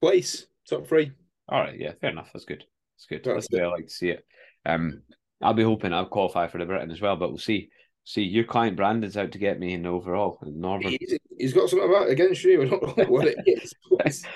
place 0.00 0.46
top 0.68 0.86
three. 0.86 1.12
All 1.48 1.60
right, 1.60 1.78
yeah, 1.78 1.92
fair 2.00 2.10
enough. 2.10 2.30
That's 2.32 2.44
good. 2.44 2.64
That's 3.08 3.22
good. 3.24 3.24
That's 3.24 3.48
That's 3.48 3.48
the 3.48 3.58
way 3.58 3.64
I 3.64 3.68
like 3.68 3.86
to 3.86 3.92
see 3.94 4.10
it. 4.10 4.24
Um, 4.66 5.02
I'll 5.42 5.54
be 5.54 5.62
hoping 5.62 5.92
I'll 5.92 6.06
qualify 6.06 6.46
for 6.46 6.58
the 6.58 6.66
Britain 6.66 6.90
as 6.90 7.00
well, 7.00 7.16
but 7.16 7.28
we'll 7.28 7.38
see. 7.38 7.70
See, 8.04 8.22
your 8.22 8.44
client 8.44 8.76
Brandon's 8.76 9.16
out 9.16 9.32
to 9.32 9.38
get 9.38 9.58
me 9.58 9.72
in 9.72 9.82
the 9.82 9.88
overall 9.88 10.38
in 10.44 10.60
Northern. 10.60 10.94
He's, 11.00 11.18
he's 11.38 11.52
got 11.54 11.70
something 11.70 11.88
about 11.88 12.10
against 12.10 12.44
you. 12.44 12.62
I 12.66 12.66
don't 12.68 12.98
know 12.98 13.04
what 13.08 13.26
it 13.26 13.38
is. 13.46 13.74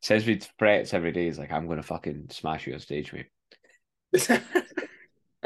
Says 0.00 0.26
we 0.26 0.40
threats 0.58 0.92
every 0.94 1.12
day. 1.12 1.26
He's 1.26 1.38
like, 1.38 1.52
I'm 1.52 1.66
going 1.66 1.78
to 1.78 1.82
fucking 1.84 2.26
smash 2.30 2.66
you 2.66 2.74
on 2.74 2.80
stage, 2.80 3.12
mate. 3.12 3.26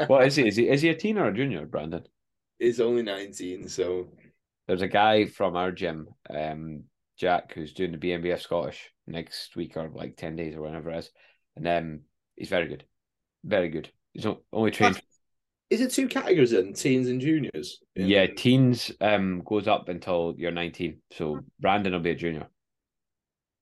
What 0.07 0.25
is 0.25 0.35
he? 0.35 0.47
Is 0.47 0.55
he 0.55 0.69
is 0.69 0.81
he 0.81 0.89
a 0.89 0.95
teen 0.95 1.17
or 1.17 1.27
a 1.27 1.33
junior, 1.33 1.65
Brandon? 1.65 2.03
He's 2.57 2.79
only 2.79 3.03
19, 3.03 3.67
so 3.69 4.09
There's 4.67 4.81
a 4.81 4.87
guy 4.87 5.25
from 5.25 5.55
our 5.55 5.71
gym, 5.71 6.07
um, 6.29 6.83
Jack, 7.17 7.53
who's 7.53 7.73
doing 7.73 7.91
the 7.91 7.97
BNBF 7.97 8.41
Scottish 8.41 8.91
next 9.07 9.55
week 9.55 9.75
or 9.77 9.89
like 9.93 10.15
ten 10.17 10.35
days 10.35 10.55
or 10.55 10.61
whenever 10.61 10.91
it 10.91 10.99
is, 10.99 11.11
and 11.55 11.67
um, 11.67 12.01
he's 12.39 12.49
very 12.49 12.67
good, 12.67 12.83
very 13.43 13.69
good. 13.69 13.91
He's 14.13 14.25
only 14.51 14.71
trained 14.71 14.99
is 15.69 15.81
it 15.81 15.91
two 15.91 16.07
categories 16.07 16.49
then? 16.49 16.73
Teens 16.73 17.07
and 17.09 17.21
juniors? 17.21 17.79
Yeah, 17.95 18.25
teens 18.25 18.91
um 19.01 19.43
goes 19.45 19.67
up 19.67 19.87
until 19.87 20.33
you're 20.35 20.51
19. 20.51 20.99
So 21.11 21.41
Brandon 21.59 21.93
will 21.93 21.99
be 21.99 22.09
a 22.09 22.15
junior. 22.15 22.47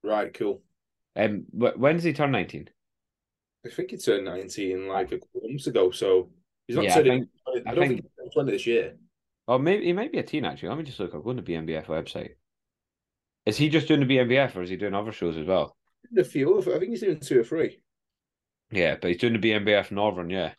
Right, 0.03 0.34
cool. 0.34 0.61
Um, 1.17 1.45
when 1.51 1.95
does 1.95 2.05
he 2.05 2.13
turn 2.13 2.32
19? 2.32 2.69
I 3.65 3.69
think 3.69 3.91
he 3.91 3.97
turned 3.97 4.23
19 4.25 4.88
like 4.88 5.11
a 5.11 5.17
couple 5.19 5.41
months 5.43 5.67
ago, 5.67 5.91
so 5.91 6.30
he's 6.67 6.78
not 6.78 6.86
Yeah, 6.86 6.91
I 6.91 6.95
turning. 6.95 7.19
think- 7.19 7.30
I, 7.67 7.71
I 7.71 7.75
don't 7.75 7.88
think- 7.88 8.01
think, 8.03 8.11
he's 8.23 8.34
20 8.34 8.51
this 8.51 8.67
year. 8.67 8.95
Or 9.47 9.59
maybe 9.59 9.86
he 9.86 9.93
might 9.93 10.11
be 10.11 10.19
a 10.19 10.23
teen 10.23 10.45
actually. 10.45 10.69
Let 10.69 10.78
me 10.78 10.84
just 10.86 10.99
look. 10.99 11.13
I'll 11.13 11.21
go 11.21 11.32
on 11.32 11.38
the 11.38 11.41
BNBF 11.41 11.86
website. 11.88 12.32
Is 13.45 13.57
he 13.57 13.67
just 13.69 13.88
doing 13.88 14.01
the 14.01 14.05
BNBF 14.05 14.55
or 14.55 14.61
is 14.61 14.69
he 14.69 14.75
doing 14.78 14.93
other 14.93 15.11
shows 15.11 15.36
as 15.38 15.45
well? 15.47 15.75
A 16.17 16.23
few, 16.23 16.59
I 16.59 16.80
think 16.80 16.91
he's 16.91 17.01
doing 17.01 17.19
two 17.19 17.39
or 17.41 17.43
three. 17.43 17.80
Yeah, 18.72 18.95
but 19.01 19.09
he's 19.09 19.18
doing 19.18 19.39
the 19.39 19.51
BNBF 19.51 19.91
Northern. 19.91 20.30
Yeah, 20.30 20.53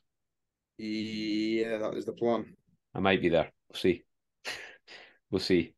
Yeah, 0.78 1.78
that 1.78 1.94
is 1.94 2.06
the 2.06 2.12
plan. 2.12 2.54
I 2.94 3.00
might 3.00 3.20
be 3.22 3.28
there. 3.28 3.50
We'll 3.68 3.78
see. 3.78 4.04
we'll 5.30 5.40
see. 5.40 5.74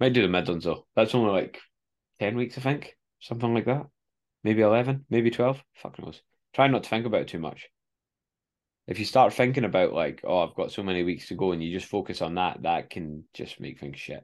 Might 0.00 0.12
do 0.12 0.22
the 0.22 0.28
Midlands 0.28 0.64
though. 0.64 0.86
That's 0.96 1.14
only 1.14 1.30
like 1.30 1.60
ten 2.18 2.36
weeks, 2.36 2.58
I 2.58 2.60
think. 2.60 2.96
something 3.20 3.54
like 3.54 3.66
that. 3.66 3.86
Maybe 4.42 4.60
11, 4.60 5.06
maybe 5.08 5.30
12. 5.30 5.62
Fuck 5.76 5.98
knows. 5.98 6.20
Try 6.52 6.66
not 6.68 6.82
to 6.82 6.90
think 6.90 7.06
about 7.06 7.22
it 7.22 7.28
too 7.28 7.38
much. 7.38 7.68
If 8.86 8.98
you 8.98 9.06
start 9.06 9.32
thinking 9.32 9.64
about, 9.64 9.94
like, 9.94 10.20
oh, 10.24 10.40
I've 10.40 10.54
got 10.54 10.70
so 10.70 10.82
many 10.82 11.02
weeks 11.02 11.28
to 11.28 11.34
go 11.34 11.52
and 11.52 11.62
you 11.64 11.72
just 11.72 11.90
focus 11.90 12.20
on 12.20 12.34
that, 12.34 12.62
that 12.62 12.90
can 12.90 13.24
just 13.32 13.58
make 13.58 13.80
things 13.80 13.98
shit. 13.98 14.22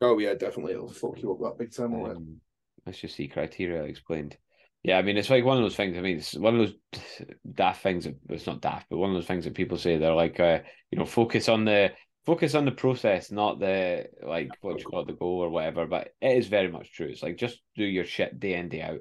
Oh, 0.00 0.16
yeah, 0.18 0.34
definitely. 0.34 0.74
It'll 0.74 0.88
fuck 0.88 1.20
you 1.20 1.32
up 1.32 1.40
that 1.40 1.58
big 1.58 1.74
time. 1.74 1.94
Um, 1.94 2.40
let's 2.86 3.00
just 3.00 3.16
see 3.16 3.26
criteria 3.26 3.82
explained. 3.82 4.36
Yeah, 4.82 4.98
I 4.98 5.02
mean, 5.02 5.18
it's 5.18 5.28
like 5.30 5.44
one 5.44 5.58
of 5.58 5.62
those 5.62 5.76
things. 5.76 5.96
I 5.96 6.00
mean, 6.00 6.18
it's 6.18 6.34
one 6.34 6.58
of 6.58 6.66
those 6.92 7.02
daft 7.54 7.82
things. 7.82 8.06
It's 8.28 8.46
not 8.46 8.62
daft, 8.62 8.86
but 8.88 8.98
one 8.98 9.10
of 9.10 9.16
those 9.16 9.26
things 9.26 9.44
that 9.44 9.54
people 9.54 9.78
say 9.78 9.98
they're 9.98 10.14
like, 10.14 10.40
uh, 10.40 10.60
you 10.90 10.98
know, 10.98 11.04
focus 11.04 11.48
on 11.48 11.64
the 11.64 11.92
focus 12.24 12.54
on 12.54 12.64
the 12.64 12.72
process, 12.72 13.30
not 13.30 13.60
the 13.60 14.06
like 14.22 14.50
what 14.62 14.78
you 14.78 14.86
call 14.86 15.04
the 15.04 15.12
goal 15.12 15.40
or 15.44 15.50
whatever. 15.50 15.86
But 15.86 16.14
it 16.20 16.36
is 16.38 16.48
very 16.48 16.68
much 16.68 16.92
true. 16.92 17.08
It's 17.08 17.22
like 17.22 17.36
just 17.36 17.60
do 17.76 17.84
your 17.84 18.04
shit 18.04 18.40
day 18.40 18.54
in 18.54 18.68
day 18.68 18.82
out. 18.82 19.00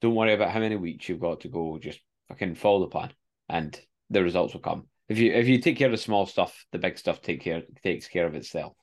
Don't 0.00 0.14
worry 0.14 0.34
about 0.34 0.50
how 0.50 0.60
many 0.60 0.76
weeks 0.76 1.08
you've 1.08 1.20
got 1.20 1.40
to 1.40 1.48
go. 1.48 1.78
Just 1.78 2.00
fucking 2.28 2.56
follow 2.56 2.80
the 2.80 2.86
plan, 2.88 3.12
and 3.48 3.78
the 4.08 4.22
results 4.22 4.54
will 4.54 4.60
come. 4.60 4.86
If 5.08 5.18
you 5.18 5.32
if 5.32 5.46
you 5.46 5.60
take 5.60 5.76
care 5.76 5.88
of 5.88 5.92
the 5.92 5.98
small 5.98 6.26
stuff, 6.26 6.64
the 6.72 6.78
big 6.78 6.98
stuff 6.98 7.22
take 7.22 7.40
care 7.40 7.62
takes 7.84 8.08
care 8.08 8.26
of 8.26 8.34
itself. 8.34 8.74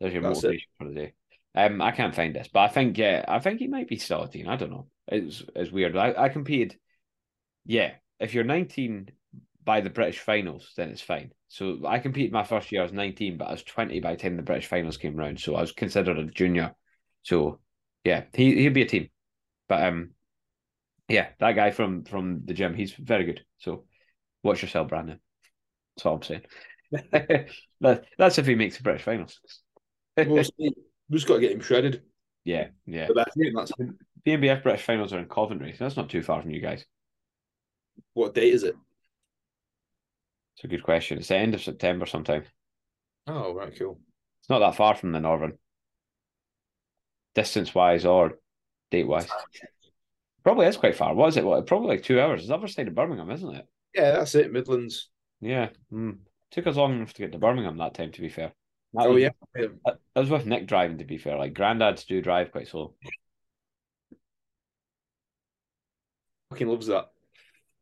There's 0.00 0.12
your 0.12 0.22
That's 0.22 0.42
motivation 0.42 0.68
it. 0.68 0.84
for 0.84 0.88
the 0.88 0.94
day. 0.94 1.12
Um, 1.56 1.80
I 1.80 1.90
can't 1.90 2.14
find 2.14 2.34
this, 2.34 2.48
but 2.52 2.60
I 2.60 2.68
think 2.68 2.98
yeah, 2.98 3.24
I 3.26 3.38
think 3.38 3.60
he 3.60 3.66
might 3.66 3.88
be 3.88 3.96
still 3.96 4.22
a 4.22 4.28
teen. 4.28 4.46
I 4.46 4.56
don't 4.56 4.70
know. 4.70 4.88
It's 5.08 5.42
it's 5.54 5.70
weird. 5.70 5.96
I, 5.96 6.14
I 6.16 6.28
competed. 6.28 6.76
Yeah, 7.64 7.94
if 8.20 8.34
you're 8.34 8.44
19 8.44 9.10
by 9.64 9.80
the 9.80 9.90
British 9.90 10.18
finals, 10.18 10.72
then 10.76 10.90
it's 10.90 11.00
fine. 11.00 11.32
So 11.48 11.80
I 11.86 11.98
competed 11.98 12.32
my 12.32 12.44
first 12.44 12.70
year. 12.70 12.82
I 12.82 12.84
was 12.84 12.92
19, 12.92 13.38
but 13.38 13.48
I 13.48 13.52
was 13.52 13.62
20 13.62 14.00
by 14.00 14.12
the 14.12 14.18
time 14.22 14.36
the 14.36 14.42
British 14.42 14.66
finals 14.66 14.98
came 14.98 15.16
round. 15.16 15.40
So 15.40 15.54
I 15.56 15.62
was 15.62 15.72
considered 15.72 16.18
a 16.18 16.26
junior. 16.26 16.74
So 17.22 17.60
yeah, 18.04 18.24
he 18.34 18.54
he'd 18.62 18.74
be 18.74 18.82
a 18.82 18.86
team. 18.86 19.08
But 19.66 19.82
um, 19.82 20.10
yeah, 21.08 21.28
that 21.40 21.52
guy 21.52 21.70
from 21.70 22.04
from 22.04 22.42
the 22.44 22.54
gym, 22.54 22.74
he's 22.74 22.92
very 22.92 23.24
good. 23.24 23.44
So 23.58 23.84
watch 24.42 24.60
yourself, 24.60 24.88
Brandon. 24.88 25.20
That's 25.96 26.06
all 26.06 26.16
I'm 26.16 26.22
saying. 26.22 26.42
that, 27.80 28.04
that's 28.18 28.38
if 28.38 28.46
he 28.46 28.54
makes 28.54 28.76
the 28.76 28.82
British 28.82 29.02
finals. 29.02 29.40
We 31.08 31.16
just 31.16 31.28
got 31.28 31.34
to 31.34 31.40
get 31.40 31.52
him 31.52 31.60
shredded. 31.60 32.02
Yeah, 32.44 32.68
yeah. 32.86 33.08
But 33.08 33.16
that's 33.16 33.72
BNBF 34.26 34.62
British 34.62 34.84
finals 34.84 35.12
are 35.12 35.18
in 35.18 35.28
Coventry, 35.28 35.72
so 35.72 35.84
that's 35.84 35.96
not 35.96 36.10
too 36.10 36.22
far 36.22 36.42
from 36.42 36.50
you 36.50 36.60
guys. 36.60 36.84
What 38.14 38.34
date 38.34 38.54
is 38.54 38.62
it? 38.62 38.76
It's 40.56 40.64
a 40.64 40.68
good 40.68 40.82
question. 40.82 41.18
It's 41.18 41.28
the 41.28 41.36
end 41.36 41.54
of 41.54 41.62
September 41.62 42.06
sometime. 42.06 42.44
Oh, 43.26 43.54
right, 43.54 43.76
cool. 43.78 43.98
It's 44.40 44.48
not 44.48 44.60
that 44.60 44.76
far 44.76 44.94
from 44.94 45.12
the 45.12 45.20
Northern. 45.20 45.58
Distance 47.34 47.74
wise 47.74 48.04
or 48.06 48.38
date 48.90 49.06
wise. 49.06 49.28
Probably 50.42 50.66
is 50.66 50.76
quite 50.76 50.96
far. 50.96 51.14
What 51.14 51.28
is 51.28 51.36
it? 51.36 51.44
What 51.44 51.66
probably 51.66 51.88
like 51.88 52.04
two 52.04 52.20
hours. 52.20 52.40
It's 52.40 52.48
the 52.48 52.54
other 52.54 52.68
side 52.68 52.88
of 52.88 52.94
Birmingham, 52.94 53.30
isn't 53.30 53.54
it? 53.54 53.66
Yeah, 53.94 54.12
that's 54.12 54.34
it. 54.34 54.52
Midlands. 54.52 55.10
Yeah. 55.40 55.70
Mm. 55.92 56.18
Took 56.52 56.68
us 56.68 56.76
long 56.76 56.94
enough 56.94 57.12
to 57.14 57.22
get 57.22 57.32
to 57.32 57.38
Birmingham 57.38 57.76
that 57.78 57.94
time, 57.94 58.12
to 58.12 58.20
be 58.20 58.28
fair. 58.28 58.52
That 58.94 59.06
oh 59.06 59.14
was, 59.14 59.22
yeah. 59.22 59.30
That 59.54 59.98
was 60.14 60.30
with 60.30 60.46
Nick 60.46 60.66
driving, 60.66 60.98
to 60.98 61.04
be 61.04 61.18
fair. 61.18 61.36
Like 61.36 61.54
granddads 61.54 62.06
do 62.06 62.22
drive 62.22 62.52
quite 62.52 62.68
slow. 62.68 62.94
Fucking 66.50 66.68
loves 66.68 66.86
that. 66.86 67.10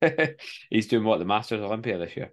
he's 0.70 0.88
doing 0.88 1.04
what 1.04 1.18
the 1.18 1.24
Masters 1.24 1.60
Olympia 1.60 1.98
this 1.98 2.16
year. 2.16 2.32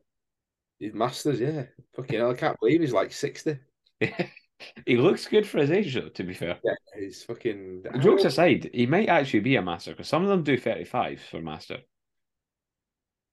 He's 0.79 0.93
Masters, 0.93 1.39
yeah. 1.39 1.65
Fucking 1.95 2.19
hell, 2.19 2.31
I 2.31 2.35
can't 2.35 2.59
believe 2.59 2.81
he's 2.81 2.93
like 2.93 3.11
sixty. 3.11 3.59
he 4.85 4.97
looks 4.97 5.27
good 5.27 5.45
for 5.45 5.59
his 5.59 5.71
age, 5.71 5.93
though. 5.93 6.09
To 6.09 6.23
be 6.23 6.33
fair, 6.33 6.57
yeah, 6.63 6.73
he's 6.97 7.23
fucking. 7.23 7.85
Jokes 7.99 8.25
aside, 8.25 8.69
he 8.73 8.85
might 8.85 9.09
actually 9.09 9.41
be 9.41 9.57
a 9.57 9.61
master 9.61 9.91
because 9.91 10.07
some 10.07 10.23
of 10.23 10.29
them 10.29 10.43
do 10.43 10.57
thirty 10.57 10.85
five 10.85 11.21
for 11.21 11.41
master. 11.41 11.77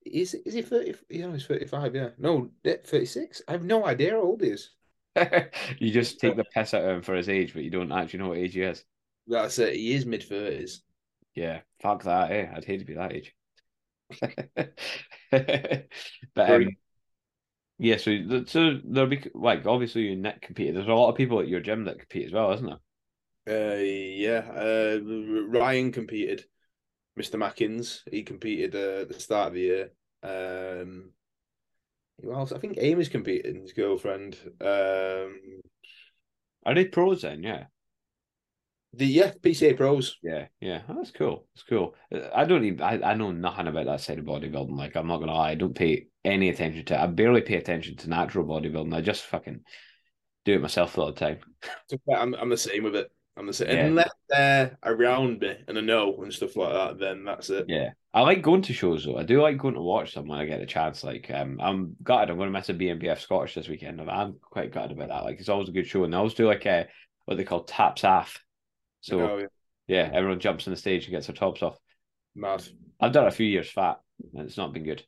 Is 0.05 0.33
is 0.33 0.53
he 0.53 0.61
thirty? 0.61 0.93
Yeah, 1.09 1.31
he's 1.31 1.45
thirty 1.45 1.65
five. 1.65 1.95
Yeah, 1.95 2.09
no, 2.17 2.51
thirty 2.63 3.05
six. 3.05 3.41
I 3.47 3.53
have 3.53 3.63
no 3.63 3.85
idea 3.85 4.11
how 4.11 4.21
old 4.21 4.41
he 4.41 4.49
is. 4.49 4.69
you 5.79 5.91
just 5.91 6.19
take 6.19 6.35
the 6.35 6.43
piss 6.43 6.73
out 6.73 6.83
of 6.83 6.89
him 6.89 7.01
for 7.01 7.15
his 7.15 7.29
age, 7.29 7.53
but 7.53 7.63
you 7.63 7.69
don't 7.69 7.91
actually 7.91 8.19
know 8.19 8.29
what 8.29 8.37
age 8.37 8.53
he 8.53 8.61
is. 8.61 8.83
That's 9.27 9.59
it. 9.59 9.75
He 9.75 9.93
is 9.93 10.05
mid 10.05 10.23
thirties. 10.23 10.81
Yeah, 11.35 11.61
fuck 11.81 12.03
that. 12.03 12.31
Eh? 12.31 12.47
I'd 12.53 12.65
hate 12.65 12.79
to 12.79 12.85
be 12.85 12.95
that 12.95 13.13
age. 13.13 13.35
but 15.31 16.49
um, 16.49 16.69
yeah, 17.77 17.97
so 17.97 18.43
so 18.45 18.79
there'll 18.83 19.09
be 19.09 19.23
like 19.33 19.65
obviously 19.65 20.03
you 20.03 20.15
Nick 20.15 20.41
competed. 20.41 20.75
There's 20.75 20.87
a 20.87 20.93
lot 20.93 21.09
of 21.09 21.15
people 21.15 21.39
at 21.39 21.47
your 21.47 21.61
gym 21.61 21.85
that 21.85 21.99
compete 21.99 22.25
as 22.25 22.33
well, 22.33 22.51
isn't 22.53 22.65
there? 22.65 22.79
Uh, 23.47 23.77
yeah, 23.77 24.43
uh, 24.53 24.99
Ryan 25.01 25.91
competed. 25.91 26.45
Mr. 27.17 27.35
Mackins, 27.35 28.01
he 28.09 28.23
competed 28.23 28.75
uh, 28.75 29.01
at 29.01 29.09
the 29.09 29.19
start 29.19 29.49
of 29.49 29.53
the 29.53 29.59
year. 29.59 29.91
Um, 30.23 31.11
well, 32.23 32.47
I 32.53 32.59
think 32.59 32.77
Amy's 32.77 33.09
competing, 33.09 33.61
his 33.61 33.73
girlfriend. 33.73 34.37
Um, 34.61 35.39
Are 36.65 36.75
they 36.75 36.85
pros 36.85 37.21
then? 37.21 37.43
Yeah. 37.43 37.65
The 38.93 39.05
yeah 39.05 39.31
PCA 39.39 39.75
pros. 39.77 40.17
Yeah, 40.23 40.47
yeah, 40.59 40.81
oh, 40.89 40.95
that's 40.95 41.11
cool. 41.11 41.45
It's 41.53 41.63
cool. 41.63 41.93
I 42.33 42.45
don't 42.45 42.65
even. 42.65 42.81
I, 42.81 42.99
I 43.11 43.13
know 43.13 43.31
nothing 43.31 43.67
about 43.67 43.85
that 43.85 44.01
side 44.01 44.17
of 44.17 44.25
bodybuilding. 44.25 44.75
Like 44.75 44.95
I'm 44.95 45.05
not 45.07 45.19
gonna 45.19 45.33
lie, 45.33 45.51
I 45.51 45.55
don't 45.55 45.75
pay 45.75 46.07
any 46.25 46.49
attention 46.49 46.83
to. 46.85 46.95
it. 46.95 46.99
I 46.99 47.05
barely 47.05 47.41
pay 47.41 47.55
attention 47.55 47.97
to 47.97 48.09
natural 48.09 48.45
bodybuilding. 48.45 48.93
I 48.95 49.01
just 49.01 49.25
fucking 49.25 49.61
do 50.43 50.55
it 50.55 50.61
myself 50.61 50.97
all 50.97 51.05
the 51.07 51.13
time. 51.13 51.37
I'm 52.11 52.33
I'm 52.33 52.49
the 52.49 52.57
same 52.57 52.83
with 52.83 52.95
it. 52.95 53.11
I'm 53.39 53.47
the 53.47 53.53
same. 53.53 53.69
Yeah. 53.69 53.85
Unless 53.85 54.11
they're 54.27 54.77
around 54.83 55.39
me 55.39 55.55
and 55.67 55.77
I 55.77 55.81
know 55.81 56.21
and 56.21 56.33
stuff 56.33 56.57
like 56.57 56.73
that, 56.73 56.99
then 56.99 57.23
that's 57.23 57.49
it. 57.49 57.65
Yeah, 57.69 57.91
I 58.13 58.21
like 58.21 58.41
going 58.41 58.61
to 58.63 58.73
shows 58.73 59.05
though. 59.05 59.17
I 59.17 59.23
do 59.23 59.41
like 59.41 59.57
going 59.57 59.75
to 59.75 59.81
watch 59.81 60.13
them 60.13 60.27
when 60.27 60.39
I 60.39 60.45
get 60.45 60.61
a 60.61 60.65
chance. 60.65 61.03
Like, 61.03 61.31
um, 61.31 61.57
I'm 61.61 61.95
gutted. 62.03 62.29
I'm 62.29 62.37
going 62.37 62.51
to 62.51 62.57
miss 62.57 62.69
a 62.69 62.73
BNBF 62.73 63.19
Scottish 63.19 63.55
this 63.55 63.69
weekend. 63.69 64.01
I'm 64.01 64.35
quite 64.41 64.73
gutted 64.73 64.91
about 64.91 65.07
that. 65.09 65.23
Like, 65.23 65.39
it's 65.39 65.49
always 65.49 65.69
a 65.69 65.71
good 65.71 65.87
show, 65.87 66.03
and 66.03 66.13
they 66.13 66.17
always 66.17 66.33
do 66.33 66.47
like 66.47 66.65
a 66.65 66.87
what 67.25 67.37
they 67.37 67.43
call 67.45 67.63
taps 67.63 68.03
off 68.03 68.43
so 69.01 69.19
oh, 69.21 69.37
yeah. 69.37 69.47
yeah. 69.87 70.09
everyone 70.13 70.39
jumps 70.39 70.67
on 70.67 70.73
the 70.73 70.79
stage 70.79 71.05
and 71.05 71.11
gets 71.11 71.27
their 71.27 71.35
tops 71.35 71.63
off. 71.63 71.77
Mad. 72.35 72.63
I've 72.99 73.11
done 73.11 73.27
a 73.27 73.31
few 73.31 73.45
years 73.45 73.71
fat, 73.71 73.99
and 74.33 74.45
it's 74.45 74.57
not 74.57 74.73
been 74.73 74.83
good. 74.83 75.03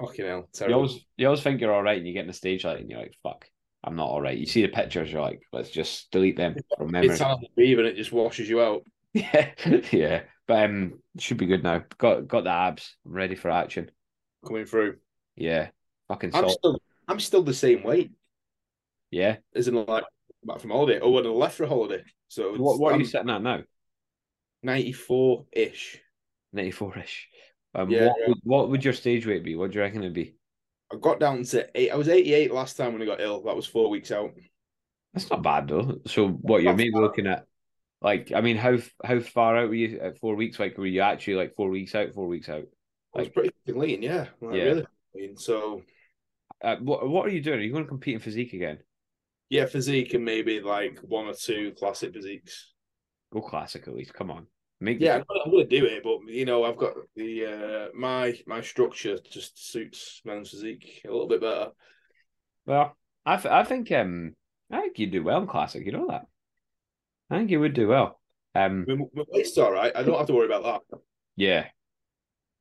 Fucking 0.00 0.24
hell. 0.24 0.48
Terrible. 0.52 0.70
You 0.70 0.76
always 0.76 1.06
you 1.16 1.26
always 1.26 1.42
think 1.42 1.60
you're 1.60 1.74
all 1.74 1.82
right, 1.82 1.98
and 1.98 2.06
you 2.06 2.12
get 2.12 2.22
in 2.22 2.28
the 2.28 2.32
stage 2.32 2.64
light, 2.64 2.80
and 2.80 2.90
you're 2.90 3.00
like, 3.00 3.14
"Fuck, 3.22 3.48
I'm 3.86 3.96
not 3.96 4.08
all 4.08 4.20
right." 4.20 4.36
You 4.36 4.46
see 4.46 4.62
the 4.62 4.68
pictures, 4.68 5.10
you're 5.10 5.22
like, 5.22 5.42
"Let's 5.52 5.70
just 5.70 6.10
delete 6.10 6.36
them 6.36 6.56
from 6.76 6.90
memory." 6.90 7.10
It's 7.10 7.20
hard 7.20 7.40
to 7.40 7.48
breathe, 7.54 7.78
and 7.78 7.88
it 7.88 7.96
just 7.96 8.12
washes 8.12 8.48
you 8.48 8.60
out. 8.60 8.82
Yeah, 9.16 9.52
yeah, 9.92 10.22
but 10.46 10.64
um, 10.64 10.98
should 11.18 11.38
be 11.38 11.46
good 11.46 11.62
now. 11.62 11.84
Got 11.96 12.28
got 12.28 12.44
the 12.44 12.50
abs. 12.50 12.96
I'm 13.06 13.12
ready 13.12 13.34
for 13.34 13.50
action. 13.50 13.90
Coming 14.46 14.66
through. 14.66 14.96
Yeah, 15.36 15.68
fucking. 16.08 16.32
I'm 16.34 16.50
still 16.50 16.78
I'm 17.08 17.20
still 17.20 17.42
the 17.42 17.54
same 17.54 17.82
weight. 17.82 18.10
Yeah, 19.10 19.36
isn't 19.54 19.88
like 19.88 20.04
back 20.44 20.60
from 20.60 20.70
holiday. 20.70 21.00
Oh, 21.00 21.10
when 21.10 21.24
I 21.24 21.30
left 21.30 21.56
for 21.56 21.66
holiday. 21.66 22.04
So 22.28 22.54
what, 22.56 22.78
what 22.78 22.94
are 22.94 22.98
you 22.98 23.04
sitting 23.04 23.30
at 23.30 23.42
now? 23.42 23.62
94 24.62 25.46
ish. 25.52 26.00
94 26.52 26.98
ish. 26.98 27.28
Um, 27.74 27.90
yeah, 27.90 28.06
what, 28.06 28.16
yeah. 28.18 28.28
Would, 28.28 28.38
what 28.42 28.70
would 28.70 28.84
your 28.84 28.94
stage 28.94 29.26
weight 29.26 29.44
be? 29.44 29.56
What 29.56 29.70
do 29.70 29.76
you 29.76 29.82
reckon 29.82 30.00
it'd 30.00 30.12
be? 30.12 30.34
I 30.92 30.96
got 30.96 31.20
down 31.20 31.42
to 31.44 31.68
eight. 31.74 31.90
I 31.90 31.96
was 31.96 32.08
88 32.08 32.52
last 32.52 32.76
time 32.76 32.92
when 32.92 33.02
I 33.02 33.06
got 33.06 33.20
ill. 33.20 33.42
That 33.42 33.56
was 33.56 33.66
four 33.66 33.90
weeks 33.90 34.10
out. 34.12 34.32
That's 35.12 35.30
not 35.30 35.42
bad 35.42 35.68
though. 35.68 36.00
So 36.06 36.28
what 36.28 36.62
you're 36.62 36.74
maybe 36.74 36.92
looking 36.94 37.26
at 37.26 37.46
like 38.02 38.32
I 38.34 38.40
mean 38.40 38.56
how 38.56 38.76
how 39.04 39.18
far 39.20 39.56
out 39.56 39.68
were 39.68 39.74
you 39.74 39.98
at 40.00 40.18
four 40.18 40.36
weeks? 40.36 40.60
Like 40.60 40.76
were 40.78 40.86
you 40.86 41.00
actually 41.00 41.34
like 41.34 41.54
four 41.56 41.70
weeks 41.70 41.94
out, 41.94 42.12
four 42.12 42.28
weeks 42.28 42.48
out? 42.48 42.64
Like, 43.14 43.16
I 43.16 43.20
was 43.20 43.28
pretty 43.30 43.54
lean, 43.66 44.02
yeah. 44.02 44.26
Like, 44.40 44.56
yeah. 44.56 44.64
Really 44.64 44.86
lean. 45.14 45.36
So 45.36 45.82
uh, 46.62 46.76
what 46.76 47.08
what 47.08 47.26
are 47.26 47.30
you 47.30 47.40
doing? 47.40 47.58
Are 47.58 47.62
you 47.62 47.72
going 47.72 47.84
to 47.84 47.88
compete 47.88 48.14
in 48.14 48.20
physique 48.20 48.52
again? 48.52 48.78
Yeah, 49.48 49.66
physique 49.66 50.14
and 50.14 50.24
maybe 50.24 50.60
like 50.60 50.98
one 51.00 51.26
or 51.26 51.34
two 51.34 51.72
classic 51.78 52.12
physiques. 52.12 52.72
Go 53.32 53.40
classic 53.40 53.88
at 53.88 53.94
least. 53.94 54.14
Come 54.14 54.30
on. 54.30 54.46
Make 54.78 55.00
yeah, 55.00 55.16
I'm 55.16 55.50
going 55.50 55.66
to 55.68 55.80
do 55.80 55.86
it, 55.86 56.02
but 56.02 56.30
you 56.32 56.44
know, 56.44 56.64
I've 56.64 56.76
got 56.76 56.94
the 57.14 57.46
uh, 57.46 57.96
my 57.96 58.38
my 58.46 58.60
structure 58.60 59.18
just 59.30 59.70
suits 59.70 60.20
men's 60.24 60.50
physique 60.50 61.00
a 61.06 61.10
little 61.10 61.28
bit 61.28 61.40
better. 61.40 61.70
Well, 62.66 62.94
I, 63.24 63.36
th- 63.36 63.52
I 63.52 63.64
think 63.64 63.90
um 63.92 64.34
I 64.70 64.82
think 64.82 64.98
you'd 64.98 65.12
do 65.12 65.24
well 65.24 65.40
in 65.40 65.46
classic. 65.46 65.86
You 65.86 65.92
know 65.92 66.08
that. 66.08 66.26
I 67.30 67.38
think 67.38 67.50
you 67.50 67.60
would 67.60 67.72
do 67.72 67.88
well. 67.88 68.20
Um, 68.54 68.84
my, 68.86 68.94
my 69.14 69.24
waist's 69.28 69.56
all 69.56 69.72
right. 69.72 69.92
I 69.94 70.02
don't 70.02 70.18
have 70.18 70.26
to 70.26 70.34
worry 70.34 70.46
about 70.46 70.84
that. 70.90 70.98
Yeah, 71.36 71.66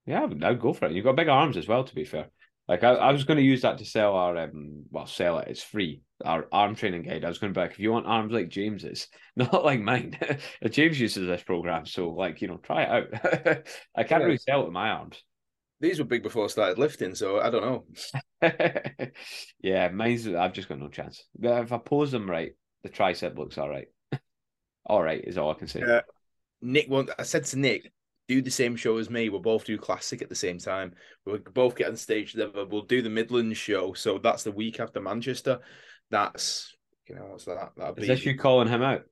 yeah, 0.06 0.28
I'd 0.44 0.60
go 0.60 0.72
for 0.72 0.86
it. 0.86 0.94
You've 0.94 1.06
got 1.06 1.18
big 1.18 1.28
arms 1.28 1.58
as 1.58 1.68
well. 1.68 1.84
To 1.84 1.96
be 1.96 2.06
fair, 2.06 2.30
like 2.70 2.84
I, 2.84 2.94
I 2.94 3.12
was 3.12 3.26
going 3.26 3.38
to 3.38 3.44
use 3.44 3.64
that 3.64 3.80
to 3.80 3.86
sell 3.86 4.14
our 4.14 4.38
um 4.38 4.86
well 4.90 5.06
sell 5.06 5.40
it. 5.40 5.50
It's 5.50 5.64
free. 5.64 6.02
Our 6.24 6.48
arm 6.52 6.76
training 6.76 7.04
guide. 7.04 7.26
I 7.26 7.28
was 7.28 7.40
going 7.40 7.54
like, 7.54 7.72
if 7.72 7.80
you 7.80 7.92
want 7.92 8.06
arms 8.06 8.32
like 8.32 8.48
James's, 8.50 9.08
not 9.36 9.66
like 9.66 9.82
mine. 9.82 10.18
James 10.70 11.00
uses 11.00 11.28
this 11.28 11.44
program, 11.44 11.86
so 11.86 12.10
like 12.10 12.42
you 12.42 12.48
know, 12.48 12.58
try 12.58 12.84
it 12.84 12.90
out. 12.90 13.64
I 13.96 14.04
can't 14.04 14.22
yeah. 14.22 14.26
really 14.26 14.38
sell 14.38 14.62
it 14.62 14.66
with 14.66 14.74
my 14.74 14.92
arms. 14.92 15.22
These 15.82 16.00
were 16.00 16.06
big 16.06 16.24
before 16.24 16.46
I 16.46 16.48
started 16.48 16.80
lifting, 16.80 17.16
so 17.16 17.42
I 17.42 17.50
don't 17.50 17.86
know. 18.42 18.52
yeah, 19.62 19.90
mine's. 19.90 20.26
I've 20.26 20.54
just 20.54 20.70
got 20.70 20.80
no 20.80 20.88
chance. 20.88 21.26
But 21.38 21.64
if 21.64 21.74
I 21.74 21.78
pose 21.80 22.12
them 22.12 22.30
right, 22.30 22.54
the 22.84 22.90
tricep 22.90 23.38
looks 23.38 23.58
all 23.58 23.70
right. 23.70 23.88
all 24.86 25.04
right 25.04 25.22
is 25.22 25.38
all 25.38 25.52
I 25.52 25.56
can 25.56 25.68
say. 25.68 25.84
Nick, 26.62 26.90
want, 26.90 27.10
I 27.20 27.24
said 27.24 27.44
to 27.46 27.60
Nick, 27.60 27.92
do 28.28 28.42
the 28.42 28.52
same 28.52 28.76
show 28.76 28.98
as 28.98 29.10
me. 29.10 29.30
We'll 29.30 29.42
both 29.42 29.66
do 29.66 29.78
classic 29.78 30.22
at 30.22 30.30
the 30.30 30.36
same 30.36 30.58
time. 30.58 30.94
We'll 31.26 31.40
both 31.54 31.76
get 31.76 31.90
on 31.90 31.96
stage 31.96 32.32
together. 32.32 32.66
We'll 32.66 32.84
do 32.84 33.02
the 33.02 33.10
Midlands 33.10 33.58
show. 33.58 33.94
So 33.94 34.18
that's 34.18 34.44
the 34.44 34.52
week 34.52 34.80
after 34.80 35.00
Manchester. 35.00 35.60
That's 36.12 36.76
you 37.08 37.16
know 37.16 37.26
what's 37.26 37.46
that? 37.46 37.72
That'll 37.78 37.96
Is 37.96 38.02
be 38.02 38.08
this 38.08 38.26
you 38.26 38.38
calling 38.38 38.68
him 38.68 38.82
out? 38.82 39.04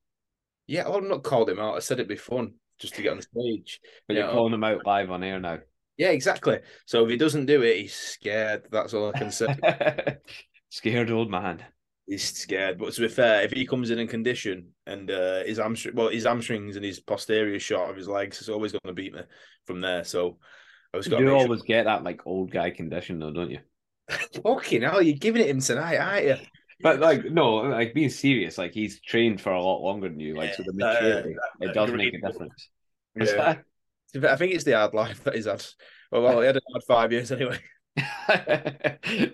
yeah. 0.68 0.88
Well, 0.88 0.98
I've 0.98 1.04
not 1.04 1.24
called 1.24 1.50
him 1.50 1.60
out. 1.60 1.76
I 1.76 1.80
said 1.80 2.00
it'd 2.00 2.08
be 2.08 2.16
fun 2.16 2.54
just 2.80 2.96
to 2.96 3.02
get 3.02 3.12
on 3.12 3.18
the 3.18 3.24
stage. 3.24 3.80
But 4.08 4.16
Yeah. 4.16 4.24
you're 4.24 4.32
calling 4.32 4.54
him 4.54 4.64
out 4.64 4.86
live 4.86 5.12
on 5.12 5.24
air 5.24 5.40
now. 5.40 5.60
Yeah, 5.98 6.10
exactly. 6.10 6.60
So 6.86 7.04
if 7.04 7.12
he 7.12 7.18
doesn't 7.18 7.46
do 7.46 7.62
it, 7.62 7.78
he's 7.78 7.94
scared. 7.94 8.64
That's 8.72 8.94
all 8.94 9.10
I 9.10 9.18
can 9.18 9.32
say. 9.32 9.48
Scared 10.70 11.12
old 11.12 11.30
man. 11.30 11.64
he's 12.08 12.24
scared. 12.36 12.80
But 12.80 12.94
to 12.94 13.02
be 13.02 13.08
fair, 13.08 13.44
if 13.44 13.52
he 13.52 13.68
comes 13.68 13.92
in 13.92 14.00
in 14.00 14.08
condition 14.08 14.74
and 14.88 15.10
uh, 15.12 15.44
his 15.44 15.60
hamstring, 15.60 15.96
well, 15.96 16.10
his 16.10 16.26
hamstrings 16.26 16.76
and 16.76 16.84
his 16.84 17.00
posterior 17.00 17.60
shot 17.60 17.92
of 17.92 17.96
his 17.96 18.08
legs, 18.08 18.40
it's 18.40 18.50
always 18.50 18.72
going 18.72 18.82
to 18.88 18.94
beat 18.94 19.14
me 19.14 19.22
from 19.68 19.82
there. 19.82 20.04
So 20.04 20.40
I 20.94 20.98
was 20.98 21.06
You 21.06 21.12
going 21.12 21.26
do 21.26 21.30
to 21.30 21.36
always 21.36 21.62
get 21.62 21.84
that 21.86 22.04
like 22.04 22.26
old 22.26 22.50
guy 22.52 22.72
condition 22.72 23.20
though, 23.20 23.32
don't 23.32 23.52
you? 23.52 23.60
fucking 24.44 24.82
hell. 24.82 25.02
You're 25.02 25.18
giving 25.18 25.42
it 25.44 25.50
him 25.50 25.62
tonight, 25.62 25.98
aren't 25.98 26.26
you? 26.26 26.36
But 26.84 27.00
like 27.00 27.26
no, 27.26 27.56
like 27.56 27.94
being 27.94 28.10
serious, 28.10 28.58
like 28.58 28.74
he's 28.74 29.00
trained 29.02 29.42
for 29.42 29.52
a 29.54 29.62
lot 29.62 29.82
longer 29.82 30.10
than 30.10 30.20
you. 30.20 30.36
Like 30.36 30.54
so 30.54 30.64
the 30.64 30.72
uh, 30.72 30.94
maturity, 30.94 31.36
it 31.62 31.74
does 31.74 31.92
make 31.92 32.14
a 32.14 32.20
difference. 32.28 32.70
Yeah. 33.16 33.58
I 34.16 34.36
think 34.38 34.54
it's 34.54 34.64
the 34.64 34.72
hard 34.74 34.96
life 34.96 35.24
that 35.24 35.36
he's 35.36 35.46
had. 35.46 35.64
Well, 36.12 36.40
he 36.42 36.48
had 36.48 36.58
a 36.58 36.62
hard 36.72 36.84
five 36.88 37.12
years 37.12 37.32
anyway. 37.32 37.60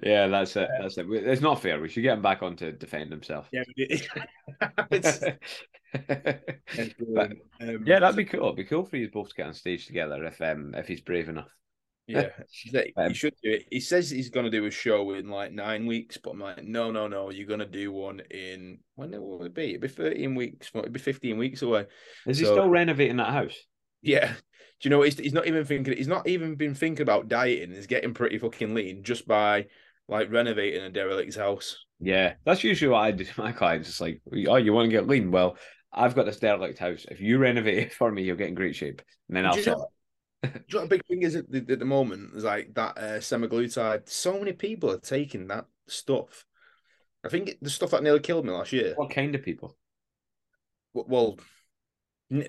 yeah, 0.04 0.28
that's 0.28 0.56
it. 0.58 0.68
That's 0.82 0.98
it. 0.98 1.06
It's 1.10 1.42
not 1.42 1.62
fair. 1.62 1.80
We 1.80 1.88
should 1.88 2.04
get 2.04 2.18
him 2.18 2.22
back 2.22 2.44
on 2.44 2.58
to 2.58 2.74
defend 2.74 3.10
himself. 3.12 3.48
Yeah. 3.52 3.64
It's- 4.92 5.24
But, 5.94 7.32
um, 7.62 7.84
yeah, 7.86 8.00
that'd 8.00 8.16
be 8.16 8.26
cool. 8.26 8.44
It'd 8.44 8.58
be 8.58 8.64
cool 8.66 8.86
for 8.86 8.98
you 8.98 9.10
both 9.10 9.30
to 9.30 9.36
get 9.36 9.48
on 9.48 9.54
stage 9.54 9.88
together 9.88 10.24
if 10.26 10.42
um 10.42 10.74
if 10.76 10.88
he's 10.88 11.02
brave 11.02 11.30
enough. 11.30 11.50
Yeah, 12.10 12.30
he 12.52 12.94
Um, 12.96 13.14
should 13.14 13.36
do 13.44 13.52
it. 13.52 13.66
He 13.72 13.80
says 13.80 14.10
he's 14.10 14.30
going 14.30 14.46
to 14.46 14.52
do 14.52 14.66
a 14.66 14.72
show 14.72 15.14
in 15.14 15.30
like 15.30 15.52
nine 15.52 15.86
weeks, 15.86 16.18
but 16.18 16.32
I'm 16.32 16.40
like, 16.40 16.64
no, 16.64 16.92
no, 16.92 17.08
no. 17.08 17.30
You're 17.30 17.48
going 17.48 17.60
to 17.60 17.66
do 17.66 17.92
one 17.92 18.22
in 18.32 18.80
when 18.96 19.12
will 19.12 19.44
it 19.44 19.54
be? 19.54 19.76
It'll 19.76 19.82
be 19.82 19.88
13 19.88 20.36
weeks. 20.36 20.72
It'll 20.74 20.90
be 20.90 21.00
15 21.00 21.38
weeks 21.38 21.62
away. 21.62 21.86
Is 22.26 22.40
he 22.40 22.46
still 22.46 22.70
renovating 22.70 23.18
that 23.18 23.32
house? 23.32 23.56
Yeah. 24.02 24.34
Do 24.82 24.88
you 24.88 24.90
know? 24.90 25.02
He's, 25.02 25.18
he's 25.18 25.34
not 25.34 25.48
even 25.48 25.66
thinking. 25.66 25.96
He's 25.96 26.08
not 26.08 26.28
even 26.28 26.56
been 26.56 26.74
thinking 26.74 27.04
about 27.04 27.28
dieting. 27.28 27.74
He's 27.74 27.88
getting 27.88 28.14
pretty 28.14 28.38
fucking 28.38 28.74
lean 28.74 29.04
just 29.04 29.28
by 29.28 29.68
like 30.08 30.32
renovating 30.32 30.82
a 30.84 30.90
derelict's 30.90 31.36
house. 31.36 31.78
Yeah, 32.00 32.36
that's 32.46 32.64
usually 32.64 32.90
what 32.90 33.00
I 33.00 33.12
do 33.12 33.26
to 33.26 33.42
my 33.42 33.52
clients. 33.52 33.90
It's 33.90 34.02
like, 34.02 34.22
oh, 34.48 34.56
you 34.56 34.74
want 34.74 34.86
to 34.86 34.92
get 34.92 35.08
lean? 35.08 35.32
Well, 35.32 35.58
I've 35.92 36.16
got 36.16 36.26
this 36.26 36.40
derelict 36.40 36.80
house. 36.80 37.06
If 37.12 37.20
you 37.20 37.38
renovate 37.38 37.78
it 37.78 37.94
for 38.00 38.12
me, 38.12 38.24
you'll 38.24 38.38
get 38.38 38.48
in 38.48 38.56
great 38.56 38.76
shape, 38.76 39.02
and 39.28 39.36
then 39.38 39.46
I'll 39.46 39.58
sell. 39.58 39.78
know, 39.80 39.90
you 40.44 40.50
know 40.74 40.80
what 40.80 40.90
the 40.90 40.96
big 40.96 41.06
thing 41.06 41.24
is 41.24 41.36
at 41.36 41.52
the, 41.52 41.66
at 41.70 41.80
the 41.80 41.86
moment? 41.86 42.36
Is 42.36 42.44
like 42.44 42.74
that 42.76 42.98
uh, 42.98 43.20
semaglutide. 43.20 44.10
So 44.10 44.38
many 44.40 44.54
people 44.54 44.92
are 44.92 45.00
taking 45.00 45.48
that 45.48 45.66
stuff. 45.88 46.46
I 47.24 47.30
think 47.30 47.58
the 47.62 47.70
stuff 47.70 47.92
that 47.92 48.04
nearly 48.04 48.22
killed 48.22 48.46
me 48.46 48.52
last 48.52 48.72
year. 48.72 48.94
What 48.96 49.10
kind 49.10 49.36
of 49.36 49.44
people? 49.44 49.76
well, 50.94 51.38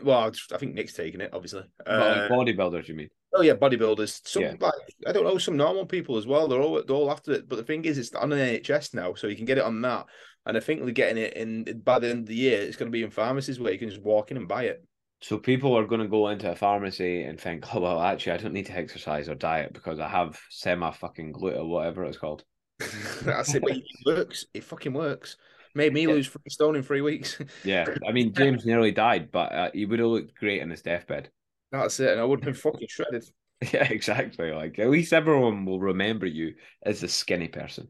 well, 0.02 0.32
I 0.52 0.58
think 0.58 0.74
Nick's 0.74 0.94
taking 0.94 1.20
it, 1.20 1.30
obviously. 1.32 1.62
Uh, 1.86 2.28
like 2.28 2.30
bodybuilders, 2.30 2.88
you 2.88 2.94
mean? 2.94 3.08
oh 3.34 3.42
yeah, 3.42 3.54
bodybuilders. 3.54 4.26
Some 4.26 4.42
Yeah. 4.42 4.54
like 4.60 4.74
I 5.06 5.12
don't 5.12 5.24
know, 5.24 5.38
some 5.38 5.56
normal 5.56 5.86
people 5.86 6.16
as 6.16 6.26
well. 6.26 6.48
They're 6.48 6.60
all 6.60 6.82
they're 6.82 6.96
all 6.96 7.10
after 7.10 7.32
it. 7.32 7.48
But 7.48 7.56
the 7.56 7.64
thing 7.64 7.84
is, 7.84 7.98
it's 7.98 8.14
on 8.14 8.32
an 8.32 8.38
NHS 8.38 8.94
now, 8.94 9.14
so 9.14 9.26
you 9.26 9.36
can 9.36 9.44
get 9.44 9.58
it 9.58 9.64
on 9.64 9.80
that. 9.82 10.06
And 10.46 10.56
I 10.56 10.60
think 10.60 10.82
they're 10.82 10.92
getting 10.92 11.22
it 11.22 11.34
in 11.34 11.82
by 11.84 11.98
the 11.98 12.08
end 12.08 12.20
of 12.20 12.26
the 12.26 12.34
year. 12.34 12.60
It's 12.60 12.76
going 12.76 12.90
to 12.90 12.96
be 12.96 13.02
in 13.02 13.10
pharmacies 13.10 13.60
where 13.60 13.72
you 13.72 13.78
can 13.78 13.90
just 13.90 14.02
walk 14.02 14.30
in 14.30 14.36
and 14.36 14.48
buy 14.48 14.64
it. 14.64 14.84
So 15.22 15.36
people 15.36 15.76
are 15.76 15.84
going 15.86 16.00
to 16.00 16.08
go 16.08 16.28
into 16.28 16.50
a 16.50 16.56
pharmacy 16.56 17.22
and 17.24 17.38
think, 17.38 17.74
oh 17.74 17.80
well, 17.80 18.00
actually, 18.00 18.32
I 18.32 18.36
don't 18.38 18.54
need 18.54 18.66
to 18.66 18.76
exercise 18.76 19.28
or 19.28 19.34
diet 19.34 19.72
because 19.74 20.00
I 20.00 20.08
have 20.08 20.40
semi 20.48 20.90
fucking 20.90 21.32
gluten, 21.32 21.60
or 21.60 21.68
whatever 21.68 22.04
it's 22.04 22.16
called. 22.16 22.44
That's 23.22 23.54
it. 23.54 23.62
But 23.62 23.72
it 23.72 23.84
works. 24.06 24.46
It 24.54 24.64
fucking 24.64 24.94
works. 24.94 25.36
Made 25.74 25.92
me 25.92 26.02
Yeah. 26.02 26.08
lose 26.08 26.26
three 26.26 26.40
stone 26.48 26.74
in 26.74 26.82
three 26.82 27.02
weeks. 27.02 27.38
Yeah, 27.64 27.84
I 28.08 28.12
mean, 28.12 28.32
James 28.32 28.64
nearly 28.64 28.92
died, 28.92 29.30
but 29.30 29.52
uh, 29.52 29.70
he 29.72 29.84
would 29.84 29.98
have 29.98 30.08
looked 30.08 30.34
great 30.36 30.62
in 30.62 30.70
his 30.70 30.82
deathbed. 30.82 31.30
That's 31.70 32.00
it. 32.00 32.10
And 32.12 32.20
I 32.20 32.24
would 32.24 32.40
have 32.40 32.46
been 32.46 32.54
fucking 32.54 32.88
shredded. 32.88 33.24
Yeah, 33.72 33.84
exactly. 33.84 34.52
Like 34.52 34.78
at 34.78 34.88
least 34.88 35.12
everyone 35.12 35.66
will 35.66 35.80
remember 35.80 36.24
you 36.26 36.54
as 36.82 37.02
the 37.02 37.08
skinny 37.08 37.48
person. 37.48 37.88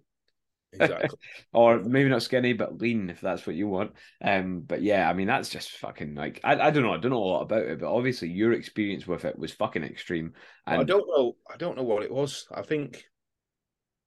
Exactly. 0.73 1.19
or 1.53 1.81
maybe 1.81 2.09
not 2.09 2.23
skinny 2.23 2.53
but 2.53 2.79
lean 2.81 3.11
if 3.11 3.21
that's 3.21 3.45
what 3.47 3.57
you 3.57 3.67
want 3.67 3.93
um 4.23 4.61
but 4.61 4.83
yeah 4.83 5.11
i 5.11 5.13
mean 5.13 5.27
that's 5.27 5.49
just 5.49 5.73
fucking 5.73 6.15
like 6.15 6.41
i, 6.45 6.53
I 6.53 6.71
don't 6.71 6.85
know 6.85 6.95
i 6.95 6.97
don't 6.97 7.11
know 7.11 7.17
a 7.17 7.25
lot 7.25 7.43
about 7.43 7.65
it 7.65 7.81
but 7.81 7.93
obviously 7.93 8.29
your 8.29 8.53
experience 8.53 9.05
with 9.07 9.25
it 9.25 9.37
was 9.37 9.53
fucking 9.53 9.83
extreme 9.83 10.33
I 10.79 10.85
don't 10.85 11.07
know. 11.09 11.37
I 11.53 11.57
don't 11.57 11.77
know 11.77 11.83
what 11.83 12.03
it 12.03 12.13
was. 12.13 12.47
I 12.53 12.63
think 12.63 13.05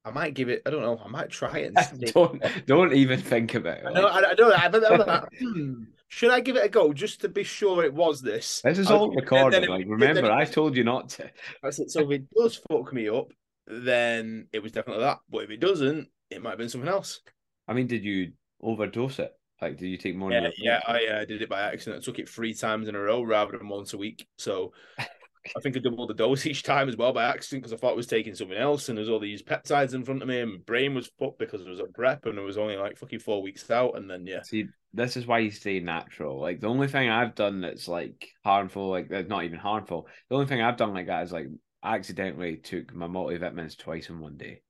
I 0.05 0.11
might 0.11 0.33
give 0.33 0.49
it. 0.49 0.61
I 0.65 0.69
don't 0.69 0.81
know. 0.81 0.99
I 1.03 1.07
might 1.07 1.29
try 1.29 1.59
it. 1.59 1.73
And 1.75 2.01
don't 2.13 2.43
don't 2.65 2.93
even 2.93 3.19
think 3.19 3.55
about 3.55 3.79
it 3.79 3.85
I 3.87 3.93
know, 3.93 4.01
like, 4.03 4.25
I, 4.25 4.33
don't. 4.33 4.53
I, 4.53 4.69
but 4.69 4.91
I'm 4.91 4.99
like, 4.99 5.23
hmm, 5.39 5.83
should 6.07 6.31
I 6.31 6.39
give 6.39 6.55
it 6.55 6.65
a 6.65 6.69
go 6.69 6.93
just 6.93 7.21
to 7.21 7.29
be 7.29 7.43
sure 7.43 7.83
it 7.83 7.93
was 7.93 8.21
this? 8.21 8.61
this 8.61 8.79
is 8.79 8.87
I'll- 8.87 8.97
all 8.97 9.05
and 9.05 9.17
then 9.17 9.23
recorded 9.23 9.69
like 9.69 9.81
then 9.81 9.89
remember 9.89 10.31
i 10.31 10.45
told 10.45 10.75
you 10.75 10.83
not 10.83 11.09
to 11.09 11.29
That's 11.61 11.79
it. 11.79 11.91
So 11.91 12.01
if 12.01 12.11
it 12.11 12.25
does 12.35 12.61
fuck 12.69 12.93
me 12.93 13.09
up, 13.09 13.31
then 13.67 14.47
it 14.51 14.61
was 14.61 14.71
definitely 14.71 15.03
that. 15.03 15.19
But 15.29 15.43
if 15.43 15.49
it 15.49 15.59
doesn't, 15.59 16.09
it 16.33 16.41
might 16.41 16.51
have 16.51 16.59
been 16.59 16.69
something 16.69 16.89
else. 16.89 17.21
i 17.67 17.73
mean 17.73 17.87
did 17.87 18.03
you 18.03 18.31
overdose 18.61 19.19
it 19.19 19.33
like 19.61 19.77
did 19.77 19.87
you 19.87 19.97
take 19.97 20.15
more 20.15 20.31
Yeah, 20.31 20.49
yeah. 20.57 20.81
I 20.85 21.05
uh, 21.05 21.25
did 21.25 21.41
it 21.41 21.49
by 21.49 21.61
accident. 21.61 22.01
I 22.01 22.03
took 22.03 22.19
it 22.19 22.27
three 22.27 22.53
times 22.53 22.89
in 22.89 22.95
a 22.95 22.99
row 22.99 23.21
rather 23.23 23.57
than 23.57 23.69
once 23.69 23.93
a 23.93 23.97
week. 23.97 24.27
So 24.37 24.73
I 24.99 25.59
think 25.61 25.75
I 25.75 25.79
doubled 25.79 26.09
the 26.09 26.13
dose 26.13 26.45
each 26.45 26.63
time 26.63 26.89
as 26.89 26.97
well 26.97 27.13
by 27.13 27.25
accident 27.25 27.63
because 27.63 27.73
I 27.73 27.77
thought 27.77 27.93
I 27.93 27.95
was 27.95 28.07
taking 28.07 28.35
something 28.35 28.57
else, 28.57 28.89
and 28.89 28.97
there's 28.97 29.09
all 29.09 29.19
these 29.19 29.43
peptides 29.43 29.93
in 29.93 30.03
front 30.03 30.21
of 30.21 30.27
me, 30.27 30.39
and 30.39 30.51
my 30.51 30.57
brain 30.65 30.93
was 30.93 31.11
fucked 31.19 31.39
because 31.39 31.61
it 31.61 31.69
was 31.69 31.79
a 31.79 31.85
prep, 31.85 32.25
and 32.25 32.37
it 32.37 32.41
was 32.41 32.57
only 32.57 32.77
like 32.77 32.97
fucking 32.97 33.19
four 33.19 33.41
weeks 33.41 33.69
out, 33.69 33.97
and 33.97 34.09
then 34.09 34.25
yeah. 34.25 34.41
See, 34.41 34.65
this 34.93 35.17
is 35.17 35.27
why 35.27 35.39
you 35.39 35.51
stay 35.51 35.79
natural. 35.79 36.39
Like 36.39 36.59
the 36.59 36.67
only 36.67 36.87
thing 36.87 37.09
I've 37.09 37.35
done 37.35 37.61
that's 37.61 37.87
like 37.87 38.29
harmful, 38.43 38.89
like 38.89 39.09
that's 39.09 39.29
not 39.29 39.43
even 39.43 39.59
harmful. 39.59 40.07
The 40.29 40.35
only 40.35 40.47
thing 40.47 40.61
I've 40.61 40.77
done 40.77 40.93
like 40.93 41.07
that 41.07 41.23
is 41.23 41.31
like 41.31 41.47
I 41.81 41.95
accidentally 41.95 42.57
took 42.57 42.93
my 42.93 43.07
multivitamins 43.07 43.77
twice 43.77 44.09
in 44.09 44.19
one 44.19 44.37
day. 44.37 44.61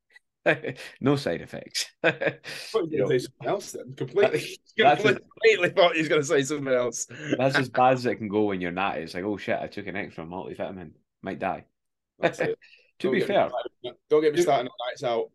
no 1.01 1.15
side 1.15 1.41
effects. 1.41 1.85
Thought 2.03 2.91
You 2.91 2.97
you 2.97 3.03
were 3.03 3.07
going 3.07 3.09
to 3.09 3.19
say 3.19 3.25
something 3.25 3.47
else 3.47 3.71
then. 3.71 3.93
Completely, 3.95 4.57
completely 4.77 5.69
thought 5.69 5.93
he 5.93 6.01
was 6.01 6.09
going 6.09 6.21
to 6.21 6.27
say 6.27 6.43
something 6.43 6.73
else. 6.73 7.07
That's 7.37 7.57
as 7.57 7.69
bad 7.69 7.93
as 7.93 8.05
it 8.05 8.15
can 8.15 8.27
go 8.27 8.43
when 8.43 8.61
you're 8.61 8.71
not. 8.71 8.97
It's 8.97 9.13
like, 9.13 9.23
oh 9.23 9.37
shit, 9.37 9.59
I 9.59 9.67
took 9.67 9.87
an 9.87 9.95
extra 9.95 10.25
multivitamin, 10.25 10.91
might 11.21 11.39
die. 11.39 11.65
That's 12.19 12.39
it. 12.39 12.57
To 12.99 13.07
Don't 13.07 13.19
be 13.19 13.21
fair, 13.21 13.49
don't 14.09 14.21
get 14.21 14.33
me 14.33 14.41
started 14.41 14.69
on 14.69 14.77
nights 14.87 15.03
out. 15.03 15.31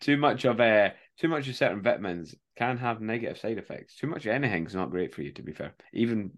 too 0.00 0.16
much 0.16 0.44
of 0.44 0.60
uh, 0.60 0.90
too 1.18 1.28
much 1.28 1.48
of 1.48 1.54
certain 1.54 1.80
vitamins 1.80 2.34
can 2.56 2.76
have 2.76 3.00
negative 3.00 3.38
side 3.38 3.56
effects. 3.58 3.96
Too 3.96 4.08
much 4.08 4.26
of 4.26 4.32
anything's 4.32 4.74
not 4.74 4.90
great 4.90 5.14
for 5.14 5.22
you. 5.22 5.32
To 5.32 5.42
be 5.42 5.52
fair, 5.52 5.74
even 5.94 6.32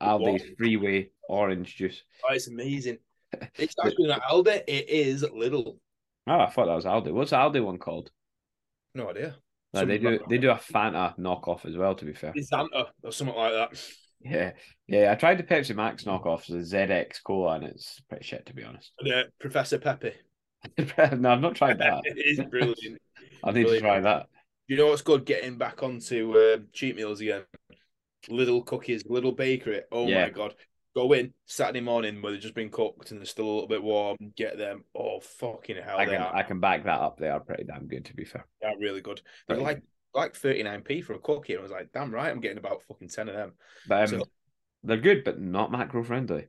Aldi's 0.00 0.44
freeway 0.56 1.10
orange 1.28 1.76
juice. 1.76 2.02
Oh, 2.24 2.32
it's 2.32 2.48
amazing. 2.48 2.98
It's 3.56 3.74
actually 3.84 4.06
not 4.06 4.22
Aldi. 4.22 4.62
It 4.66 4.88
is 4.88 5.24
Lidl. 5.24 5.76
Oh, 6.28 6.40
I 6.40 6.50
thought 6.50 6.66
that 6.66 6.74
was 6.74 6.84
Aldi. 6.84 7.12
What's 7.12 7.30
the 7.30 7.36
Aldi 7.36 7.64
one 7.64 7.78
called? 7.78 8.10
No 8.94 9.10
idea. 9.10 9.36
Like, 9.72 9.86
they 9.88 9.98
do 9.98 10.10
like- 10.10 10.28
they 10.28 10.38
do 10.38 10.50
a 10.50 10.54
Fanta 10.54 11.16
knockoff 11.18 11.66
as 11.66 11.76
well. 11.76 11.94
To 11.94 12.04
be 12.04 12.12
fair, 12.14 12.32
It's 12.34 12.48
Santa 12.48 12.86
or 13.02 13.12
something 13.12 13.36
like 13.36 13.52
that. 13.52 13.82
yeah, 14.20 14.52
yeah. 14.86 15.12
I 15.12 15.14
tried 15.14 15.38
the 15.38 15.42
Pepsi 15.42 15.74
Max 15.74 16.04
knockoffs, 16.04 16.46
the 16.48 16.56
ZX 16.64 17.22
Cola, 17.22 17.56
and 17.56 17.64
it's 17.64 18.00
pretty 18.08 18.24
shit 18.24 18.46
to 18.46 18.54
be 18.54 18.64
honest. 18.64 18.92
And, 19.00 19.12
uh, 19.12 19.24
Professor 19.40 19.78
Pepe. 19.78 20.14
no, 20.78 21.30
I've 21.30 21.40
not 21.40 21.54
tried 21.54 21.78
that. 21.78 22.00
it 22.04 22.18
is 22.18 22.40
brilliant. 22.48 22.98
I 23.44 23.52
need 23.52 23.66
to 23.66 23.78
try 23.80 24.00
that. 24.00 24.26
You 24.66 24.76
know 24.76 24.86
what's 24.88 25.02
good? 25.02 25.24
Getting 25.24 25.56
back 25.56 25.82
onto 25.82 26.36
uh, 26.36 26.58
cheat 26.72 26.96
meals 26.96 27.20
again. 27.20 27.44
Lidl 28.28 28.64
cookies, 28.66 29.04
Lidl 29.04 29.36
bakery. 29.36 29.82
Oh 29.92 30.06
Yeah. 30.06 30.24
my 30.24 30.30
god! 30.30 30.54
Go 30.96 31.12
in 31.12 31.32
Saturday 31.46 31.80
morning 31.80 32.22
where 32.22 32.32
they've 32.32 32.40
just 32.40 32.54
been 32.54 32.70
cooked 32.70 33.10
and 33.10 33.20
they're 33.20 33.26
still 33.26 33.44
a 33.44 33.52
little 33.52 33.68
bit 33.68 33.82
warm. 33.82 34.16
Get 34.36 34.58
them. 34.58 34.84
Oh 34.96 35.20
fucking 35.20 35.76
hell! 35.76 35.98
I 35.98 36.06
can 36.06 36.14
are. 36.22 36.34
I 36.34 36.42
can 36.42 36.60
back 36.60 36.84
that 36.84 37.00
up. 37.00 37.18
They 37.18 37.28
are 37.28 37.40
pretty 37.40 37.64
damn 37.64 37.86
good 37.86 38.06
to 38.06 38.14
be 38.14 38.24
fair. 38.24 38.46
They 38.60 38.68
are 38.68 38.78
really 38.78 39.00
good. 39.00 39.20
They're 39.46 39.56
Pretty 39.56 39.64
like 39.74 39.82
like 40.14 40.34
thirty 40.34 40.62
nine 40.62 40.82
p 40.82 41.00
for 41.02 41.12
a 41.12 41.18
cookie, 41.18 41.52
and 41.52 41.60
I 41.60 41.62
was 41.62 41.70
like, 41.72 41.92
damn 41.92 42.12
right, 42.12 42.30
I'm 42.30 42.40
getting 42.40 42.58
about 42.58 42.82
fucking 42.88 43.08
ten 43.08 43.28
of 43.28 43.34
them. 43.34 43.52
But 43.86 44.00
um, 44.12 44.20
So- 44.20 44.28
they're 44.82 44.96
good, 44.96 45.24
but 45.24 45.40
not 45.40 45.70
macro 45.70 46.02
friendly. 46.02 46.46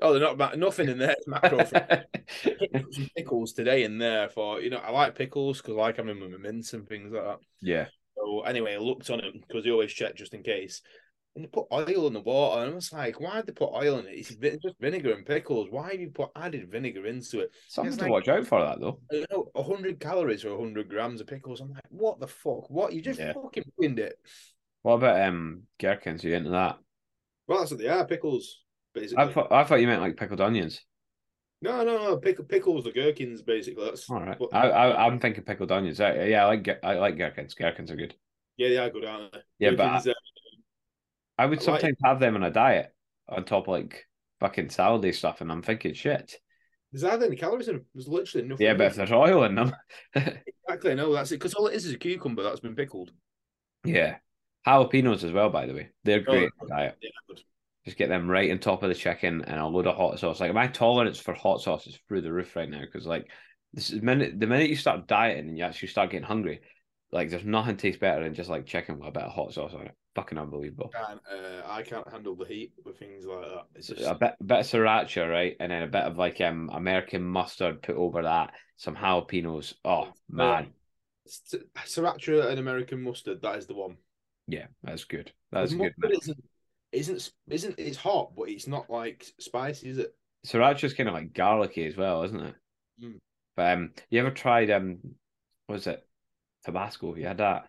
Oh, 0.00 0.12
they're 0.12 0.34
not 0.36 0.58
nothing 0.58 0.88
in 0.88 0.98
there. 0.98 1.14
Macro. 1.26 1.64
pickles 3.16 3.52
today 3.52 3.84
in 3.84 3.98
there 3.98 4.28
for 4.28 4.60
you 4.60 4.70
know 4.70 4.78
I 4.78 4.90
like 4.90 5.14
pickles 5.16 5.58
because 5.62 5.76
I 5.76 5.80
like 5.80 5.96
having 5.96 6.18
them 6.20 6.30
with 6.32 6.40
mints 6.40 6.72
and 6.72 6.88
things 6.88 7.12
like 7.12 7.24
that. 7.24 7.38
yeah, 7.60 7.86
So 8.16 8.40
anyway, 8.42 8.74
I 8.74 8.78
looked 8.78 9.10
on 9.10 9.20
it 9.20 9.32
because 9.46 9.64
they 9.64 9.70
always 9.70 9.92
check 9.92 10.16
just 10.16 10.34
in 10.34 10.42
case. 10.42 10.82
And 11.34 11.44
they 11.44 11.48
put 11.48 11.66
oil 11.72 12.06
in 12.08 12.12
the 12.12 12.20
water, 12.20 12.60
and 12.62 12.72
I 12.72 12.74
was 12.74 12.92
like, 12.92 13.18
"Why 13.18 13.36
did 13.36 13.46
they 13.46 13.52
put 13.52 13.72
oil 13.72 13.98
in 14.00 14.06
it? 14.06 14.10
It's 14.18 14.34
just 14.62 14.78
vinegar 14.78 15.12
and 15.14 15.24
pickles. 15.24 15.68
Why 15.70 15.92
have 15.92 16.00
you 16.00 16.10
put 16.10 16.28
added 16.36 16.70
vinegar 16.70 17.06
into 17.06 17.40
it? 17.40 17.52
something 17.68 17.88
It's 17.88 17.96
to 17.96 18.02
like- 18.04 18.12
watch 18.12 18.28
out 18.28 18.46
for 18.46 18.60
that 18.60 18.80
though. 18.80 19.00
You 19.10 19.24
know, 19.30 19.50
hundred 19.56 19.98
calories 19.98 20.44
or 20.44 20.58
hundred 20.58 20.90
grams 20.90 21.22
of 21.22 21.26
pickles. 21.26 21.60
I'm 21.62 21.70
like, 21.72 21.84
what 21.88 22.20
the 22.20 22.26
fuck? 22.26 22.68
What 22.68 22.92
you 22.92 23.00
just 23.00 23.18
Yeah. 23.18 23.32
fucking 23.32 23.64
ruined 23.78 23.98
it? 23.98 24.18
What 24.82 24.94
about 24.94 25.22
um 25.26 25.62
gherkins? 25.78 26.22
Are 26.22 26.28
you 26.28 26.34
into 26.34 26.50
that? 26.50 26.78
Well, 27.46 27.60
that's 27.60 27.70
what 27.70 27.80
they 27.80 27.88
are. 27.88 28.06
Pickles, 28.06 28.60
basically. 28.94 29.24
I 29.24 29.32
thought 29.32 29.50
I 29.50 29.64
thought 29.64 29.80
you 29.80 29.86
meant 29.86 30.02
like 30.02 30.18
pickled 30.18 30.40
onions. 30.42 30.84
No, 31.62 31.82
no, 31.82 31.96
no. 31.96 32.16
Pick, 32.18 32.46
pickles, 32.48 32.84
the 32.84 32.92
gherkins, 32.92 33.40
basically. 33.40 33.84
That's 33.86 34.10
All 34.10 34.20
right. 34.20 34.38
what- 34.38 34.52
I, 34.52 34.68
I 34.68 35.06
I'm 35.06 35.18
thinking 35.18 35.44
pickled 35.44 35.72
onions. 35.72 35.98
I, 35.98 36.24
yeah, 36.24 36.42
I 36.44 36.48
like 36.48 36.68
I 36.84 36.94
like 36.98 37.16
gherkins. 37.16 37.54
Gherkins 37.54 37.90
are 37.90 37.96
good. 37.96 38.14
yeah, 38.58 38.68
they 38.68 38.76
are 38.76 38.90
good, 38.90 39.06
aren't 39.06 39.32
they? 39.32 39.38
Yeah, 39.60 39.70
but 39.70 39.78
Gherkins, 40.02 40.08
uh, 40.08 40.12
I 41.38 41.46
would 41.46 41.58
I 41.58 41.60
like- 41.72 41.80
sometimes 41.80 41.98
have 42.04 42.20
them 42.20 42.36
on 42.36 42.42
a 42.42 42.50
diet 42.50 42.88
on 43.28 43.44
top 43.44 43.64
of 43.64 43.72
like 43.72 44.06
fucking 44.40 44.68
salady 44.68 45.14
stuff, 45.14 45.40
and 45.40 45.50
I'm 45.50 45.62
thinking 45.62 45.94
shit. 45.94 46.34
there's 46.92 47.04
hardly 47.08 47.28
any 47.28 47.36
calories 47.36 47.68
in 47.68 47.76
them. 47.76 47.86
There's 47.94 48.08
literally 48.08 48.48
nothing. 48.48 48.66
Yeah, 48.66 48.74
but 48.74 48.86
if 48.88 48.94
there's 48.96 49.12
oil 49.12 49.44
in 49.44 49.54
them, 49.54 49.74
exactly, 50.14 50.94
no, 50.94 51.12
that's 51.12 51.32
it. 51.32 51.36
Because 51.36 51.54
all 51.54 51.66
it 51.68 51.74
is 51.74 51.86
is 51.86 51.94
a 51.94 51.98
cucumber 51.98 52.42
that's 52.42 52.60
been 52.60 52.76
pickled. 52.76 53.10
yeah. 53.84 54.16
Jalapenos 54.66 55.24
as 55.24 55.32
well, 55.32 55.50
by 55.50 55.66
the 55.66 55.74
way. 55.74 55.88
They're 56.04 56.20
Oh, 56.20 56.30
great 56.32 56.50
for 56.56 56.68
diet. 56.68 56.96
Yeah. 57.02 57.10
Just 57.84 57.96
get 57.96 58.08
them 58.08 58.30
right 58.30 58.48
on 58.52 58.58
top 58.60 58.84
of 58.84 58.88
the 58.90 58.94
chicken 58.94 59.42
and 59.44 59.58
a 59.58 59.66
load 59.66 59.88
of 59.88 59.96
hot 59.96 60.20
sauce. 60.20 60.38
Like 60.38 60.54
my 60.54 60.68
tolerance 60.68 61.18
for 61.18 61.34
hot 61.34 61.60
sauce 61.60 61.88
is 61.88 61.98
through 62.06 62.20
the 62.20 62.32
roof 62.32 62.54
right 62.54 62.70
now 62.70 62.80
because 62.82 63.04
like 63.04 63.28
this 63.72 63.90
is 63.90 64.00
minute 64.02 64.38
the 64.38 64.46
minute 64.46 64.70
you 64.70 64.76
start 64.76 65.08
dieting 65.08 65.48
and 65.48 65.58
you 65.58 65.64
actually 65.64 65.88
start 65.88 66.10
getting 66.10 66.24
hungry, 66.26 66.60
like 67.12 67.30
there's 67.30 67.44
nothing 67.44 67.76
tastes 67.76 68.00
better 68.00 68.22
than 68.24 68.34
just 68.34 68.50
like 68.50 68.66
chicken 68.66 68.98
with 68.98 69.08
a 69.08 69.12
bit 69.12 69.22
of 69.24 69.32
hot 69.32 69.52
sauce 69.52 69.74
on 69.74 69.86
it. 69.86 69.94
Fucking 70.14 70.38
unbelievable. 70.38 70.90
And, 71.08 71.20
uh, 71.30 71.62
I 71.66 71.82
can't 71.82 72.10
handle 72.10 72.34
the 72.36 72.44
heat 72.46 72.72
with 72.84 72.98
things 72.98 73.24
like 73.26 73.40
that. 73.46 73.64
It's 73.74 73.88
just 73.88 74.00
A 74.02 74.14
bit, 74.14 74.34
a 74.40 74.44
bit 74.44 74.58
of 74.60 74.66
sriracha, 74.66 75.28
right, 75.30 75.56
and 75.60 75.72
then 75.72 75.82
a 75.82 75.86
bit 75.86 76.02
of 76.02 76.18
like 76.18 76.40
um 76.40 76.70
American 76.72 77.22
mustard 77.22 77.82
put 77.82 77.96
over 77.96 78.22
that, 78.22 78.52
some 78.76 78.96
jalapenos. 78.96 79.74
Oh 79.84 80.12
man, 80.28 80.72
s- 81.26 81.54
sriracha 81.84 82.48
and 82.50 82.58
American 82.58 83.02
mustard. 83.02 83.42
That 83.42 83.56
is 83.58 83.66
the 83.66 83.74
one. 83.74 83.96
yeah, 84.46 84.66
that's 84.82 85.04
good. 85.04 85.32
That's 85.50 85.74
good. 85.74 85.94
Isn't, 86.10 86.38
isn't 86.92 87.30
isn't 87.48 87.78
it's 87.78 87.96
hot, 87.96 88.32
but 88.36 88.48
it's 88.50 88.66
not 88.66 88.90
like 88.90 89.24
spicy, 89.38 89.88
is 89.90 89.98
it? 89.98 90.14
Sriracha's 90.46 90.94
kind 90.94 91.08
of 91.08 91.14
like 91.14 91.32
garlicky 91.32 91.86
as 91.86 91.96
well, 91.96 92.22
isn't 92.24 92.40
it? 92.40 92.54
Mm. 93.02 93.18
But 93.56 93.72
um, 93.72 93.92
you 94.10 94.20
ever 94.20 94.30
tried 94.30 94.70
um, 94.70 94.98
what 95.66 95.74
was 95.76 95.86
it, 95.86 96.06
Tabasco? 96.64 97.14
You 97.16 97.26
had 97.26 97.38
that. 97.38 97.66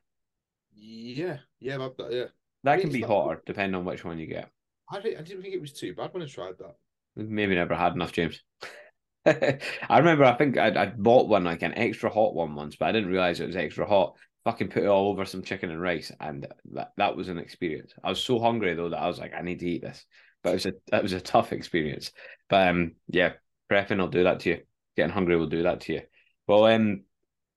Yeah, 0.75 1.37
yeah, 1.59 1.83
I've 1.83 1.97
got, 1.97 2.11
yeah. 2.11 2.25
That 2.63 2.77
mean, 2.77 2.85
can 2.87 2.93
be 2.93 3.01
not- 3.01 3.09
hotter 3.09 3.43
depending 3.45 3.75
on 3.75 3.85
which 3.85 4.03
one 4.03 4.19
you 4.19 4.27
get. 4.27 4.49
I 4.89 4.99
didn't, 4.99 5.19
I 5.19 5.21
didn't 5.23 5.41
think 5.41 5.55
it 5.55 5.61
was 5.61 5.73
too 5.73 5.93
bad 5.95 6.13
when 6.13 6.23
I 6.23 6.27
tried 6.27 6.57
that. 6.59 6.75
Maybe 7.15 7.55
never 7.55 7.75
had 7.75 7.93
enough, 7.93 8.11
James. 8.11 8.41
I 9.25 9.59
remember, 9.89 10.25
I 10.25 10.35
think 10.35 10.57
I'd 10.57 11.01
bought 11.01 11.27
one 11.29 11.43
like 11.43 11.61
an 11.61 11.77
extra 11.77 12.09
hot 12.09 12.35
one 12.35 12.55
once, 12.55 12.75
but 12.75 12.87
I 12.87 12.91
didn't 12.91 13.09
realize 13.09 13.39
it 13.39 13.47
was 13.47 13.55
extra 13.55 13.85
hot. 13.87 14.15
Fucking 14.43 14.69
put 14.69 14.83
it 14.83 14.87
all 14.87 15.09
over 15.09 15.23
some 15.23 15.41
chicken 15.41 15.71
and 15.71 15.81
rice, 15.81 16.11
and 16.19 16.45
that, 16.73 16.91
that 16.97 17.15
was 17.15 17.29
an 17.29 17.37
experience. 17.37 17.93
I 18.03 18.09
was 18.09 18.21
so 18.21 18.39
hungry 18.39 18.73
though 18.73 18.89
that 18.89 18.99
I 18.99 19.07
was 19.07 19.19
like, 19.19 19.33
I 19.33 19.41
need 19.41 19.59
to 19.59 19.69
eat 19.69 19.81
this. 19.81 20.05
But 20.43 20.49
it 20.49 20.53
was 20.53 20.65
a 20.65 20.73
that 20.91 21.03
was 21.03 21.13
a 21.13 21.21
tough 21.21 21.53
experience. 21.53 22.11
But 22.49 22.67
um, 22.67 22.95
yeah, 23.07 23.33
prepping 23.71 23.99
will 23.99 24.09
do 24.09 24.25
that 24.25 24.41
to 24.41 24.49
you. 24.49 24.59
Getting 24.97 25.13
hungry 25.13 25.37
will 25.37 25.47
do 25.47 25.63
that 25.63 25.81
to 25.81 25.93
you. 25.93 26.01
Well, 26.45 26.65
um, 26.65 27.03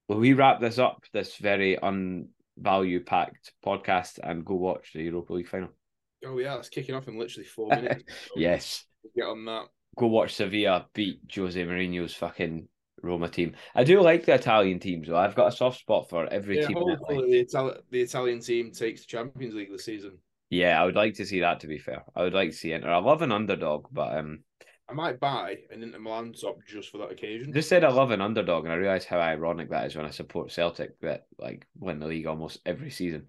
will 0.07 0.17
we 0.19 0.33
wrap 0.33 0.59
this 0.59 0.79
up? 0.79 1.03
This 1.13 1.35
very 1.37 1.77
unvalue 1.77 3.05
packed 3.05 3.53
podcast 3.65 4.19
and 4.23 4.45
go 4.45 4.55
watch 4.55 4.93
the 4.93 5.03
Europa 5.03 5.33
League 5.33 5.47
final. 5.47 5.69
Oh 6.25 6.37
yeah, 6.39 6.57
it's 6.57 6.69
kicking 6.69 6.95
off 6.95 7.07
in 7.07 7.17
literally 7.17 7.45
four 7.45 7.69
minutes. 7.75 8.03
Yes. 8.35 8.85
get 9.15 9.25
on 9.25 9.45
that. 9.45 9.65
go 9.95 10.07
watch 10.07 10.35
Sevilla 10.35 10.87
beat 10.93 11.19
Jose 11.33 11.61
Mourinho's 11.63 12.13
fucking 12.13 12.67
Roma 13.03 13.29
team. 13.29 13.53
I 13.75 13.83
do 13.83 14.01
like 14.01 14.25
the 14.25 14.33
Italian 14.33 14.79
teams 14.79 15.07
though. 15.07 15.17
I've 15.17 15.35
got 15.35 15.53
a 15.53 15.55
soft 15.55 15.79
spot 15.79 16.09
for 16.09 16.25
every 16.27 16.59
Yeah, 16.59 16.67
team. 16.67 16.77
hopefully 16.77 17.31
the, 17.31 17.45
Itali- 17.45 17.79
the 17.91 18.01
Italian 18.01 18.39
team 18.39 18.71
takes 18.71 19.01
the 19.01 19.07
Champions 19.07 19.53
League 19.53 19.71
this 19.71 19.85
season. 19.85 20.17
Yeah, 20.49 20.81
I 20.81 20.85
would 20.85 20.95
like 20.95 21.13
to 21.15 21.25
see 21.25 21.41
that. 21.41 21.59
To 21.59 21.67
be 21.67 21.77
fair, 21.77 22.03
I 22.15 22.23
would 22.23 22.33
like 22.33 22.51
to 22.51 22.55
see 22.55 22.71
Inter. 22.71 22.89
I 22.91 22.97
love 22.99 23.21
an 23.21 23.31
underdog, 23.33 23.87
but 23.91 24.17
um, 24.17 24.39
I 24.89 24.93
might 24.93 25.19
buy 25.19 25.57
an 25.69 25.83
Inter 25.83 25.99
Milan 25.99 26.33
top 26.33 26.59
just 26.65 26.89
for 26.91 26.99
that 26.99 27.11
occasion. 27.11 27.51
just 27.53 27.67
said 27.69 27.83
I 27.83 27.89
love 27.91 28.11
an 28.11 28.21
underdog, 28.21 28.63
and 28.63 28.71
I 28.73 28.77
realize 28.77 29.05
how 29.05 29.19
ironic 29.19 29.69
that 29.71 29.85
is 29.87 29.95
when 29.95 30.05
I 30.05 30.11
support 30.11 30.51
Celtic 30.51 30.99
that 31.01 31.25
like 31.37 31.67
win 31.77 31.99
the 31.99 32.07
league 32.07 32.25
almost 32.27 32.59
every 32.65 32.89
season. 32.89 33.27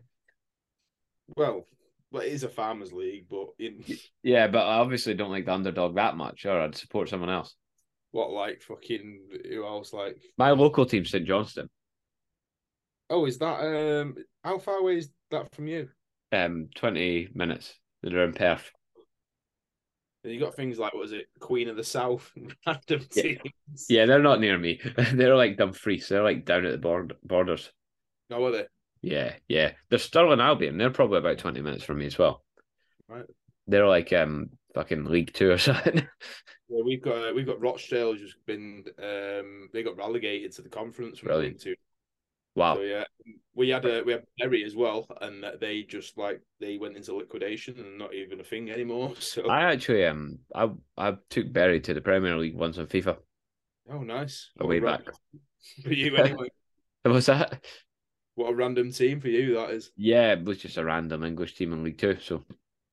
Well, 1.37 1.67
well, 2.11 2.23
it 2.23 2.33
is 2.33 2.45
a 2.45 2.49
farmers 2.49 2.93
league, 2.93 3.27
but 3.29 3.49
in 3.59 3.85
Yeah, 4.23 4.47
but 4.49 4.67
I 4.67 4.77
obviously 4.79 5.15
don't 5.15 5.31
like 5.31 5.47
the 5.47 5.53
underdog 5.53 5.97
that 5.97 6.17
much, 6.17 6.47
or 6.47 6.61
I'd 6.61 6.77
support 6.77 7.09
someone 7.09 7.31
else. 7.31 7.55
what 8.13 8.31
like 8.31 8.63
fucking 8.63 9.29
who 9.51 9.67
else 9.67 9.93
like? 9.93 10.17
My 10.39 10.53
local 10.53 10.87
team, 10.87 11.05
St 11.05 11.27
Johnstone, 11.27 11.69
Oh, 13.11 13.25
is 13.27 13.39
that 13.39 13.61
um? 14.01 14.15
How 14.45 14.59
far 14.59 14.77
away 14.79 14.99
is 14.99 15.11
that 15.31 15.55
from 15.55 15.67
you? 15.67 15.89
um, 16.33 16.69
twenty 16.75 17.29
minutes. 17.35 17.75
They're 18.03 18.25
in 18.25 18.33
Perth. 18.33 18.71
And 20.25 20.33
you 20.33 20.41
got 20.41 20.55
things 20.55 20.79
like 20.79 20.95
what 20.95 21.07
is 21.07 21.13
it, 21.13 21.29
Queen 21.39 21.69
of 21.69 21.77
the 21.77 21.85
South, 21.85 22.31
random 22.67 23.07
Yeah. 23.15 23.23
teams. 23.23 23.87
Yeah, 23.89 24.07
they're 24.07 24.19
not 24.23 24.41
near 24.41 24.59
me. 24.59 24.81
they're 25.13 25.37
like 25.37 25.57
Dumfries. 25.57 26.09
They're 26.09 26.23
like 26.25 26.45
down 26.45 26.65
at 26.65 26.73
the 26.73 26.79
board 26.79 27.17
borders. 27.23 27.71
No, 28.31 28.45
are 28.47 28.51
they? 28.51 28.67
Yeah, 29.01 29.35
yeah. 29.49 29.73
They're 29.89 29.99
Stirling 29.99 30.41
Albion. 30.41 30.77
They're 30.77 30.91
probably 30.91 31.19
about 31.19 31.39
twenty 31.39 31.61
minutes 31.61 31.85
from 31.85 31.99
me 31.99 32.07
as 32.07 32.19
well. 32.19 32.43
Right. 33.09 33.25
They're 33.69 33.87
like 33.87 34.13
um 34.13 34.51
fucking 34.75 35.05
League 35.05 35.33
Two 35.33 35.53
or 35.53 35.59
something. 35.59 36.07
Well, 36.69 36.85
we've 36.85 37.01
got 37.01 37.29
uh, 37.31 37.33
we've 37.35 37.47
got 37.47 37.61
Rochdale 37.61 38.15
just 38.17 38.45
been 38.45 38.85
um 39.03 39.69
they 39.73 39.83
got 39.83 39.97
relegated 39.97 40.53
to 40.53 40.63
the 40.63 40.69
conference 40.69 41.21
from 41.21 41.39
League 41.39 41.61
Two. 41.61 41.77
Wow. 42.59 42.75
So 42.75 42.81
yeah, 42.81 43.05
we 43.55 43.69
had 43.69 43.85
a 43.85 44.03
we 44.03 44.13
had 44.13 44.25
Bury 44.39 44.65
as 44.65 44.75
well, 44.75 45.07
and 45.21 45.45
they 45.61 45.83
just 45.83 46.19
like 46.19 46.41
they 46.61 46.77
went 46.77 46.97
into 46.97 47.15
liquidation 47.15 47.79
and 47.79 47.97
not 47.97 48.13
even 48.13 48.41
a 48.41 48.45
thing 48.45 48.71
anymore. 48.71 49.15
So 49.21 49.49
I 49.49 49.73
actually 49.73 50.05
um 50.07 50.41
I 50.55 50.71
I 50.97 51.17
took 51.31 51.53
Bury 51.53 51.81
to 51.81 51.95
the 51.95 52.01
Premier 52.01 52.37
League 52.37 52.57
once 52.57 52.79
on 52.79 52.87
FIFA. 52.87 53.17
oh, 53.91 54.03
nice. 54.03 54.51
A 54.59 54.67
way 54.67 54.81
back. 54.81 55.03
for 55.85 55.93
you 55.93 56.17
anyway. 56.17 56.49
Was 57.05 57.27
that? 57.27 57.65
what 58.35 58.53
a 58.53 58.55
random 58.55 58.93
team 58.93 59.21
for 59.21 59.29
you 59.29 59.55
that 59.55 59.71
is. 59.71 59.91
Yeah, 59.97 60.33
it 60.33 60.45
was 60.45 60.59
just 60.59 60.77
a 60.77 60.85
random 60.85 61.25
English 61.25 61.57
team 61.57 61.73
in 61.73 61.83
League 61.83 61.99
Two, 61.99 62.19
so 62.21 62.45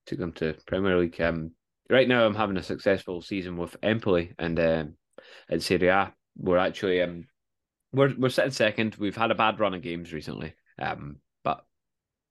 took 0.05 0.19
them 0.19 0.31
to 0.33 0.55
Premier 0.65 0.97
League. 0.97 1.19
Um, 1.21 1.51
right 1.89 2.07
now 2.07 2.25
I'm 2.25 2.33
having 2.35 2.57
a 2.57 2.63
successful 2.63 3.21
season 3.21 3.57
with 3.57 3.75
Empoli 3.83 4.33
and 4.39 4.59
um, 4.59 4.93
in 5.49 5.59
Serie 5.59 5.89
A. 5.89 6.13
We're 6.37 6.57
actually 6.57 7.01
um, 7.01 7.25
we're 7.95 8.13
we're 8.17 8.29
sitting 8.29 8.51
second. 8.51 8.95
We've 8.95 9.15
had 9.15 9.31
a 9.31 9.35
bad 9.35 9.59
run 9.59 9.73
of 9.73 9.81
games 9.81 10.13
recently, 10.13 10.53
um, 10.79 11.17
but 11.43 11.65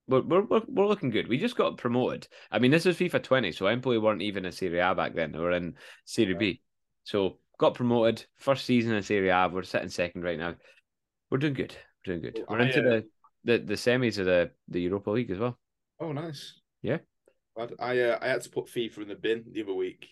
we're 0.07 0.21
we're 0.21 0.61
we're, 0.67 0.87
looking 0.87 1.09
good. 1.09 1.27
We 1.27 1.37
just 1.37 1.55
got 1.55 1.77
promoted. 1.77 2.27
I 2.51 2.59
mean, 2.59 2.71
this 2.71 2.85
is 2.85 2.97
FIFA 2.97 3.23
20, 3.23 3.51
so 3.51 3.67
Empoli 3.67 3.97
weren't 3.97 4.21
even 4.21 4.45
in 4.45 4.51
Serie 4.51 4.79
A 4.79 4.93
back 4.93 5.15
then. 5.15 5.31
They 5.31 5.39
were 5.39 5.51
in 5.51 5.75
Serie 6.05 6.35
B, 6.35 6.61
so 7.03 7.39
got 7.57 7.73
promoted. 7.73 8.25
First 8.37 8.65
season 8.65 8.93
in 8.93 9.03
Serie 9.03 9.29
A. 9.29 9.49
We're 9.51 9.63
sitting 9.63 9.89
second 9.89 10.23
right 10.23 10.37
now. 10.37 10.55
We're 11.29 11.39
doing 11.39 11.53
good. 11.53 11.75
We're 12.05 12.13
doing 12.17 12.33
good. 12.33 12.45
We're 12.47 12.59
into 12.59 12.79
uh, 12.79 13.01
the, 13.43 13.57
the 13.57 13.65
the 13.65 13.73
semis 13.73 14.19
of 14.19 14.25
the 14.25 14.51
the 14.67 14.81
Europa 14.81 15.11
League 15.11 15.31
as 15.31 15.39
well. 15.39 15.57
Oh, 15.99 16.11
nice. 16.11 16.53
Yeah. 16.81 16.97
I 17.57 17.67
I, 17.79 17.99
uh, 17.99 18.19
I 18.21 18.27
had 18.27 18.41
to 18.41 18.49
put 18.49 18.67
FIFA 18.67 19.03
in 19.03 19.07
the 19.07 19.15
bin 19.15 19.45
the 19.51 19.63
other 19.63 19.73
week, 19.73 20.07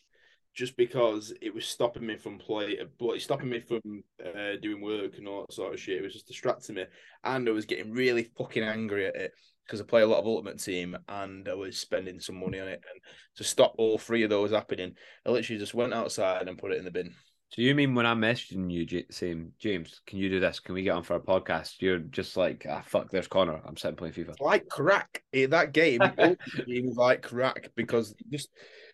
just 0.54 0.78
because 0.78 1.34
it 1.42 1.54
was 1.54 1.66
stopping 1.66 2.06
me 2.06 2.16
from 2.16 2.38
play, 2.38 2.78
but 3.00 3.12
it's 3.12 3.24
stopping 3.24 3.50
me 3.50 3.60
from 3.60 4.04
uh, 4.24 4.56
doing 4.62 4.82
work 4.82 5.18
and 5.18 5.28
all 5.28 5.42
that 5.42 5.54
sort 5.54 5.74
of 5.74 5.80
shit. 5.80 5.98
It 5.98 6.04
was 6.04 6.14
just 6.14 6.28
distracting 6.28 6.76
me, 6.76 6.86
and 7.24 7.48
I 7.48 7.52
was 7.52 7.66
getting 7.66 7.92
really 7.92 8.30
fucking 8.38 8.64
angry 8.64 9.08
at 9.08 9.16
it 9.16 9.32
because 9.66 9.82
I 9.82 9.86
play 9.86 10.02
a 10.02 10.08
lot 10.08 10.20
of 10.20 10.28
Ultimate 10.28 10.60
Team, 10.60 10.98
and 11.08 11.48
I 11.48 11.54
was 11.54 11.78
spending 11.78 12.20
some 12.20 12.40
money 12.40 12.60
on 12.60 12.68
it, 12.68 12.82
and 12.92 13.02
to 13.38 13.44
stop 13.44 13.76
all 13.78 13.98
three 13.98 14.24
of 14.24 14.30
those 14.30 14.52
happening, 14.52 14.96
I 15.26 15.32
literally 15.32 15.60
just 15.60 15.74
went 15.74 15.94
outside 15.94 16.48
and 16.48 16.58
put 16.58 16.72
it 16.72 16.78
in 16.78 16.86
the 16.86 16.92
bin. 16.92 17.14
So 17.54 17.62
you 17.62 17.76
mean 17.76 17.94
when 17.94 18.08
I'm 18.08 18.20
messaging 18.20 18.72
you 18.72 19.04
saying 19.12 19.52
James, 19.60 20.02
can 20.08 20.18
you 20.18 20.28
do 20.28 20.40
this? 20.40 20.60
Can 20.60 20.74
we 20.74 20.82
get 20.82 20.96
on 20.96 21.04
for 21.04 21.16
a 21.16 21.20
podcast? 21.20 21.76
You're 21.82 22.00
just 22.00 22.36
like, 22.36 22.66
ah, 22.68 22.82
fuck, 22.88 23.12
there's 23.12 23.28
Connor. 23.28 23.62
I'm 23.64 23.78
sitting 23.78 23.96
playing 23.96 24.16
FIFA. 24.16 24.42
like 24.42 24.68
crack. 24.68 25.22
That 25.32 25.72
game, 25.72 26.00
was 26.00 26.98
like 26.98 27.22
crack 27.22 27.70
because 27.76 28.16
just 28.32 28.50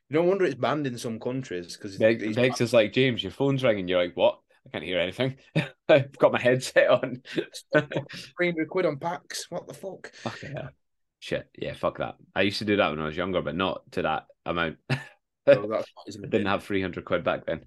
no 0.10 0.24
wonder 0.24 0.46
it's 0.46 0.56
banned 0.56 0.88
in 0.88 0.98
some 0.98 1.20
countries 1.20 1.78
because 1.78 1.98
Bex, 1.98 2.24
Bex 2.36 2.62
is 2.62 2.74
like, 2.74 2.94
James, 2.94 3.24
your 3.24 3.32
phone's 3.32 3.64
ringing. 3.64 3.88
You're 3.88 4.02
like, 4.02 4.18
what? 4.18 4.40
I 4.66 4.70
can't 4.72 4.84
hear 4.84 5.00
anything. 5.00 5.38
I've 5.90 6.18
got 6.18 6.32
my 6.32 6.42
headset 6.42 6.90
on. 6.90 7.22
three 7.74 8.52
hundred 8.52 8.70
quid 8.70 8.86
on 8.86 8.98
packs. 8.98 9.46
What 9.50 9.68
the 9.68 9.74
fuck? 9.74 10.12
Fucking 10.16 10.52
hell. 10.52 10.70
Shit. 11.20 11.50
Yeah, 11.58 11.74
fuck 11.74 11.98
that. 12.00 12.16
I 12.36 12.42
used 12.42 12.60
to 12.60 12.66
do 12.66 12.78
that 12.78 12.90
when 12.90 13.00
I 13.00 13.06
was 13.06 13.18
younger, 13.18 13.42
but 13.42 13.56
not 13.56 13.90
to 13.94 14.02
that 14.04 14.26
amount. 14.46 14.78
Oh, 15.48 15.52
I 15.52 15.56
So 15.56 15.68
that's 15.68 15.90
what 15.96 16.08
is 16.08 16.16
didn't 16.18 16.46
have 16.46 16.64
300 16.64 17.06
quid 17.06 17.24
back 17.24 17.46
then. 17.48 17.62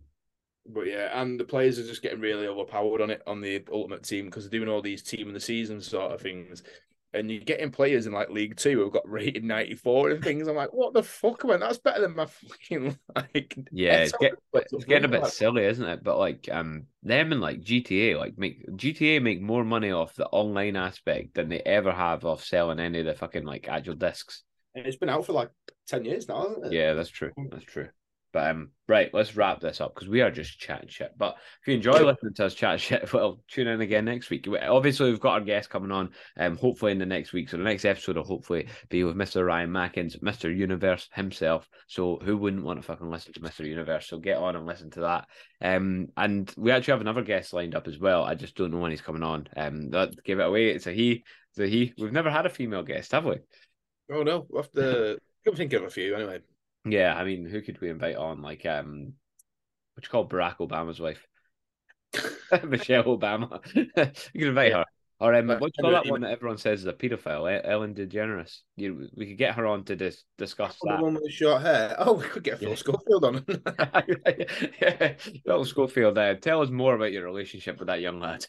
But 0.66 0.82
yeah, 0.82 1.20
and 1.20 1.40
the 1.40 1.44
players 1.44 1.78
are 1.78 1.86
just 1.86 2.02
getting 2.02 2.20
really 2.20 2.46
overpowered 2.46 3.00
on 3.00 3.10
it 3.10 3.22
on 3.26 3.40
the 3.40 3.64
ultimate 3.72 4.04
team 4.04 4.26
because 4.26 4.44
they're 4.48 4.60
doing 4.60 4.68
all 4.70 4.82
these 4.82 5.02
team 5.02 5.26
of 5.26 5.34
the 5.34 5.40
season 5.40 5.80
sort 5.80 6.12
of 6.12 6.20
things. 6.20 6.62
And 7.14 7.30
you're 7.30 7.40
getting 7.40 7.70
players 7.70 8.06
in 8.06 8.12
like 8.12 8.30
League 8.30 8.56
Two 8.56 8.78
who've 8.82 8.92
got 8.92 9.08
rated 9.08 9.44
94 9.44 10.10
and 10.12 10.24
things. 10.24 10.48
I'm 10.48 10.56
like, 10.56 10.72
what 10.72 10.94
the 10.94 11.02
fuck, 11.02 11.44
man? 11.44 11.60
That's 11.60 11.78
better 11.78 12.00
than 12.00 12.16
my 12.16 12.24
fucking 12.48 12.98
like. 13.14 13.58
Yeah, 13.70 13.98
it's, 13.98 14.12
get, 14.18 14.32
it's 14.54 14.84
getting 14.86 15.04
a 15.04 15.08
bit 15.08 15.22
like- 15.22 15.32
silly, 15.32 15.64
isn't 15.64 15.86
it? 15.86 16.02
But 16.02 16.18
like, 16.18 16.48
um, 16.50 16.84
them 17.02 17.32
and 17.32 17.40
like 17.40 17.60
GTA, 17.60 18.18
like 18.18 18.38
make 18.38 18.66
GTA 18.66 19.20
make 19.20 19.42
more 19.42 19.64
money 19.64 19.90
off 19.90 20.14
the 20.14 20.26
online 20.28 20.76
aspect 20.76 21.34
than 21.34 21.48
they 21.50 21.60
ever 21.60 21.92
have 21.92 22.24
off 22.24 22.44
selling 22.44 22.80
any 22.80 23.00
of 23.00 23.06
the 23.06 23.14
fucking 23.14 23.44
like 23.44 23.68
actual 23.68 23.94
discs. 23.94 24.42
And 24.74 24.86
it's 24.86 24.96
been 24.96 25.10
out 25.10 25.26
for 25.26 25.32
like 25.34 25.50
ten 25.86 26.06
years 26.06 26.28
now, 26.28 26.48
hasn't 26.48 26.66
it? 26.66 26.72
Yeah, 26.72 26.94
that's 26.94 27.10
true. 27.10 27.32
That's 27.50 27.64
true. 27.64 27.88
But 28.32 28.50
um, 28.50 28.70
right, 28.88 29.12
let's 29.12 29.36
wrap 29.36 29.60
this 29.60 29.80
up 29.80 29.94
because 29.94 30.08
we 30.08 30.22
are 30.22 30.30
just 30.30 30.58
chatting 30.58 30.88
shit. 30.88 31.12
But 31.16 31.36
if 31.60 31.68
you 31.68 31.74
enjoy 31.74 31.92
listening 32.04 32.34
to 32.34 32.46
us 32.46 32.54
chat 32.54 32.80
shit, 32.80 33.12
well, 33.12 33.40
tune 33.46 33.66
in 33.66 33.80
again 33.80 34.06
next 34.06 34.30
week. 34.30 34.48
Obviously, 34.62 35.10
we've 35.10 35.20
got 35.20 35.34
our 35.34 35.40
guest 35.40 35.68
coming 35.68 35.92
on, 35.92 36.10
um, 36.38 36.56
hopefully 36.56 36.92
in 36.92 36.98
the 36.98 37.06
next 37.06 37.32
week. 37.32 37.50
So 37.50 37.58
the 37.58 37.64
next 37.64 37.84
episode 37.84 38.16
will 38.16 38.24
hopefully 38.24 38.68
be 38.88 39.04
with 39.04 39.16
Mr. 39.16 39.46
Ryan 39.46 39.70
Mackins, 39.70 40.18
Mr. 40.20 40.54
Universe 40.54 41.10
himself. 41.12 41.68
So 41.86 42.18
who 42.24 42.36
wouldn't 42.36 42.64
want 42.64 42.80
to 42.80 42.86
fucking 42.86 43.10
listen 43.10 43.34
to 43.34 43.40
Mr. 43.40 43.66
Universe? 43.66 44.06
So 44.06 44.18
get 44.18 44.38
on 44.38 44.56
and 44.56 44.66
listen 44.66 44.90
to 44.92 45.00
that. 45.00 45.26
Um, 45.60 46.08
and 46.16 46.52
we 46.56 46.70
actually 46.70 46.92
have 46.92 47.00
another 47.02 47.22
guest 47.22 47.52
lined 47.52 47.74
up 47.74 47.86
as 47.86 47.98
well. 47.98 48.24
I 48.24 48.34
just 48.34 48.56
don't 48.56 48.70
know 48.70 48.78
when 48.78 48.90
he's 48.90 49.02
coming 49.02 49.22
on. 49.22 49.46
Um, 49.56 49.90
that 49.90 50.24
give 50.24 50.40
it 50.40 50.46
away. 50.46 50.70
It's 50.70 50.86
a 50.86 50.92
he. 50.92 51.24
It's 51.50 51.58
a 51.58 51.66
he. 51.66 51.92
We've 51.98 52.12
never 52.12 52.30
had 52.30 52.46
a 52.46 52.50
female 52.50 52.82
guest, 52.82 53.12
have 53.12 53.26
we? 53.26 53.36
Oh 54.10 54.22
no, 54.22 54.46
we'll 54.48 54.62
have 54.62 54.72
to. 54.72 55.18
Come 55.44 55.56
think 55.56 55.72
of 55.72 55.82
a 55.82 55.90
few 55.90 56.14
anyway. 56.14 56.38
Yeah, 56.84 57.14
I 57.14 57.24
mean, 57.24 57.46
who 57.46 57.62
could 57.62 57.80
we 57.80 57.90
invite 57.90 58.16
on? 58.16 58.42
Like, 58.42 58.66
um, 58.66 59.12
what 59.94 60.04
you 60.04 60.10
call 60.10 60.28
Barack 60.28 60.58
Obama's 60.58 61.00
wife, 61.00 61.26
Michelle 62.64 63.04
Obama. 63.04 63.60
you 63.74 64.40
can 64.40 64.48
invite 64.48 64.70
yeah. 64.70 64.78
her. 64.78 64.84
Or 65.20 65.32
um, 65.36 65.46
what 65.46 65.70
you 65.76 65.82
call 65.82 65.92
that 65.92 66.08
one 66.08 66.22
that 66.22 66.32
everyone 66.32 66.58
says 66.58 66.80
is 66.80 66.86
a 66.86 66.92
paedophile? 66.92 67.60
Ellen 67.62 67.94
DeGeneres. 67.94 68.62
You, 68.74 69.08
we 69.14 69.26
could 69.26 69.38
get 69.38 69.54
her 69.54 69.68
on 69.68 69.84
to 69.84 69.94
dis- 69.94 70.24
discuss 70.36 70.76
oh, 70.82 70.88
that. 70.88 70.96
The 70.96 71.04
one 71.04 71.14
with 71.14 71.22
the 71.22 71.30
short 71.30 71.62
hair. 71.62 71.94
Oh, 71.96 72.14
we 72.14 72.24
could 72.24 72.42
get 72.42 72.58
Phil 72.58 72.70
yeah. 72.70 72.74
Schofield 72.74 73.24
on. 73.24 73.44
yeah, 74.80 75.14
Phil 75.46 75.64
Schofield. 75.64 76.18
Uh, 76.18 76.34
tell 76.34 76.60
us 76.60 76.70
more 76.70 76.96
about 76.96 77.12
your 77.12 77.24
relationship 77.24 77.78
with 77.78 77.86
that 77.86 78.00
young 78.00 78.18
lad. 78.18 78.44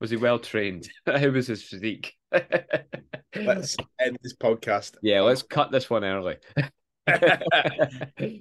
Was 0.00 0.10
he 0.10 0.16
well 0.16 0.38
trained? 0.38 0.88
How 1.06 1.28
was 1.28 1.46
his 1.46 1.62
physique? 1.62 2.14
let's 3.36 3.76
end 4.00 4.18
this 4.22 4.36
podcast. 4.36 4.96
Yeah, 5.02 5.20
let's 5.20 5.42
cut 5.42 5.70
this 5.70 5.90
one 5.90 6.04
early. 6.04 6.36
All 6.56 6.64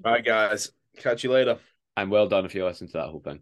right, 0.05 0.25
guys. 0.25 0.71
Catch 0.97 1.23
you 1.23 1.31
later. 1.31 1.59
And 1.97 2.09
well 2.09 2.27
done 2.27 2.45
if 2.45 2.55
you 2.55 2.65
listen 2.65 2.87
to 2.87 2.93
that 2.93 3.09
whole 3.09 3.19
thing. 3.19 3.41